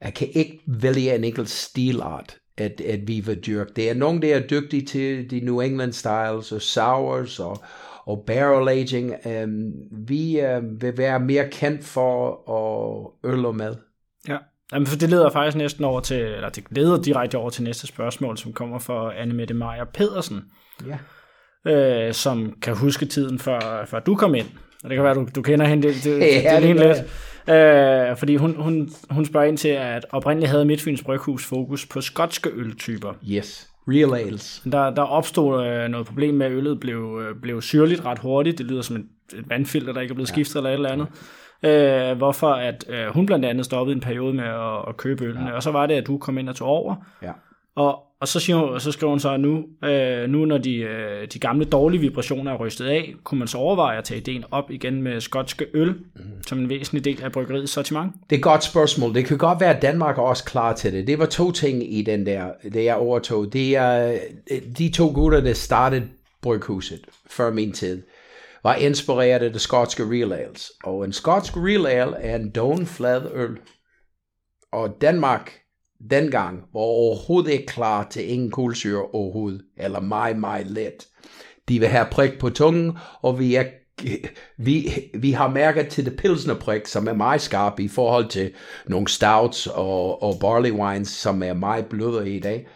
Jeg 0.00 0.14
kan 0.14 0.28
ikke 0.32 0.60
vælge 0.66 1.14
en 1.14 1.24
enkelt 1.24 1.50
stilart, 1.50 2.36
at, 2.56 2.80
at 2.80 3.08
vi 3.08 3.20
vil 3.20 3.40
dyrke. 3.46 3.72
Det 3.76 3.90
er 3.90 3.94
nogen, 3.94 4.22
der 4.22 4.34
er 4.34 4.46
dygtige 4.46 4.86
til 4.86 5.30
de 5.30 5.40
New 5.40 5.60
England 5.60 5.92
styles 5.92 6.52
og 6.52 6.62
sours 6.62 7.40
og, 7.40 7.64
og 8.06 8.24
barrel 8.26 8.68
aging. 8.68 9.14
Um, 9.24 9.72
vi 10.06 10.40
uh, 10.40 10.82
vil 10.82 10.98
være 10.98 11.20
mere 11.20 11.48
kendt 11.50 11.84
for 11.84 12.30
at 12.50 13.30
øl 13.32 13.46
og 13.46 13.56
mad. 13.56 13.76
Ja. 14.28 14.36
Jamen, 14.72 14.86
for 14.86 14.96
det 14.96 15.10
leder 15.10 15.30
faktisk 15.30 15.56
næsten 15.56 15.84
over 15.84 16.00
til, 16.00 16.20
eller 16.20 16.48
det 16.48 16.64
leder 16.70 17.02
direkte 17.02 17.38
over 17.38 17.50
til 17.50 17.64
næste 17.64 17.86
spørgsmål, 17.86 18.38
som 18.38 18.52
kommer 18.52 18.78
fra 18.78 19.16
Anne 19.16 19.34
Mette 19.34 19.54
Meyer 19.54 19.84
Pedersen. 19.94 20.42
Ja 20.86 20.98
øh, 21.66 22.12
som 22.12 22.54
kan 22.62 22.76
huske 22.76 23.06
tiden, 23.06 23.38
før, 23.38 23.84
før 23.86 24.00
du 24.00 24.14
kom 24.14 24.34
ind. 24.34 24.46
Og 24.84 24.90
det 24.90 24.96
kan 24.96 25.04
være, 25.04 25.14
du, 25.14 25.28
du 25.34 25.42
kender 25.42 25.66
hende 25.66 25.88
det, 25.88 26.04
det, 26.04 26.18
ja, 26.44 26.60
det, 26.60 26.62
det 26.62 26.76
lidt. 26.76 27.56
Øh, 27.56 28.16
fordi 28.16 28.36
hun, 28.36 28.62
hun, 28.62 28.90
hun 29.10 29.24
spørger 29.24 29.46
ind 29.46 29.58
til, 29.58 29.68
at 29.68 30.06
oprindeligt 30.10 30.50
havde 30.50 30.64
Midtfyns 30.64 31.02
Bryghus 31.02 31.46
fokus 31.46 31.86
på 31.86 32.00
skotske 32.00 32.50
øltyper. 32.52 33.12
Yes, 33.30 33.70
real 33.88 34.26
ales. 34.26 34.62
Der, 34.72 34.90
der 34.90 35.02
opstod 35.02 35.66
øh, 35.66 35.88
noget 35.88 36.06
problem 36.06 36.34
med, 36.34 36.46
at 36.46 36.52
øllet 36.52 36.80
blev, 36.80 37.20
øh, 37.22 37.36
blev 37.42 37.62
syrligt 37.62 38.04
ret 38.04 38.18
hurtigt. 38.18 38.58
Det 38.58 38.66
lyder 38.66 38.82
som 38.82 38.96
et, 38.96 39.06
et 39.38 39.48
vandfilter, 39.48 39.92
der 39.92 40.00
ikke 40.00 40.12
er 40.12 40.14
blevet 40.14 40.28
ja. 40.28 40.32
skiftet 40.32 40.56
eller 40.56 40.70
et 40.70 40.74
eller 40.74 40.90
andet. 40.90 41.06
Øh, 41.62 42.16
hvorfor 42.16 42.50
at 42.50 42.84
øh, 42.88 43.06
hun 43.06 43.26
blandt 43.26 43.44
andet 43.44 43.64
stoppede 43.64 43.94
en 43.94 44.00
periode 44.00 44.34
med 44.34 44.44
at, 44.44 44.88
at 44.88 44.96
købe 44.96 45.24
ølene. 45.24 45.46
Ja. 45.46 45.52
Og 45.52 45.62
så 45.62 45.70
var 45.70 45.86
det, 45.86 45.94
at 45.94 46.06
du 46.06 46.18
kom 46.18 46.38
ind 46.38 46.48
og 46.48 46.56
tog 46.56 46.68
over. 46.68 46.94
Ja. 47.22 47.32
Og, 47.74 48.02
og 48.24 48.28
så, 48.28 48.40
siger 48.40 48.56
hun, 48.56 48.80
så 48.80 48.92
skriver 48.92 49.10
hun 49.10 49.20
så, 49.20 49.30
at 49.30 49.40
nu, 49.40 49.64
øh, 49.84 50.28
nu 50.28 50.44
når 50.44 50.58
de, 50.58 50.76
øh, 50.76 51.28
de 51.32 51.38
gamle 51.38 51.64
dårlige 51.64 52.00
vibrationer 52.00 52.52
er 52.52 52.56
rystet 52.56 52.86
af, 52.86 53.14
kunne 53.24 53.38
man 53.38 53.48
så 53.48 53.58
overveje 53.58 53.98
at 53.98 54.04
tage 54.04 54.20
ideen 54.20 54.44
op 54.50 54.70
igen 54.70 55.02
med 55.02 55.20
skotske 55.20 55.66
øl, 55.74 55.88
mm. 55.88 56.42
som 56.46 56.58
en 56.58 56.68
væsentlig 56.68 57.04
del 57.04 57.22
af 57.22 57.32
bryggeriets 57.32 57.72
sortiment? 57.72 58.12
Det 58.30 58.36
er 58.36 58.38
et 58.38 58.42
godt 58.42 58.64
spørgsmål. 58.64 59.14
Det 59.14 59.24
kan 59.26 59.38
godt 59.38 59.60
være, 59.60 59.76
at 59.76 59.82
Danmark 59.82 60.18
er 60.18 60.22
også 60.22 60.44
klar 60.44 60.74
til 60.74 60.92
det. 60.92 61.06
Det 61.06 61.18
var 61.18 61.26
to 61.26 61.52
ting 61.52 61.94
i 61.94 62.02
den 62.02 62.26
der, 62.26 62.46
det 62.72 62.84
jeg 62.84 62.96
overtog. 62.96 63.52
Det 63.52 63.76
er 63.76 64.18
de 64.78 64.90
to 64.90 65.12
gutter, 65.14 65.40
der 65.40 65.52
startede 65.52 66.08
bryghuset 66.42 67.00
før 67.30 67.52
min 67.52 67.72
tid, 67.72 68.02
var 68.62 68.74
inspireret 68.74 69.42
af 69.42 69.52
det 69.52 69.60
skotske 69.60 70.02
real 70.02 70.32
ales. 70.32 70.72
Og 70.84 71.04
en 71.04 71.12
skotsk 71.12 71.56
real 71.56 71.86
ale 71.86 72.16
er 72.16 72.36
en 72.36 72.50
doven 72.50 72.86
flad 72.86 73.22
øl. 73.34 73.58
Og 74.72 74.96
Danmark 75.00 75.63
dengang 76.10 76.56
var 76.72 76.80
overhovedet 76.80 77.52
ikke 77.52 77.66
klar 77.66 78.08
til 78.10 78.30
ingen 78.30 78.50
kulsyre 78.50 79.02
overhovedet, 79.02 79.62
eller 79.76 80.00
meget, 80.00 80.38
meget 80.38 80.66
let. 80.66 81.06
De 81.68 81.80
vil 81.80 81.88
have 81.88 82.06
prik 82.10 82.38
på 82.38 82.50
tungen, 82.50 82.98
og 83.22 83.38
vi 83.38 83.54
er 83.54 83.64
vi, 84.58 84.92
vi 85.14 85.32
har 85.32 85.48
mærket 85.48 85.88
til 85.88 86.04
det 86.04 86.16
pilsnerprik, 86.16 86.86
som 86.86 87.08
er 87.08 87.12
meget 87.12 87.40
skarp 87.40 87.80
i 87.80 87.88
forhold 87.88 88.28
til 88.28 88.52
nogle 88.86 89.08
stouts 89.08 89.66
og, 89.66 90.22
og 90.22 90.36
barley 90.40 90.70
wines, 90.70 91.08
som 91.08 91.42
er 91.42 91.52
meget 91.52 91.86
blødere 91.86 92.28
i 92.28 92.40
dag. 92.40 92.66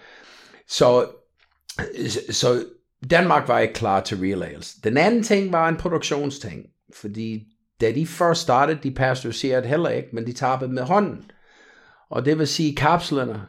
Så, 0.69 1.07
så 2.31 2.65
Danmark 3.11 3.49
var 3.49 3.59
ikke 3.59 3.75
klar 3.75 4.01
til 4.01 4.19
real 4.19 4.43
ales. 4.43 4.75
Den 4.85 4.97
anden 4.97 5.23
ting 5.23 5.53
var 5.53 5.69
en 5.69 5.77
produktionsting, 5.77 6.67
fordi 6.95 7.45
da 7.81 7.93
de 7.93 8.07
først 8.07 8.41
startede, 8.41 8.79
de 8.83 8.91
pasteuriserede 8.91 9.67
heller 9.67 9.89
ikke, 9.89 10.09
men 10.13 10.27
de 10.27 10.33
tabte 10.33 10.69
med 10.69 10.83
hånden. 10.83 11.31
Og 12.11 12.25
det 12.25 12.39
vil 12.39 12.47
sige, 12.47 12.77
kapslerne, 12.77 13.43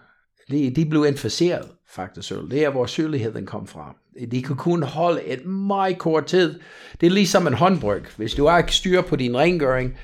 de, 0.51 0.75
de 0.75 0.85
blev 0.85 1.05
inficeret 1.05 1.67
faktisk 1.89 2.31
øl. 2.31 2.51
Det 2.51 2.65
er, 2.65 2.69
hvor 2.69 2.85
syrligheden 2.85 3.45
kom 3.45 3.67
fra. 3.67 3.95
De 4.31 4.43
kan 4.43 4.55
kun 4.55 4.83
holde 4.83 5.23
et 5.23 5.45
meget 5.45 5.97
kort 5.97 6.25
tid. 6.25 6.59
Det 7.01 7.07
er 7.07 7.11
ligesom 7.11 7.47
en 7.47 7.53
håndbryg. 7.53 8.03
Hvis 8.17 8.33
du 8.33 8.57
ikke 8.57 8.75
styr 8.75 9.01
på 9.01 9.15
din 9.15 9.37
rengøring 9.37 9.97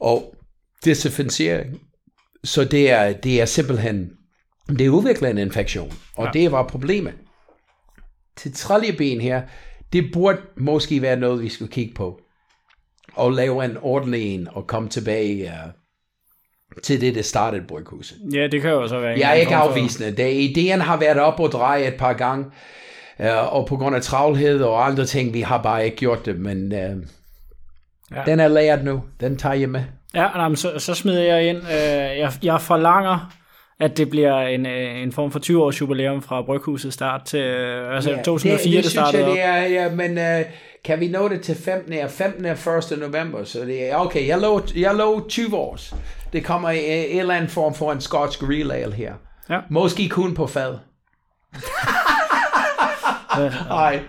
og 0.00 0.34
desinficering, 0.84 1.80
så 2.44 2.64
det 2.64 2.90
er, 2.90 3.12
det 3.12 3.40
er 3.40 3.44
simpelthen, 3.44 4.10
det 4.68 4.88
udvikler 4.88 5.28
en 5.28 5.38
infektion. 5.38 5.92
Og 6.16 6.24
ja. 6.24 6.30
det 6.40 6.52
var 6.52 6.68
problemet. 6.68 7.14
Til 8.36 8.54
tredje 8.54 8.92
ben 8.92 9.20
her, 9.20 9.42
det 9.92 10.10
burde 10.12 10.40
måske 10.56 11.02
være 11.02 11.16
noget, 11.16 11.42
vi 11.42 11.48
skulle 11.48 11.72
kigge 11.72 11.94
på. 11.94 12.20
Og 13.14 13.32
lave 13.32 13.64
en 13.64 13.76
ordentlig 13.76 14.22
en, 14.22 14.48
og 14.52 14.66
komme 14.66 14.88
tilbage 14.88 15.44
uh, 15.44 15.81
til 16.82 17.00
det, 17.00 17.14
det 17.14 17.24
startede 17.24 17.64
bryghuset. 17.68 18.18
Ja, 18.34 18.46
det 18.46 18.62
kan 18.62 18.70
jo 18.70 18.88
så 18.88 19.00
være. 19.00 19.18
Jeg 19.18 19.30
er 19.30 19.34
ikke 19.34 19.56
afvisende. 19.56 20.10
Det, 20.10 20.32
ideen 20.32 20.80
har 20.80 20.96
været 20.96 21.18
op 21.18 21.40
og 21.40 21.52
dreje 21.52 21.86
et 21.86 21.94
par 21.94 22.12
gange, 22.12 22.44
uh, 23.18 23.54
og 23.54 23.66
på 23.66 23.76
grund 23.76 23.96
af 23.96 24.02
travlhed 24.02 24.62
og 24.62 24.86
andre 24.86 25.04
ting, 25.04 25.34
vi 25.34 25.40
har 25.40 25.62
bare 25.62 25.84
ikke 25.84 25.96
gjort 25.96 26.26
det, 26.26 26.38
men 26.38 26.64
uh, 26.64 26.78
ja. 28.16 28.22
den 28.26 28.40
er 28.40 28.48
lært 28.48 28.84
nu. 28.84 29.02
Den 29.20 29.36
tager 29.36 29.54
jeg 29.54 29.68
med. 29.68 29.82
Ja, 30.14 30.42
jamen, 30.42 30.56
så, 30.56 30.78
så 30.78 30.94
smider 30.94 31.22
jeg 31.22 31.48
ind. 31.48 31.58
Uh, 31.58 32.18
jeg, 32.18 32.32
jeg 32.42 32.60
forlanger, 32.60 33.32
at 33.80 33.96
det 33.96 34.10
bliver 34.10 34.40
en, 34.40 34.66
en 34.66 35.12
form 35.12 35.30
for 35.30 35.38
20-års 35.38 35.80
jubilæum 35.80 36.22
fra 36.22 36.42
Bryghuset 36.42 36.92
start 36.92 37.24
til 37.24 37.40
uh, 37.40 37.94
altså 37.94 38.10
ja, 38.10 38.22
2004, 38.22 38.56
det, 38.56 38.76
det, 38.76 38.84
det 38.84 38.92
startede 38.92 39.26
jeg, 39.26 39.32
det 39.32 39.44
er, 39.44 39.82
ja, 39.82 39.94
men 39.94 40.18
uh, 40.18 40.46
kan 40.84 41.00
vi 41.00 41.08
nå 41.08 41.28
det 41.28 41.40
til 41.40 41.54
15. 41.54 41.94
15. 42.08 42.44
1. 42.46 42.98
november, 42.98 43.44
så 43.44 43.60
det 43.60 43.90
er, 43.90 43.96
okay, 43.96 44.26
jeg 44.26 44.38
lå, 44.38 44.62
jeg 44.76 44.94
lå 44.94 45.28
20 45.28 45.56
års. 45.56 45.94
Det 46.32 46.44
kommer 46.44 46.70
i 46.70 47.12
en 47.12 47.20
eller 47.20 47.34
anden 47.34 47.50
form 47.50 47.74
for 47.74 47.92
en 47.92 48.00
skotsk 48.00 48.42
real 48.42 48.72
ale 48.72 48.92
her. 48.92 49.12
Ja. 49.50 49.58
Måske 49.70 50.08
kun 50.08 50.34
på 50.34 50.46
fad. 50.46 50.78
Nej. 53.68 54.00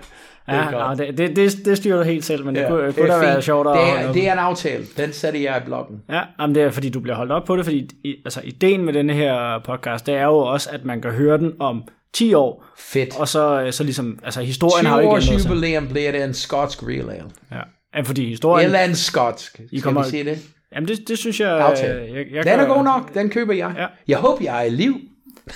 Ja, 0.48 0.90
ja 0.90 0.96
det, 0.96 1.18
det, 1.18 1.36
det, 1.36 1.66
det 1.66 1.78
styrer 1.78 1.98
du 1.98 2.04
helt 2.04 2.26
selv, 2.26 2.46
men 2.46 2.56
det 2.56 2.62
ja, 2.62 2.70
kunne, 2.70 2.88
det 2.88 2.96
kunne 2.96 3.08
da 3.08 3.20
være 3.20 3.42
sjovt 3.42 3.68
at... 3.68 3.74
Det 3.74 4.00
er, 4.00 4.14
det 4.14 4.28
er 4.28 4.34
en 4.34 4.40
aftale. 4.40 4.86
Den 4.98 5.14
sætter 5.14 5.40
jeg 5.40 5.62
i 5.62 5.66
bloggen. 5.66 6.02
Ja, 6.10 6.22
jamen 6.40 6.56
det 6.56 6.64
er 6.64 6.72
fordi, 6.72 6.90
du 6.90 7.00
bliver 7.00 7.16
holdt 7.16 7.32
op 7.32 7.46
på 7.46 7.58
det, 7.58 7.66
fordi 7.66 7.90
altså, 8.26 8.42
ideen 8.44 8.86
med 8.86 8.94
denne 8.94 9.14
her 9.14 9.60
podcast, 9.66 10.06
det 10.06 10.16
er 10.16 10.24
jo 10.24 10.38
også, 10.38 10.70
at 10.72 10.86
man 10.86 11.02
kan 11.02 11.12
høre 11.12 11.38
den 11.38 11.54
om 11.60 11.84
10 12.14 12.34
år. 12.34 12.66
Fedt. 12.78 13.20
Og 13.20 13.28
så, 13.28 13.68
så 13.72 13.84
ligesom, 13.84 14.20
altså 14.24 14.42
historien 14.42 14.86
har 14.86 14.96
jo 14.96 15.02
ikke 15.02 15.10
ændret 15.10 15.24
sig. 15.24 15.34
20 15.34 15.36
års 15.36 15.46
jubilæum 15.46 15.88
bliver 15.88 16.12
det 16.12 16.24
en 16.24 16.34
skotsk 16.34 16.84
real 16.84 17.10
ale. 17.10 17.30
Ja. 17.52 17.60
ja, 17.96 18.02
fordi 18.02 18.30
historien... 18.30 18.66
Eller 18.66 18.80
en 18.80 18.96
skotsk. 18.96 19.52
Skal 19.52 19.66
I 19.72 19.80
kommer, 19.80 20.04
vi 20.04 20.10
sige 20.10 20.24
det? 20.24 20.40
Jamen 20.76 20.88
det, 20.88 21.08
det 21.08 21.18
synes 21.18 21.40
jeg... 21.40 21.76
jeg, 21.82 22.10
jeg, 22.14 22.26
jeg 22.32 22.44
den 22.46 22.60
er 22.60 22.66
god 22.76 22.84
nok, 22.84 23.14
den 23.14 23.30
køber 23.30 23.54
jeg. 23.54 23.74
Ja. 23.78 23.86
Jeg 24.08 24.18
håber, 24.18 24.44
jeg 24.44 24.60
er 24.60 24.64
i 24.64 24.70
liv. 24.70 24.96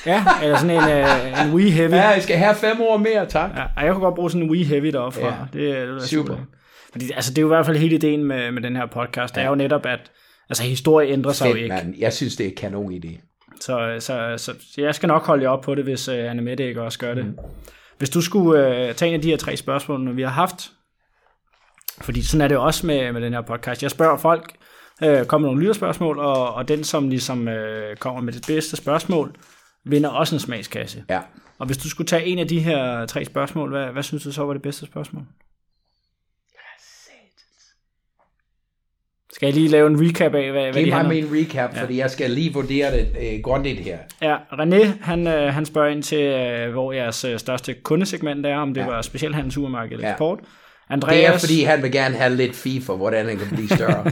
ja, 0.06 0.26
eller 0.44 0.58
sådan 0.58 0.76
en, 0.76 0.84
uh, 0.84 1.46
en 1.46 1.54
wee 1.54 1.72
heavy. 1.72 1.92
Ja, 1.92 2.08
jeg 2.08 2.24
skal 2.24 2.38
have 2.38 2.56
fem 2.56 2.82
år 2.82 2.98
mere, 2.98 3.26
tak. 3.26 3.52
Ja, 3.56 3.84
jeg 3.84 3.94
kunne 3.94 4.04
godt 4.04 4.16
bruge 4.16 4.32
sådan 4.32 4.44
en 4.44 4.52
wee 4.52 4.64
heavy 4.64 4.88
deroppe 4.88 5.20
fra. 5.20 5.28
Ja. 5.28 5.34
Det, 5.54 5.62
det 5.62 5.78
er 5.78 6.00
super. 6.00 6.34
super. 6.34 6.36
Fordi, 6.92 7.12
altså, 7.12 7.32
det 7.32 7.38
er 7.38 7.42
jo 7.42 7.48
i 7.48 7.56
hvert 7.56 7.66
fald 7.66 7.78
hele 7.78 7.96
ideen 7.96 8.24
med, 8.24 8.52
med 8.52 8.62
den 8.62 8.76
her 8.76 8.86
podcast. 8.86 9.36
Det 9.36 9.44
er 9.44 9.48
jo 9.48 9.56
netop, 9.56 9.86
at 9.86 10.12
altså, 10.50 10.64
historie 10.64 11.10
ændrer 11.10 11.32
sig 11.32 11.46
Fedt, 11.46 11.58
jo 11.58 11.64
ikke. 11.64 11.76
Man. 11.76 11.96
Jeg 11.98 12.14
synes, 12.14 12.36
det 12.36 12.48
er 12.48 12.52
kanon 12.58 12.94
idé. 12.94 13.20
Så, 13.62 13.96
så, 14.00 14.34
så, 14.38 14.54
så 14.74 14.82
jeg 14.82 14.96
skal 14.96 15.08
nok 15.08 15.26
holde 15.26 15.44
jer 15.44 15.50
op 15.50 15.62
på 15.62 15.76
det, 15.76 15.84
hvis 15.84 16.10
uh, 16.10 16.16
Anne 16.18 16.42
Mette 16.42 16.68
ikke 16.68 16.82
også 16.82 17.00
gør 17.00 17.14
det. 17.14 17.26
Mm. 17.26 17.38
Hvis 17.98 18.10
du 18.10 18.22
skulle 18.22 18.88
uh, 18.90 18.96
tage 18.96 19.10
en 19.10 19.16
af 19.16 19.22
de 19.22 19.30
her 19.30 19.38
tre 19.38 19.58
spørgsmål, 19.58 20.18
vi 20.18 20.22
har 20.22 20.30
haft, 20.30 20.72
fordi 22.02 22.22
sådan 22.24 22.42
er 22.42 22.48
det 22.48 22.58
også 22.58 22.88
med, 22.88 23.12
med 23.12 23.22
den 23.22 23.34
her 23.34 23.42
podcast. 23.42 23.84
Jeg 23.84 23.92
spørger 23.92 24.18
folk, 24.18 24.54
øh, 25.04 25.26
kommer 25.26 25.48
nogle 25.48 25.62
lytterspørgsmål, 25.62 26.20
og, 26.20 26.54
og 26.54 26.68
den, 26.68 26.84
som 26.84 27.10
ligesom 27.10 27.48
øh, 27.48 27.96
kommer 27.98 28.22
med 28.22 28.34
det 28.34 28.44
bedste 28.48 28.76
spørgsmål, 28.76 29.36
vinder 29.84 30.10
også 30.10 30.36
en 30.36 30.40
smagskasse. 30.40 31.04
Ja. 31.10 31.20
Og 31.60 31.66
hvis 31.66 31.78
du 31.78 31.90
skulle 31.90 32.08
tage 32.08 32.26
en 32.26 32.40
af 32.40 32.48
de 32.48 32.60
her 32.60 33.06
tre 33.06 33.26
spørgsmål, 33.26 33.70
hvad, 33.70 33.86
hvad 33.86 34.04
synes 34.04 34.24
du 34.24 34.32
så 34.32 34.44
var 34.44 34.54
det 34.54 34.62
bedste 34.62 34.86
spørgsmål? 34.86 35.24
Skal 39.38 39.48
jeg 39.48 39.54
lige 39.54 39.68
lave 39.68 39.88
en 39.88 40.08
recap 40.08 40.36
af, 40.36 40.52
hvad, 40.52 40.72
hvad 40.72 40.84
Giv 40.84 40.94
mig 40.94 41.08
min 41.08 41.26
recap, 41.32 41.76
ja. 41.76 41.82
fordi 41.82 41.98
jeg 41.98 42.12
skal 42.12 42.32
lige 42.32 42.54
vurdere 42.54 42.98
det 42.98 43.16
øh, 43.22 43.42
grundigt 43.44 43.80
her. 43.80 43.98
Ja, 44.22 44.38
René, 44.52 44.86
han, 45.02 45.28
øh, 45.28 45.54
han 45.54 45.66
spørger 45.66 45.90
ind 45.90 46.04
til, 46.04 46.22
øh, 46.22 46.72
hvor 46.72 46.92
jeres 46.92 47.26
øh, 47.26 47.40
største 47.40 47.74
kundesegment 47.74 48.46
er, 48.46 48.58
om 48.58 48.74
det 48.74 48.82
ja. 48.82 48.88
var 48.88 49.02
specialhandel, 49.02 49.52
supermarked 49.52 49.92
eller 49.92 50.08
ja. 50.08 50.14
eksport. 50.14 50.40
Andreas... 50.90 51.18
Det 51.18 51.36
er, 51.36 51.38
fordi 51.38 51.64
han 51.64 51.84
vil 51.84 51.92
gerne 51.92 52.16
have 52.16 52.36
lidt 52.36 52.84
for, 52.86 52.96
hvordan 52.96 53.26
han 53.26 53.38
kan 53.38 53.48
blive 53.48 53.70
større. 53.70 54.12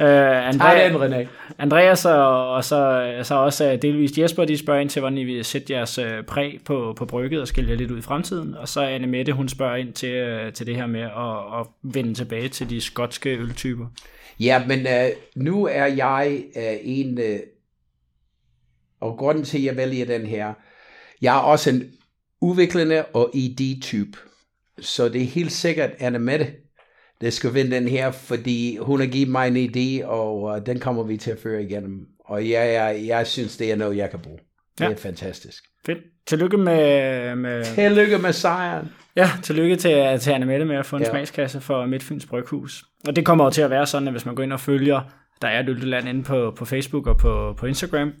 Uh, 0.00 0.48
Andrea, 0.48 0.88
den, 0.88 0.96
René. 0.96 1.28
Andreas 1.58 2.04
og, 2.04 2.52
og 2.52 2.64
så, 2.64 3.12
så 3.22 3.34
også 3.34 3.72
uh, 3.72 3.78
delvist 3.82 4.18
Jesper, 4.18 4.44
de 4.44 4.58
spørger 4.58 4.80
ind 4.80 4.90
til, 4.90 5.00
hvordan 5.00 5.18
I 5.18 5.24
vil 5.24 5.44
sætte 5.44 5.72
jeres 5.72 5.98
uh, 5.98 6.04
præg 6.26 6.60
på, 6.64 6.94
på 6.96 7.06
brygget 7.06 7.40
og 7.40 7.48
skille 7.48 7.70
jer 7.70 7.76
lidt 7.76 7.90
ud 7.90 7.98
i 7.98 8.02
fremtiden. 8.02 8.54
Og 8.54 8.68
så 8.68 8.80
Anne 8.80 9.06
Mette, 9.06 9.32
hun 9.32 9.48
spørger 9.48 9.76
ind 9.76 9.92
til, 9.92 10.52
til 10.54 10.66
det 10.66 10.76
her 10.76 10.86
med 10.86 11.00
at, 11.00 11.60
at 11.60 11.66
vende 11.82 12.14
tilbage 12.14 12.48
til 12.48 12.70
de 12.70 12.80
skotske 12.80 13.30
øltyper. 13.30 13.86
Ja, 14.40 14.62
men 14.66 14.80
uh, 14.80 15.42
nu 15.42 15.66
er 15.66 15.86
jeg 15.86 16.42
uh, 16.56 16.62
en, 16.82 17.18
uh, 17.18 17.40
og 19.00 19.16
grunden 19.18 19.44
til, 19.44 19.58
at 19.58 19.64
jeg 19.64 19.76
vælger 19.76 20.06
den 20.06 20.26
her, 20.26 20.54
jeg 21.22 21.36
er 21.36 21.40
også 21.40 21.70
en 21.70 21.82
udviklende 22.40 23.04
og 23.04 23.30
ID-type. 23.34 24.18
Så 24.80 25.08
det 25.08 25.22
er 25.22 25.26
helt 25.26 25.52
sikkert 25.52 25.90
Anne 25.98 26.18
Mette, 26.18 26.46
der 27.20 27.30
skal 27.30 27.54
vinde 27.54 27.76
den 27.76 27.88
her, 27.88 28.10
fordi 28.10 28.78
hun 28.80 29.00
har 29.00 29.06
givet 29.06 29.28
mig 29.28 29.48
en 29.48 29.70
idé, 29.70 30.06
og 30.06 30.42
uh, 30.42 30.58
den 30.66 30.80
kommer 30.80 31.02
vi 31.02 31.16
til 31.16 31.30
at 31.30 31.38
føre 31.42 31.62
igennem. 31.62 32.06
Og 32.24 32.50
jeg, 32.50 32.72
jeg, 32.72 33.04
jeg 33.06 33.26
synes, 33.26 33.56
det 33.56 33.72
er 33.72 33.76
noget, 33.76 33.96
jeg 33.96 34.10
kan 34.10 34.18
bruge. 34.18 34.38
Det 34.78 34.84
ja. 34.84 34.90
er 34.90 34.96
fantastisk. 34.96 35.64
Fedt. 35.86 35.98
Tillykke 36.26 36.56
med, 36.56 37.36
med... 37.36 37.64
Tillykke 37.64 38.18
med 38.18 38.32
sejren. 38.32 38.88
Ja, 39.16 39.30
tillykke 39.42 39.76
til, 39.76 40.20
til 40.20 40.30
Anne 40.30 40.46
Mette 40.46 40.64
med 40.64 40.76
at 40.76 40.86
få 40.86 40.96
en 40.96 41.02
ja. 41.02 41.10
smagskasse 41.10 41.60
for 41.60 41.86
Midtfyns 41.86 42.26
Bryghus. 42.26 42.84
Og 43.06 43.16
det 43.16 43.26
kommer 43.26 43.44
jo 43.44 43.50
til 43.50 43.62
at 43.62 43.70
være 43.70 43.86
sådan, 43.86 44.08
at 44.08 44.14
hvis 44.14 44.26
man 44.26 44.34
går 44.34 44.42
ind 44.42 44.52
og 44.52 44.60
følger, 44.60 45.00
der 45.42 45.48
er 45.48 45.62
Lylteland 45.62 46.08
inde 46.08 46.22
på, 46.22 46.54
på 46.56 46.64
Facebook 46.64 47.06
og 47.06 47.18
på, 47.18 47.54
på 47.58 47.66
Instagram, 47.66 48.12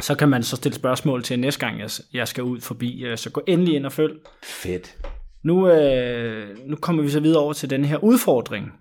så 0.00 0.14
kan 0.14 0.28
man 0.28 0.42
så 0.42 0.56
stille 0.56 0.76
spørgsmål 0.76 1.22
til 1.22 1.38
næste 1.38 1.66
gang, 1.66 1.80
jeg, 1.80 1.90
jeg 2.12 2.28
skal 2.28 2.44
ud 2.44 2.60
forbi. 2.60 3.04
Så 3.16 3.30
gå 3.30 3.42
endelig 3.46 3.74
ind 3.74 3.86
og 3.86 3.92
følg. 3.92 4.14
Fedt. 4.42 4.96
Nu, 5.42 5.68
øh, 5.68 6.58
nu 6.66 6.76
kommer 6.76 7.02
vi 7.02 7.10
så 7.10 7.20
videre 7.20 7.42
over 7.42 7.52
til 7.52 7.70
den 7.70 7.84
her 7.84 8.04
udfordring. 8.04 8.72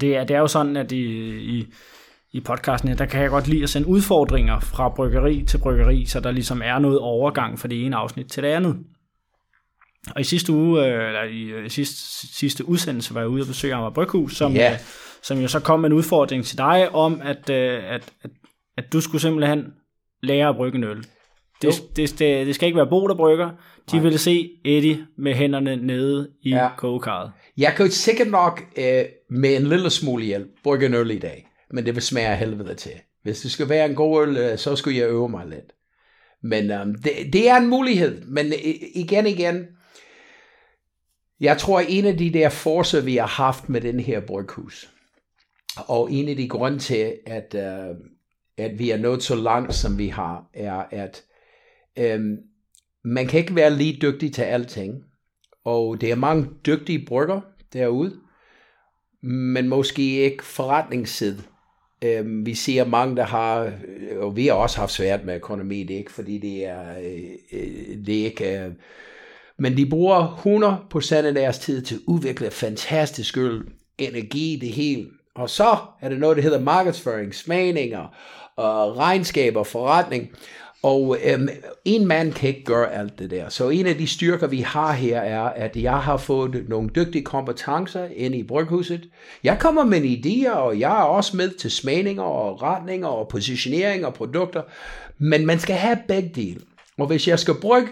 Det 0.00 0.16
er, 0.16 0.24
det 0.24 0.36
er 0.36 0.40
jo 0.40 0.46
sådan, 0.46 0.76
at 0.76 0.92
i, 0.92 1.04
i, 1.58 1.66
i 2.32 2.40
podcasten 2.40 2.88
her, 2.88 2.96
der 2.96 3.06
kan 3.06 3.22
jeg 3.22 3.30
godt 3.30 3.48
lide 3.48 3.62
at 3.62 3.70
sende 3.70 3.88
udfordringer 3.88 4.60
fra 4.60 4.88
bryggeri 4.88 5.44
til 5.48 5.58
bryggeri, 5.58 6.06
så 6.06 6.20
der 6.20 6.30
ligesom 6.30 6.62
er 6.64 6.78
noget 6.78 6.98
overgang 6.98 7.58
fra 7.58 7.68
det 7.68 7.86
ene 7.86 7.96
afsnit 7.96 8.26
til 8.26 8.42
det 8.42 8.48
andet. 8.48 8.76
Og 10.10 10.20
i 10.20 10.24
sidste 10.24 10.52
uge, 10.52 10.86
øh, 10.86 11.06
eller 11.06 11.22
i 11.22 11.42
øh, 11.42 11.70
sidste, 11.70 11.96
sidste 12.36 12.68
udsendelse, 12.68 13.14
var 13.14 13.20
jeg 13.20 13.28
ude 13.28 13.42
og 13.42 13.46
besøge 13.46 13.74
Amager 13.74 13.90
Bryghus, 13.90 14.36
som, 14.36 14.56
yeah. 14.56 14.78
som 15.22 15.38
jo 15.38 15.48
så 15.48 15.60
kom 15.60 15.80
med 15.80 15.90
en 15.90 15.96
udfordring 15.96 16.44
til 16.44 16.58
dig 16.58 16.94
om, 16.94 17.20
at, 17.24 17.50
at, 17.50 18.12
at, 18.22 18.30
at 18.76 18.92
du 18.92 19.00
skulle 19.00 19.22
simpelthen 19.22 19.72
lære 20.22 20.48
at 20.48 20.56
brygge 20.56 20.78
en 20.78 20.84
øl. 20.84 21.06
Det, 21.70 21.96
det, 21.96 22.18
det, 22.18 22.46
det 22.46 22.54
skal 22.54 22.66
ikke 22.66 22.76
være 22.76 22.90
Bo, 22.90 23.08
der 23.08 23.14
brygger. 23.14 23.50
De 23.90 23.96
Nej. 23.96 24.02
ville 24.02 24.18
se 24.18 24.50
Eddie 24.64 25.06
med 25.18 25.34
hænderne 25.34 25.76
nede 25.76 26.30
i 26.42 26.50
ja. 26.50 26.68
kogekarret. 26.76 27.32
Jeg 27.56 27.72
kan 27.76 27.86
jo 27.86 27.92
sikkert 27.92 28.28
nok 28.28 28.62
øh, 28.76 29.04
med 29.30 29.56
en 29.56 29.66
lille 29.66 29.90
smule 29.90 30.24
hjælp 30.24 30.48
brygge 30.64 30.86
en 30.86 30.94
øl 30.94 31.10
i 31.10 31.18
dag. 31.18 31.46
Men 31.70 31.86
det 31.86 31.94
vil 31.94 32.02
smage 32.02 32.26
af 32.26 32.38
helvede 32.38 32.74
til. 32.74 32.92
Hvis 33.22 33.40
det 33.40 33.50
skal 33.50 33.68
være 33.68 33.86
en 33.86 33.94
god 33.94 34.26
øl, 34.26 34.36
øh, 34.36 34.58
så 34.58 34.76
skulle 34.76 34.98
jeg 34.98 35.08
øve 35.08 35.28
mig 35.28 35.46
lidt. 35.46 35.72
Men 36.42 36.80
um, 36.80 36.94
det, 36.94 37.12
det 37.32 37.48
er 37.48 37.56
en 37.56 37.68
mulighed. 37.68 38.24
Men 38.24 38.46
øh, 38.46 38.74
igen, 38.94 39.26
igen. 39.26 39.66
Jeg 41.40 41.58
tror, 41.58 41.80
en 41.80 42.04
af 42.04 42.16
de 42.18 42.32
der 42.32 42.48
forser, 42.48 43.00
vi 43.00 43.16
har 43.16 43.26
haft 43.26 43.68
med 43.68 43.80
den 43.80 44.00
her 44.00 44.20
bryghus, 44.20 44.90
og 45.76 46.12
en 46.12 46.28
af 46.28 46.36
de 46.36 46.48
grunde 46.48 46.78
til, 46.78 47.14
at, 47.26 47.54
uh, 47.54 47.96
at 48.58 48.78
vi 48.78 48.90
er 48.90 48.96
nået 48.96 49.22
så 49.22 49.34
langt, 49.34 49.74
som 49.74 49.98
vi 49.98 50.08
har, 50.08 50.44
er, 50.54 50.84
at 50.90 51.24
Øhm, 51.98 52.36
man 53.04 53.26
kan 53.26 53.40
ikke 53.40 53.54
være 53.54 53.76
lige 53.76 53.98
dygtig 54.02 54.32
til 54.32 54.42
alting. 54.42 55.04
Og 55.64 56.00
det 56.00 56.10
er 56.10 56.14
mange 56.14 56.48
dygtige 56.66 57.06
brygger 57.06 57.40
derude, 57.72 58.16
men 59.22 59.68
måske 59.68 60.02
ikke 60.02 60.44
forretningssid. 60.44 61.38
Øhm, 62.04 62.46
vi 62.46 62.54
ser 62.54 62.84
mange, 62.84 63.16
der 63.16 63.24
har, 63.24 63.72
og 64.16 64.36
vi 64.36 64.46
har 64.46 64.54
også 64.54 64.78
haft 64.78 64.92
svært 64.92 65.24
med 65.24 65.36
økonomi, 65.36 65.82
det 65.82 65.94
er 65.94 65.98
ikke 65.98 66.12
fordi 66.12 66.38
det 66.38 66.66
er, 66.66 66.98
øh, 66.98 67.30
øh 67.52 68.06
det 68.06 68.20
er 68.20 68.24
ikke 68.24 68.64
øh, 68.64 68.72
Men 69.56 69.76
de 69.76 69.86
bruger 69.86 70.90
100% 70.92 71.14
af 71.14 71.34
deres 71.34 71.58
tid 71.58 71.82
til 71.82 71.94
at 71.94 72.00
udvikle 72.06 72.50
fantastisk 72.50 73.36
øl, 73.38 73.62
energi, 73.98 74.58
det 74.60 74.68
hele. 74.68 75.06
Og 75.34 75.50
så 75.50 75.76
er 76.00 76.08
det 76.08 76.18
noget, 76.18 76.36
der 76.36 76.42
hedder 76.42 76.60
markedsføring, 76.60 77.34
smagninger, 77.34 78.16
og 78.56 78.96
regnskaber, 78.96 79.62
forretning. 79.62 80.30
Og 80.84 81.16
øhm, 81.24 81.48
en 81.84 82.06
mand 82.06 82.32
kan 82.32 82.48
ikke 82.48 82.64
gøre 82.64 82.94
alt 82.94 83.18
det 83.18 83.30
der. 83.30 83.48
Så 83.48 83.68
en 83.68 83.86
af 83.86 83.94
de 83.94 84.06
styrker, 84.06 84.46
vi 84.46 84.60
har 84.60 84.92
her, 84.92 85.20
er, 85.20 85.42
at 85.42 85.76
jeg 85.76 85.98
har 85.98 86.16
fået 86.16 86.64
nogle 86.68 86.90
dygtige 86.94 87.24
kompetencer 87.24 88.08
ind 88.16 88.34
i 88.34 88.42
bryghuset. 88.42 89.08
Jeg 89.44 89.58
kommer 89.60 89.84
med 89.84 90.00
idéer, 90.00 90.50
og 90.50 90.80
jeg 90.80 91.00
er 91.00 91.04
også 91.04 91.36
med 91.36 91.50
til 91.50 91.70
smagninger 91.70 92.22
og 92.22 92.62
retninger 92.62 93.08
og 93.08 93.28
positionering 93.28 94.06
og 94.06 94.14
produkter. 94.14 94.62
Men 95.18 95.46
man 95.46 95.60
skal 95.60 95.76
have 95.76 95.98
begge 96.08 96.30
dele. 96.34 96.60
Og 96.98 97.06
hvis 97.06 97.28
jeg 97.28 97.38
skal 97.38 97.54
brygge, 97.54 97.90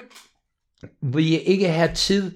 vil 1.02 1.30
jeg 1.30 1.40
ikke 1.40 1.68
have 1.68 1.94
tid 1.94 2.32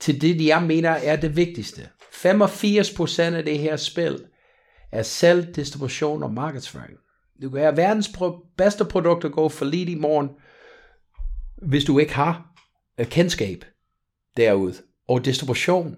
til 0.00 0.20
det, 0.20 0.46
jeg 0.46 0.62
mener 0.62 0.90
er 0.90 1.16
det 1.16 1.36
vigtigste. 1.36 1.80
85% 2.12 3.22
af 3.22 3.44
det 3.44 3.58
her 3.58 3.76
spil 3.76 4.20
er 4.92 5.02
salg, 5.02 5.56
distribution 5.56 6.22
og 6.22 6.32
markedsføring. 6.32 6.98
Du 7.42 7.50
kan 7.50 7.60
have 7.60 7.76
verdens 7.76 8.08
pro- 8.08 8.54
bedste 8.56 8.84
produkter 8.84 9.28
gå 9.28 9.48
for 9.48 9.64
lidt 9.64 9.88
i 9.88 9.94
morgen, 9.94 10.28
hvis 11.68 11.84
du 11.84 11.98
ikke 11.98 12.14
har 12.14 12.50
uh, 13.00 13.06
kendskab 13.06 13.64
derude, 14.36 14.74
og 15.08 15.24
distribution. 15.24 15.96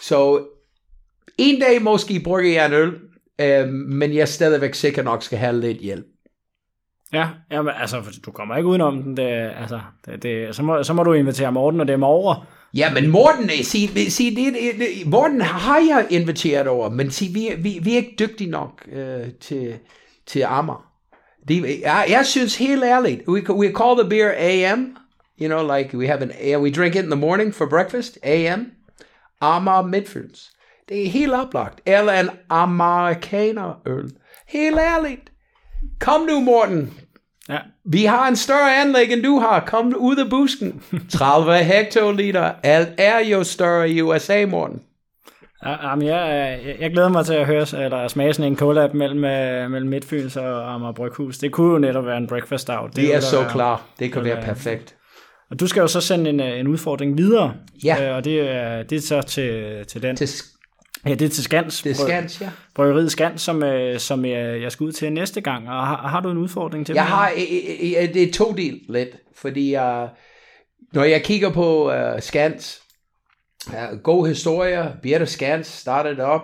Så 0.00 0.46
en 1.38 1.60
dag 1.60 1.82
måske 1.82 2.20
bruger 2.24 2.40
jeg 2.40 2.66
en 2.66 2.72
øl, 2.72 2.94
uh, 3.42 3.68
men 3.68 4.14
jeg 4.14 4.28
stadigvæk 4.28 4.74
sikkert 4.74 5.04
nok 5.04 5.22
skal 5.22 5.38
have 5.38 5.60
lidt 5.60 5.78
hjælp. 5.78 6.06
Ja, 7.12 7.28
jamen, 7.50 7.74
altså, 7.76 8.18
du 8.26 8.30
kommer 8.30 8.56
ikke 8.56 8.68
udenom 8.68 9.02
den. 9.02 9.16
Det, 9.16 9.52
altså, 9.56 9.80
det, 10.06 10.22
det, 10.22 10.56
så, 10.56 10.62
må, 10.62 10.82
så 10.82 10.92
må 10.92 11.02
du 11.02 11.12
invitere 11.12 11.52
Morten 11.52 11.80
og 11.80 11.88
dem 11.88 12.02
over. 12.02 12.46
Ja, 12.74 12.94
men 12.94 13.10
Morten, 13.10 13.48
sig, 13.48 14.12
sig, 14.12 14.32
det, 14.36 14.54
det, 14.78 15.06
Morten 15.06 15.40
har 15.40 15.78
jeg 15.78 16.06
inviteret 16.10 16.66
over, 16.66 16.88
men 16.88 17.10
sig, 17.10 17.28
vi, 17.34 17.48
vi, 17.58 17.78
vi 17.82 17.92
er 17.92 17.96
ikke 17.96 18.16
dygtige 18.18 18.50
nok 18.50 18.88
uh, 18.92 19.32
til, 19.40 19.74
til 20.26 20.40
Amager. 20.40 20.90
De, 21.48 21.80
jeg, 21.82 22.06
jeg 22.08 22.26
synes 22.26 22.56
helt 22.56 22.84
ærligt, 22.84 23.28
we, 23.28 23.54
we 23.54 23.72
call 23.76 23.98
the 23.98 24.08
beer 24.08 24.32
AM, 24.38 24.96
you 25.40 25.48
know, 25.48 25.76
like 25.76 25.98
we 25.98 26.06
have 26.06 26.22
an, 26.22 26.60
we 26.60 26.70
drink 26.70 26.94
it 26.94 27.02
in 27.02 27.10
the 27.10 27.20
morning 27.20 27.54
for 27.54 27.66
breakfast, 27.66 28.18
AM, 28.22 28.66
Amager 29.40 29.82
Midfyns. 29.82 30.50
Det 30.88 31.06
er 31.06 31.10
helt 31.10 31.32
oplagt. 31.32 31.80
Eller 31.86 32.20
en 32.20 32.30
amerikanerøl. 32.50 34.10
Helt 34.48 34.78
ærligt. 34.78 35.32
Kom 36.00 36.20
nu, 36.20 36.40
Morten. 36.40 36.94
Ja. 37.48 37.58
Vi 37.84 38.04
har 38.04 38.28
en 38.28 38.36
større 38.36 38.80
anlæg, 38.80 39.12
end 39.12 39.22
du 39.22 39.38
har. 39.38 39.60
Kom 39.60 39.94
ud 39.96 40.16
af 40.16 40.30
busken. 40.30 40.82
30 41.18 41.64
hektoliter. 41.64 42.52
Alt 42.62 42.88
er 42.98 43.18
jo 43.18 43.44
større 43.44 43.90
i 43.90 44.02
USA, 44.02 44.46
Morten. 44.46 44.82
Ja, 45.64 45.88
jamen, 45.88 46.06
jeg, 46.08 46.58
jeg, 46.80 46.90
glæder 46.90 47.08
mig 47.08 47.26
til 47.26 47.34
at 47.34 47.46
høre, 47.46 47.84
eller 47.84 48.08
smage 48.08 48.32
sådan 48.34 48.52
en 48.52 48.56
collab 48.58 48.94
mellem, 48.94 49.24
øh, 49.24 49.70
mellem 49.70 49.90
Midtfyns 49.90 50.36
og 50.36 50.74
Amager 50.74 50.92
Bryghus. 50.92 51.38
Det 51.38 51.52
kunne 51.52 51.72
jo 51.72 51.78
netop 51.78 52.06
være 52.06 52.16
en 52.16 52.26
breakfast 52.26 52.62
stout. 52.62 52.86
Det, 52.86 52.96
det 52.96 53.04
er 53.04 53.08
ville 53.08 53.22
så 53.22 53.40
være- 53.40 53.50
klar. 53.50 53.82
Det 53.98 54.12
kan 54.12 54.22
det 54.24 54.30
være 54.30 54.36
vil- 54.38 54.44
perfekt. 54.44 54.94
Og 55.50 55.60
du 55.60 55.66
skal 55.66 55.80
jo 55.80 55.86
så 55.86 56.00
sende 56.00 56.30
en, 56.30 56.40
øh, 56.40 56.60
en 56.60 56.66
udfordring 56.68 57.18
videre. 57.18 57.54
Ja. 57.84 58.10
Øh, 58.10 58.16
og 58.16 58.24
det 58.24 58.40
er, 58.50 58.82
det 58.82 58.96
er 58.96 59.00
så 59.02 59.22
til, 59.22 59.84
til 59.88 60.02
den. 60.02 60.16
Til, 60.16 60.28
Ja, 61.06 61.14
det 61.14 61.22
er 61.22 61.28
til 61.28 61.44
Skans. 61.44 61.82
til 61.82 61.94
skans, 61.96 62.40
ja. 62.40 62.48
Bryggeriet 62.74 63.12
Skans, 63.12 63.42
som, 63.42 63.62
øh, 63.62 63.98
som 63.98 64.24
jeg, 64.24 64.62
jeg 64.62 64.72
skal 64.72 64.84
ud 64.84 64.92
til 64.92 65.12
næste 65.12 65.40
gang. 65.40 65.68
Og 65.68 65.86
har, 65.86 65.96
har 66.08 66.20
du 66.20 66.30
en 66.30 66.38
udfordring 66.38 66.86
til 66.86 66.94
Jeg 66.94 67.02
mig? 67.02 67.08
har, 67.10 67.30
øh, 67.30 67.42
øh, 67.82 68.02
øh, 68.08 68.14
det 68.14 68.22
er 68.22 68.32
to 68.32 68.52
del 68.52 68.80
lidt, 68.88 69.08
fordi 69.36 69.76
uh, 69.76 69.82
når 70.92 71.04
jeg 71.04 71.22
kigger 71.24 71.50
på 71.50 71.92
uh, 71.92 72.20
Skans, 72.20 72.80
uh, 73.68 73.98
god 74.02 74.28
historie, 74.28 74.92
Birte 75.02 75.26
Skans 75.26 75.66
startede 75.66 76.20
op, 76.22 76.42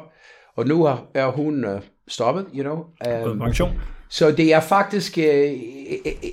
og 0.56 0.66
nu 0.66 0.84
er, 0.84 1.08
er 1.14 1.26
hun 1.26 1.64
uh, 1.64 1.80
stoppet, 2.08 2.46
you 2.54 2.62
know. 2.62 2.76
Gået 3.04 3.24
på 3.24 3.30
Um, 3.30 3.38
pension. 3.38 3.80
så 4.08 4.30
det 4.30 4.52
er 4.52 4.60
faktisk 4.60 5.14
uh, 5.16 5.24
et, 5.24 6.24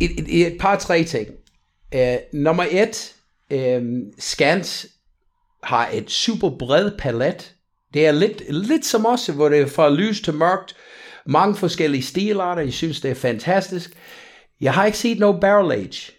et, 0.00 0.46
et 0.46 0.56
par 0.60 0.76
tre 0.76 1.04
ting. 1.04 1.28
Uh, 1.94 2.00
nummer 2.32 2.64
et, 2.70 3.14
um, 3.54 4.02
Skans 4.18 4.86
har 5.62 5.88
et 5.92 6.10
super 6.10 6.50
bred 6.58 6.90
palet. 6.98 7.52
Det 7.94 8.06
er 8.06 8.12
lidt, 8.12 8.42
lidt 8.48 8.86
som 8.86 9.06
os, 9.06 9.26
hvor 9.26 9.48
det 9.48 9.60
er 9.60 9.66
fra 9.66 9.90
lys 9.90 10.20
til 10.20 10.34
mørkt. 10.34 10.76
Mange 11.26 11.54
forskellige 11.56 12.02
stilarter. 12.02 12.62
Jeg 12.62 12.72
synes, 12.72 13.00
det 13.00 13.10
er 13.10 13.14
fantastisk. 13.14 13.90
Jeg 14.60 14.74
har 14.74 14.86
ikke 14.86 14.98
set 14.98 15.18
noget 15.18 15.40
barrel 15.40 15.72
age 15.72 16.12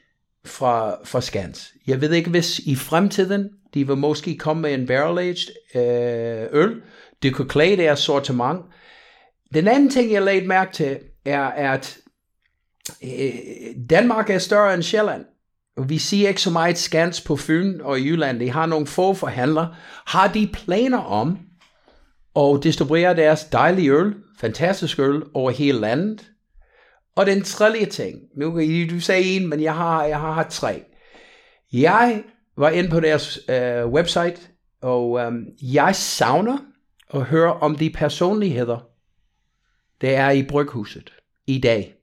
fra, 0.48 0.96
fra 1.06 1.22
Skans. 1.22 1.74
Jeg 1.88 2.02
ved 2.02 2.12
ikke, 2.12 2.30
hvis 2.30 2.60
i 2.60 2.76
fremtiden, 2.76 3.50
de 3.74 3.88
vil 3.88 3.98
måske 3.98 4.38
komme 4.38 4.62
med 4.62 4.74
en 4.74 4.88
barrel 4.88 5.20
aged 5.20 5.54
øh, 5.76 6.62
øl. 6.62 6.82
Det 7.24 7.34
kunne 7.34 7.50
klæde 7.50 7.78
deres 7.78 8.00
sortiment. 8.00 8.62
Den 9.54 9.68
anden 9.68 9.90
ting, 9.90 10.12
jeg 10.12 10.22
lagde 10.22 10.48
mærke 10.48 10.74
til, 10.74 11.00
er, 11.26 11.44
at 11.44 11.98
øh, 13.04 13.30
Danmark 13.90 14.30
er 14.30 14.38
større 14.38 14.74
end 14.74 14.84
Sjælland. 14.84 15.26
Vi 15.88 15.98
siger 15.98 16.30
ikke 16.30 16.42
så 16.42 16.50
meget 16.50 16.78
skans 16.78 17.22
på 17.22 17.36
Fyn 17.36 17.80
og 17.82 18.00
i 18.00 18.04
Jylland. 18.04 18.40
De 18.40 18.50
har 18.50 18.66
nogle 18.66 18.88
få 18.88 19.14
forhandlere. 19.14 19.76
Har 20.06 20.28
de 20.28 20.50
planer 20.54 20.98
om 20.98 21.40
at 22.36 22.64
distribuere 22.64 23.16
deres 23.16 23.44
dejlige 23.44 23.92
øl, 23.92 24.16
fantastisk 24.40 25.00
øl, 25.00 25.24
over 25.34 25.52
hele 25.52 25.80
landet? 25.80 26.26
Og 27.18 27.26
den 27.26 27.42
tredje 27.42 27.86
ting, 27.86 28.20
nu 28.36 28.52
kan 28.52 28.64
I- 28.64 28.88
du 28.88 29.00
sagde 29.00 29.24
en, 29.24 29.48
men 29.50 29.62
jeg 29.62 29.76
har, 29.76 30.04
jeg 30.06 30.20
har 30.20 30.44
tre. 30.44 30.84
Jeg 31.74 32.24
var 32.58 32.70
inde 32.70 32.90
på 32.90 33.00
deres 33.00 33.40
øh, 33.50 33.88
website, 33.88 34.38
og 34.82 35.20
øh, 35.20 35.32
jeg 35.62 35.96
savner 35.96 36.58
at 37.14 37.22
høre 37.22 37.54
om 37.54 37.76
de 37.76 37.90
personligheder, 37.90 38.78
der 40.02 40.10
er 40.18 40.32
i 40.32 40.44
bryghuset 40.44 41.14
i 41.48 41.60
dag, 41.60 41.94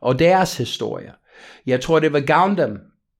og 0.00 0.18
deres 0.18 0.56
historie. 0.56 1.12
Jeg 1.66 1.80
tror, 1.80 1.98
det 1.98 2.12
vil 2.12 2.26
gavne 2.26 2.56
dem, 2.56 2.78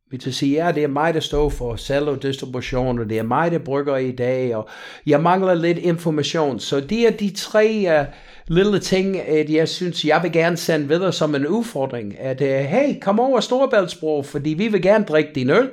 hvis 0.08 0.26
at 0.26 0.34
sige, 0.34 0.64
ja, 0.64 0.72
det 0.72 0.82
er 0.84 0.88
mig, 0.88 1.14
der 1.14 1.20
står 1.20 1.48
for 1.48 1.76
salg 1.76 2.08
og 2.08 2.22
distribution, 2.22 2.98
og 2.98 3.08
det 3.08 3.18
er 3.18 3.22
mig, 3.22 3.50
der 3.50 3.58
brygger 3.58 3.96
i 3.96 4.12
dag, 4.12 4.56
og 4.56 4.68
jeg 5.06 5.22
mangler 5.22 5.54
lidt 5.54 5.78
information. 5.78 6.60
Så 6.60 6.80
det 6.80 7.06
er 7.06 7.10
de 7.10 7.30
tre 7.30 7.84
uh, 8.00 8.06
lille 8.48 8.78
ting, 8.78 9.20
at 9.20 9.50
jeg 9.50 9.68
synes, 9.68 10.04
jeg 10.04 10.20
vil 10.22 10.32
gerne 10.32 10.56
sende 10.56 10.88
videre 10.88 11.12
som 11.12 11.34
en 11.34 11.46
udfordring, 11.46 12.18
at 12.18 12.40
uh, 12.40 12.46
hey, 12.46 13.00
kom 13.00 13.20
over 13.20 13.40
Storebæltsbro, 13.40 14.22
fordi 14.22 14.50
vi 14.50 14.68
vil 14.68 14.82
gerne 14.82 15.04
drikke 15.04 15.30
din 15.34 15.50
øl. 15.50 15.70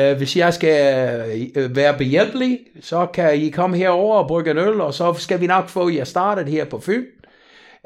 Uh, 0.00 0.16
hvis 0.16 0.36
jeg 0.36 0.54
skal 0.54 1.50
uh, 1.56 1.76
være 1.76 1.98
behjælpelig, 1.98 2.58
så 2.80 3.06
kan 3.06 3.34
I 3.34 3.50
komme 3.50 3.76
herover 3.76 4.16
og 4.16 4.28
brygge 4.28 4.50
en 4.50 4.58
øl, 4.58 4.80
og 4.80 4.94
så 4.94 5.12
skal 5.12 5.40
vi 5.40 5.46
nok 5.46 5.68
få 5.68 5.90
jer 5.90 6.04
startet 6.04 6.48
her 6.48 6.64
på 6.64 6.80
Fyn. 6.80 7.04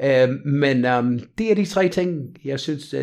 Uh, 0.03 0.29
men 0.45 0.85
um, 0.85 1.19
det 1.37 1.51
er 1.51 1.55
de 1.55 1.65
tre 1.65 1.89
ting, 1.89 2.37
jeg 2.45 2.59
synes 2.59 2.93
uh, 2.93 3.01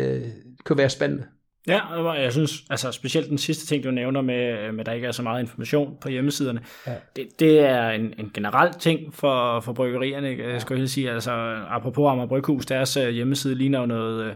kunne 0.65 0.77
være 0.77 0.89
spændende. 0.89 1.23
Ja, 1.67 2.05
og 2.05 2.21
jeg 2.21 2.31
synes, 2.31 2.63
altså 2.69 2.91
specielt 2.91 3.29
den 3.29 3.37
sidste 3.37 3.65
ting, 3.65 3.83
du 3.83 3.91
nævner 3.91 4.21
med, 4.21 4.71
med 4.71 4.79
at 4.79 4.85
der 4.85 4.91
ikke 4.91 5.07
er 5.07 5.11
så 5.11 5.23
meget 5.23 5.41
information 5.41 5.97
på 6.01 6.09
hjemmesiderne, 6.09 6.61
ja. 6.87 6.93
det, 7.15 7.39
det 7.39 7.59
er 7.59 7.89
en, 7.89 8.13
en 8.17 8.31
generel 8.33 8.73
ting 8.73 9.13
for, 9.13 9.59
for 9.59 9.73
bryggerierne, 9.73 10.27
ja. 10.27 10.59
skal 10.59 10.77
jeg 10.77 10.89
sige. 10.89 11.11
Altså, 11.11 11.31
apropos 11.69 12.11
Amager 12.11 12.27
Bryghus, 12.27 12.65
deres 12.65 12.97
øh, 12.97 13.09
hjemmeside 13.09 13.55
ligner 13.55 13.79
jo 13.79 13.85
noget, 13.85 14.25
øh, 14.25 14.33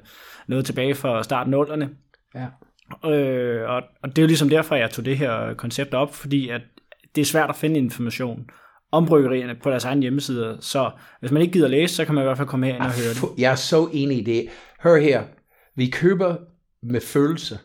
noget 0.47 0.65
tilbage 0.65 0.95
fra 0.95 1.23
starten 1.23 1.53
af 1.53 1.63
0'erne. 1.63 1.85
Ja. 2.35 2.47
Øh, 3.09 3.69
og, 3.69 3.83
og 4.03 4.09
det 4.09 4.17
er 4.17 4.21
jo 4.21 4.27
ligesom 4.27 4.49
derfor, 4.49 4.75
jeg 4.75 4.91
tog 4.91 5.05
det 5.05 5.17
her 5.17 5.53
koncept 5.53 5.93
op, 5.93 6.15
fordi 6.15 6.49
at 6.49 6.61
det 7.15 7.21
er 7.21 7.25
svært 7.25 7.49
at 7.49 7.55
finde 7.55 7.77
information 7.79 8.49
om 8.91 9.05
bryggerierne 9.05 9.55
på 9.63 9.69
deres 9.69 9.85
egen 9.85 10.01
hjemmesider. 10.01 10.57
Så 10.59 10.91
hvis 11.19 11.31
man 11.31 11.41
ikke 11.41 11.51
gider 11.51 11.67
læse, 11.67 11.95
så 11.95 12.05
kan 12.05 12.15
man 12.15 12.21
i 12.21 12.25
hvert 12.25 12.37
fald 12.37 12.47
komme 12.47 12.65
herind 12.65 12.83
og 12.83 12.91
høre 12.91 13.13
det. 13.13 13.41
Jeg 13.41 13.51
er 13.51 13.55
så 13.55 13.89
enig 13.93 14.17
i 14.17 14.23
det. 14.23 14.47
Hør 14.83 14.95
her. 14.95 15.23
Vi 15.75 15.87
køber 15.87 16.35
med 16.91 17.01
følelse. 17.01 17.59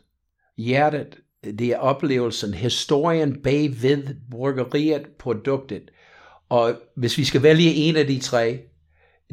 Hjertet, 0.58 1.16
det 1.44 1.68
er 1.68 1.78
oplevelsen, 1.78 2.54
historien 2.54 3.42
bagved 3.42 4.14
bryggeriet, 4.30 5.06
produktet. 5.18 5.90
Og 6.48 6.74
hvis 6.96 7.18
vi 7.18 7.24
skal 7.24 7.42
vælge 7.42 7.74
en 7.74 7.96
af 7.96 8.06
de 8.06 8.18
tre, 8.18 8.60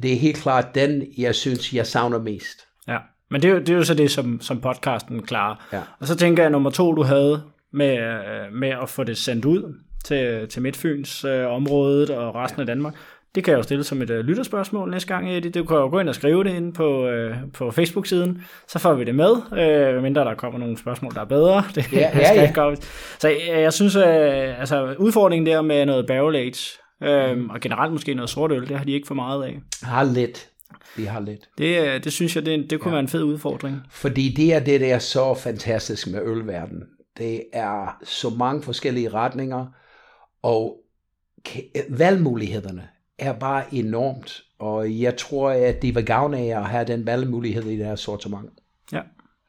det 0.02 0.14
er 0.14 0.16
helt 0.16 0.38
klart 0.38 0.76
den, 0.76 1.04
jeg 1.18 1.36
synes, 1.36 1.74
jeg 1.74 1.88
savner 1.88 2.20
mest. 2.20 2.68
Ja, 2.88 2.98
men 3.32 3.42
det 3.42 3.50
er, 3.50 3.54
jo, 3.54 3.60
det 3.60 3.70
er 3.70 3.76
jo 3.76 3.84
så 3.84 3.94
det, 3.94 4.12
som, 4.12 4.42
som 4.42 4.62
podcasten 4.62 5.22
klarer. 5.22 5.68
Ja. 5.74 5.82
Og 6.00 6.08
så 6.08 6.16
tænker 6.16 6.44
jeg, 6.44 6.50
nummer 6.50 6.70
to, 6.70 6.96
du 6.96 7.04
havde 7.04 7.44
med, 7.72 7.98
øh, 7.98 8.54
med 8.54 8.70
at 8.70 8.90
få 8.90 9.04
det 9.04 9.18
sendt 9.18 9.46
ud 9.46 9.74
til, 10.06 10.48
til 10.48 10.62
Midtfyns 10.62 11.26
øh, 11.26 11.48
området 11.48 12.10
og 12.10 12.36
resten 12.36 12.60
ja. 12.60 12.62
af 12.62 12.68
Danmark. 12.68 12.96
Det 13.36 13.44
kan 13.44 13.52
jeg 13.52 13.58
jo 13.58 13.64
stille 13.64 13.84
som 13.84 14.02
et 14.02 14.10
øh, 14.10 14.20
lytterspørgsmål 14.26 14.92
næste 14.92 15.14
gang, 15.14 15.32
Eddie. 15.32 15.52
Du 15.52 15.64
kan 15.64 15.78
jo 15.78 15.90
gå 15.90 16.00
ind 16.00 16.10
og 16.10 16.16
skrive 16.16 16.44
det 16.44 16.56
ind 16.56 16.74
på, 16.74 17.08
øh, 17.08 17.36
på 17.54 17.72
Facebook-siden, 17.72 18.44
så 18.68 18.80
får 18.80 18.94
vi 18.94 19.04
det 19.04 19.16
med, 19.16 19.36
øh, 19.58 20.04
mindre 20.04 20.26
der 20.26 20.36
kommer 20.36 20.60
nogle 20.60 20.78
spørgsmål, 20.78 21.14
der 21.14 21.22
er 21.22 21.26
bedre. 21.26 21.64
Det 21.76 21.94
Ja, 21.94 22.00
ja, 22.00 22.34
ja. 22.34 22.48
ikke. 22.48 22.88
Så 23.20 23.28
jeg, 23.28 23.62
jeg 23.62 23.74
synes, 23.74 23.96
øh, 23.96 24.60
altså 24.60 24.96
udfordringen 25.00 25.46
der 25.46 25.62
med 25.62 25.86
noget 25.86 26.08
barrel 26.08 26.36
age, 26.36 26.80
øh, 27.04 27.46
og 27.50 27.60
generelt 27.60 27.92
måske 27.92 28.14
noget 28.14 28.30
sort 28.30 28.52
øl, 28.52 28.68
det 28.68 28.78
har 28.78 28.86
de 28.86 28.92
ikke 28.92 29.08
for 29.08 29.16
meget 29.16 29.44
af. 29.44 29.60
Har 29.84 30.04
lidt. 30.04 30.50
Vi 30.98 31.04
har 31.04 31.20
lidt. 31.20 31.50
Det, 31.58 31.82
øh, 31.82 32.04
det 32.04 32.14
synes 32.14 32.36
jeg, 32.36 32.46
det, 32.46 32.70
det 32.70 32.80
kunne 32.80 32.92
ja. 32.92 32.96
være 32.96 33.04
en 33.04 33.08
fed 33.08 33.24
udfordring. 33.24 33.82
Fordi 33.92 34.34
det 34.38 34.54
er 34.54 34.60
det, 34.60 34.82
der 34.82 34.96
er 34.96 35.00
så 35.00 35.34
fantastisk 35.34 36.08
med 36.08 36.22
ølverden. 36.24 36.84
Det 37.18 37.44
er 37.54 37.98
så 38.04 38.30
mange 38.30 38.64
forskellige 38.64 39.10
retninger, 39.10 39.66
og 40.44 40.78
valgmulighederne 41.90 42.88
er 43.20 43.34
bare 43.34 43.64
enormt. 43.72 44.44
Og 44.60 45.02
jeg 45.02 45.18
tror, 45.18 45.50
at 45.50 45.82
det 45.82 45.96
vil 45.96 46.06
gavne 46.06 46.38
af 46.38 46.60
at 46.60 46.66
have 46.66 46.86
den 46.86 47.06
valgmulighed 47.06 47.64
i 47.64 47.78
deres 47.78 48.00
sortiment. 48.00 48.50
Ja. 48.92 49.02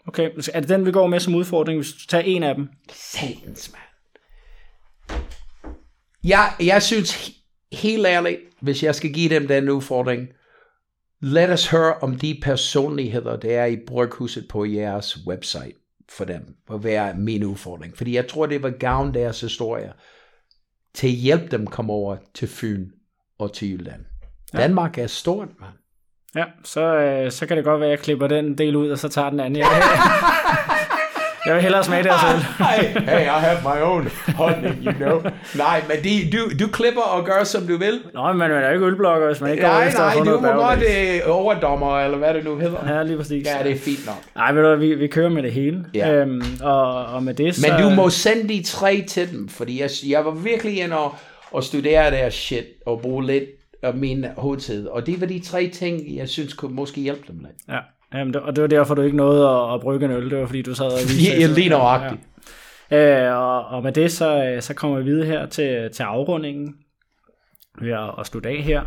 Okay, 0.07 0.31
er 0.55 0.61
det 0.61 0.69
den, 0.69 0.87
vi 0.87 0.93
går 0.93 1.07
med 1.07 1.21
som 1.21 1.35
udfordring, 1.35 1.79
hvis 1.79 1.93
du 1.93 2.07
tager 2.09 2.25
en 2.25 2.43
af 2.43 2.55
dem? 2.55 2.69
Satans, 2.93 3.73
mand. 3.73 5.23
Jeg, 6.25 6.53
jeg 6.61 6.83
synes 6.83 7.31
helt 7.73 8.07
ærligt, 8.07 8.41
hvis 8.61 8.83
jeg 8.83 8.95
skal 8.95 9.13
give 9.13 9.35
dem 9.35 9.49
den 9.49 9.69
udfordring, 9.69 10.29
lad 11.23 11.53
os 11.53 11.69
høre 11.69 11.95
om 11.95 12.19
de 12.19 12.41
personligheder, 12.43 13.37
der 13.37 13.61
er 13.61 13.67
i 13.67 13.77
bryghuset 13.87 14.49
på 14.49 14.65
jeres 14.65 15.27
website 15.27 15.75
for 16.09 16.25
dem, 16.25 16.43
at 16.73 16.85
være 16.85 17.15
min 17.15 17.45
udfordring. 17.45 17.97
Fordi 17.97 18.15
jeg 18.15 18.29
tror, 18.29 18.47
det 18.47 18.63
var 18.63 18.71
gavn 18.71 19.15
deres 19.15 19.41
historie 19.41 19.93
til 20.95 21.07
at 21.07 21.13
hjælpe 21.13 21.47
dem 21.47 21.67
komme 21.67 21.93
over 21.93 22.17
til 22.35 22.49
Fyn 22.49 22.91
og 23.41 23.53
til 23.53 23.71
Jylland. 23.71 24.01
Ja. 24.55 24.59
Danmark 24.59 24.99
er 24.99 25.07
stort, 25.07 25.49
mand. 25.61 25.73
Ja, 26.37 26.45
så, 26.65 26.81
øh, 26.81 27.31
så 27.31 27.47
kan 27.47 27.57
det 27.57 27.65
godt 27.65 27.81
være, 27.81 27.89
at 27.89 27.91
jeg 27.91 27.99
klipper 27.99 28.27
den 28.27 28.59
del 28.59 28.77
ud, 28.77 28.91
og 28.91 28.99
så 28.99 29.09
tager 29.09 29.31
den 29.31 29.41
anden. 29.41 29.57
Jeg, 29.57 29.67
jeg 31.47 31.55
vil 31.55 31.63
hellere 31.63 31.85
smage 31.85 32.03
det 32.03 32.13
selv. 32.29 32.39
hey, 33.09 33.23
I 33.25 33.41
have 33.41 33.59
my 33.63 33.83
own 33.83 34.11
honey, 34.37 34.85
you 34.85 34.93
know. 34.93 35.23
Nej, 35.55 35.83
men 35.89 36.05
de, 36.05 36.31
du, 36.33 36.65
du 36.65 36.71
klipper 36.71 37.03
og 37.03 37.25
gør, 37.25 37.45
som 37.45 37.67
du 37.67 37.77
vil. 37.77 38.01
Nå, 38.15 38.27
men 38.27 38.37
man 38.37 38.51
er 38.51 38.67
jo 38.67 38.73
ikke 38.73 38.87
ølblokker, 38.87 39.27
hvis 39.27 39.41
man 39.41 39.51
ikke 39.51 39.63
nej, 39.63 39.85
går 39.85 39.99
Nej, 39.99 40.15
nej, 40.15 40.25
du 40.25 40.41
må 40.41 40.49
godt 40.49 40.79
uh, 41.27 41.37
overdommer, 41.37 42.01
eller 42.01 42.19
hvad 42.19 42.35
det 42.35 42.45
nu 42.45 42.57
hedder. 42.57 42.97
Ja, 42.97 43.03
lige 43.03 43.17
præcis. 43.17 43.47
Ja, 43.47 43.63
det 43.63 43.73
er 43.73 43.79
fint 43.79 44.07
nok. 44.07 44.17
Nej, 44.35 44.53
du, 44.53 44.77
vi, 44.77 44.95
vi 44.95 45.07
kører 45.07 45.29
med 45.29 45.43
det 45.43 45.53
hele. 45.53 45.85
Ja. 45.95 46.13
Øhm, 46.13 46.43
og, 46.63 47.05
og 47.05 47.23
med 47.23 47.35
det, 47.35 47.55
så... 47.55 47.67
Men 47.71 47.83
du 47.83 47.91
må 47.91 48.11
sende 48.11 48.49
de 48.49 48.63
tre 48.63 49.05
til 49.09 49.31
dem, 49.33 49.49
fordi 49.49 49.81
jeg, 49.81 49.91
jeg 50.07 50.25
var 50.25 50.31
virkelig 50.31 50.83
inde 50.83 50.99
og, 50.99 51.15
og 51.51 51.65
studere 51.65 52.11
deres 52.11 52.35
shit, 52.35 52.65
og 52.87 53.01
bruge 53.01 53.27
lidt 53.27 53.45
af 53.83 53.95
min 53.95 54.25
hovedtid. 54.37 54.87
Og 54.87 55.07
det 55.07 55.21
var 55.21 55.27
de 55.27 55.41
tre 55.41 55.69
ting, 55.69 56.17
jeg 56.17 56.29
synes 56.29 56.55
kunne 56.55 56.75
måske 56.75 57.01
hjælpe 57.01 57.23
dem 57.29 57.39
lidt. 57.39 57.57
Ja. 57.69 57.79
Jamen, 58.15 58.37
og 58.37 58.57
det 58.57 58.63
var 58.63 58.69
derfor, 58.69 58.95
du 58.95 59.03
ikke 59.03 59.17
nåede 59.17 59.49
at, 59.49 59.75
at 59.75 59.81
brygge 59.81 60.07
en 60.07 60.13
øl. 60.13 60.31
Det 60.31 60.39
var 60.39 60.47
fordi, 60.47 60.63
du 60.63 60.75
sad 60.75 60.87
og 60.87 60.99
viste. 61.03 61.37
Ja, 61.41 61.47
lige 61.47 61.69
nøjagtigt. 61.69 62.21
Ja. 62.91 63.29
Øh, 63.31 63.37
og, 63.37 63.65
og 63.65 63.83
med 63.83 63.93
det, 63.93 64.13
så, 64.13 64.57
så 64.61 64.75
kommer 64.75 64.99
vi 64.99 65.05
videre 65.05 65.27
her 65.27 65.47
til, 65.47 65.91
til 65.93 66.03
afrundingen 66.03 66.75
ved 67.81 67.93
at, 67.93 68.11
at 68.19 68.27
slutte 68.27 68.49
af 68.49 68.57
her. 68.57 68.83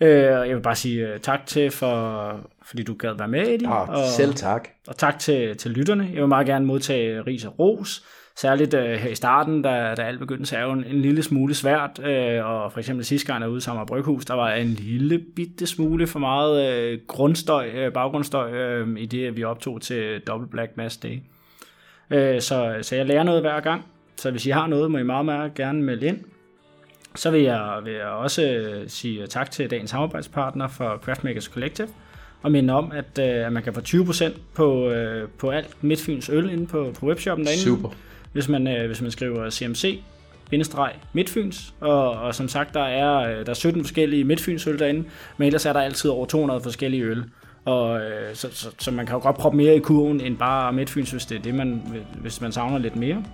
Øh, 0.00 0.48
jeg 0.48 0.56
vil 0.56 0.62
bare 0.62 0.76
sige 0.76 1.14
uh, 1.14 1.20
tak 1.20 1.46
til, 1.46 1.70
for, 1.70 2.50
fordi 2.64 2.82
du 2.82 2.94
gad 2.94 3.14
være 3.18 3.28
med, 3.28 3.48
Eddie. 3.48 3.68
Ja, 3.68 3.74
og, 3.74 4.04
selv 4.16 4.34
tak. 4.34 4.68
Og 4.88 4.96
tak 4.96 5.18
til, 5.18 5.56
til 5.56 5.70
lytterne. 5.70 6.08
Jeg 6.12 6.20
vil 6.20 6.28
meget 6.28 6.46
gerne 6.46 6.66
modtage 6.66 7.22
ris 7.22 7.44
og 7.44 7.58
ros. 7.58 8.04
Særligt 8.40 8.74
øh, 8.74 8.90
her 8.90 9.10
i 9.10 9.14
starten, 9.14 9.62
da, 9.62 9.94
da 9.94 10.02
alt 10.02 10.18
begyndte, 10.18 10.46
så 10.46 10.56
er 10.56 10.62
jo 10.62 10.72
en, 10.72 10.84
en 10.84 11.02
lille 11.02 11.22
smule 11.22 11.54
svært. 11.54 12.00
øh, 12.04 12.46
og 12.46 12.72
for 12.72 12.78
eksempel 12.78 13.04
sidste 13.04 13.26
gang, 13.26 13.42
jeg 13.42 13.50
ude 13.50 13.60
sammen 13.60 13.86
Bryghus, 13.86 14.24
der 14.24 14.34
var 14.34 14.52
en 14.52 14.66
lille 14.66 15.18
bitte 15.18 15.66
smule 15.66 16.06
for 16.06 16.18
meget 16.18 16.72
øh, 16.72 16.98
grundstøj, 17.06 17.70
øh, 17.74 17.92
baggrundsstøj, 17.92 18.52
øh, 18.52 18.98
i 18.98 19.06
det, 19.06 19.36
vi 19.36 19.44
optog 19.44 19.80
til 19.80 20.20
Double 20.20 20.48
Black 20.48 20.76
Mass 20.76 20.96
Day. 20.96 21.18
Øh, 22.10 22.40
så, 22.40 22.78
så 22.82 22.96
jeg 22.96 23.06
lærer 23.06 23.22
noget 23.22 23.40
hver 23.40 23.60
gang. 23.60 23.84
Så 24.16 24.30
hvis 24.30 24.46
I 24.46 24.50
har 24.50 24.66
noget, 24.66 24.90
må 24.90 24.98
I 24.98 25.02
meget, 25.02 25.24
meget 25.24 25.54
gerne 25.54 25.82
melde 25.82 26.06
ind. 26.06 26.18
Så 27.14 27.30
vil 27.30 27.42
jeg, 27.42 27.80
vil 27.84 27.92
jeg 27.92 28.06
også 28.06 28.50
øh, 28.50 28.88
sige 28.88 29.26
tak 29.26 29.50
til 29.50 29.70
dagens 29.70 29.90
samarbejdspartner 29.90 30.68
for 30.68 30.96
Craftmakers 31.02 31.44
Collective, 31.44 31.88
og 32.42 32.52
minde 32.52 32.74
om, 32.74 32.92
at, 32.92 33.18
øh, 33.18 33.46
at 33.46 33.52
man 33.52 33.62
kan 33.62 33.74
få 33.74 33.80
20% 33.80 34.24
på, 34.54 34.90
øh, 34.90 35.28
på 35.28 35.50
alt 35.50 35.84
Midtfyns 35.84 36.28
øl 36.28 36.50
inde 36.50 36.66
på, 36.66 36.94
på 37.00 37.06
webshoppen 37.06 37.46
derinde. 37.46 37.62
Super 37.62 37.90
hvis 38.32 38.48
man, 38.48 38.68
øh, 38.68 38.86
hvis 38.86 39.02
man 39.02 39.10
skriver 39.10 39.50
CMC 39.50 40.00
bindestreg 40.50 40.92
Midtfyns, 41.12 41.74
og, 41.80 42.10
og 42.10 42.34
som 42.34 42.48
sagt, 42.48 42.74
der 42.74 42.84
er, 42.84 43.18
øh, 43.18 43.46
der 43.46 43.50
er 43.50 43.54
17 43.54 43.84
forskellige 43.84 44.24
Midtfynsøl 44.24 44.78
derinde, 44.78 45.04
men 45.36 45.46
ellers 45.46 45.66
er 45.66 45.72
der 45.72 45.80
altid 45.80 46.10
over 46.10 46.26
200 46.26 46.60
forskellige 46.60 47.02
øl. 47.02 47.24
Og, 47.64 48.00
øh, 48.00 48.34
så, 48.34 48.48
så, 48.52 48.68
så, 48.78 48.90
man 48.90 49.06
kan 49.06 49.14
jo 49.14 49.22
godt 49.22 49.36
proppe 49.36 49.56
mere 49.56 49.76
i 49.76 49.78
kurven 49.78 50.20
end 50.20 50.36
bare 50.36 50.72
Midtfyns, 50.72 51.10
hvis 51.10 51.26
det 51.26 51.38
er 51.38 51.42
det, 51.42 51.54
man, 51.54 51.82
hvis 52.20 52.40
man 52.40 52.52
savner 52.52 52.78
lidt 52.78 52.96
mere. 52.96 53.24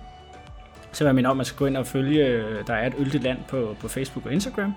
Så 0.91 1.03
vil 1.03 1.07
jeg 1.07 1.15
minde 1.15 1.29
om, 1.29 1.31
at 1.31 1.37
man 1.37 1.45
skal 1.45 1.57
gå 1.57 1.65
ind 1.65 1.77
og 1.77 1.87
følge, 1.87 2.25
øh, 2.25 2.67
der 2.67 2.73
er 2.73 2.87
et 2.87 2.93
øldigt 2.97 3.23
land 3.23 3.37
på, 3.47 3.75
på 3.79 3.87
Facebook 3.87 4.25
og 4.25 4.33
Instagram. 4.33 4.73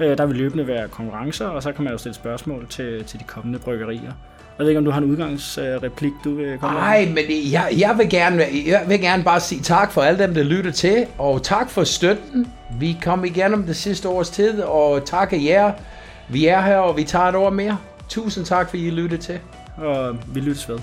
Øh, 0.00 0.18
der 0.18 0.26
vil 0.26 0.36
løbende 0.36 0.66
være 0.66 0.88
konkurrencer, 0.88 1.46
og 1.46 1.62
så 1.62 1.72
kan 1.72 1.84
man 1.84 1.92
jo 1.92 1.98
stille 1.98 2.14
spørgsmål 2.14 2.66
til, 2.68 3.04
til 3.04 3.20
de 3.20 3.24
kommende 3.24 3.58
bryggerier. 3.58 4.12
Jeg 4.60 4.64
ved 4.64 4.70
ikke, 4.70 4.78
om 4.78 4.84
du 4.84 4.90
har 4.90 5.00
en 5.00 5.10
udgangsreplik, 5.10 6.12
du 6.24 6.34
vil 6.34 6.58
komme 6.58 6.78
Nej, 6.78 7.08
men 7.14 7.24
jeg, 7.52 7.68
jeg, 7.78 7.94
vil 7.98 8.10
gerne, 8.10 8.44
jeg 8.66 8.84
vil 8.88 9.00
gerne 9.00 9.24
bare 9.24 9.40
sige 9.40 9.60
tak 9.60 9.92
for 9.92 10.02
alle 10.02 10.18
dem, 10.18 10.34
der 10.34 10.42
lytter 10.42 10.70
til, 10.70 11.06
og 11.18 11.42
tak 11.42 11.70
for 11.70 11.84
støtten. 11.84 12.46
Vi 12.80 12.96
kom 13.02 13.24
igennem 13.24 13.62
det 13.62 13.76
sidste 13.76 14.08
års 14.08 14.30
tid, 14.30 14.62
og 14.62 15.04
tak 15.04 15.32
af 15.32 15.38
jer. 15.44 15.72
Vi 16.28 16.46
er 16.46 16.60
her, 16.60 16.76
og 16.76 16.96
vi 16.96 17.04
tager 17.04 17.24
et 17.24 17.34
år 17.34 17.50
mere. 17.50 17.78
Tusind 18.08 18.44
tak, 18.44 18.70
for 18.70 18.76
I 18.76 18.90
lyttede 18.90 19.22
til. 19.22 19.38
Og 19.76 20.16
vi 20.34 20.40
lyttes 20.40 20.68
ved. 20.68 20.78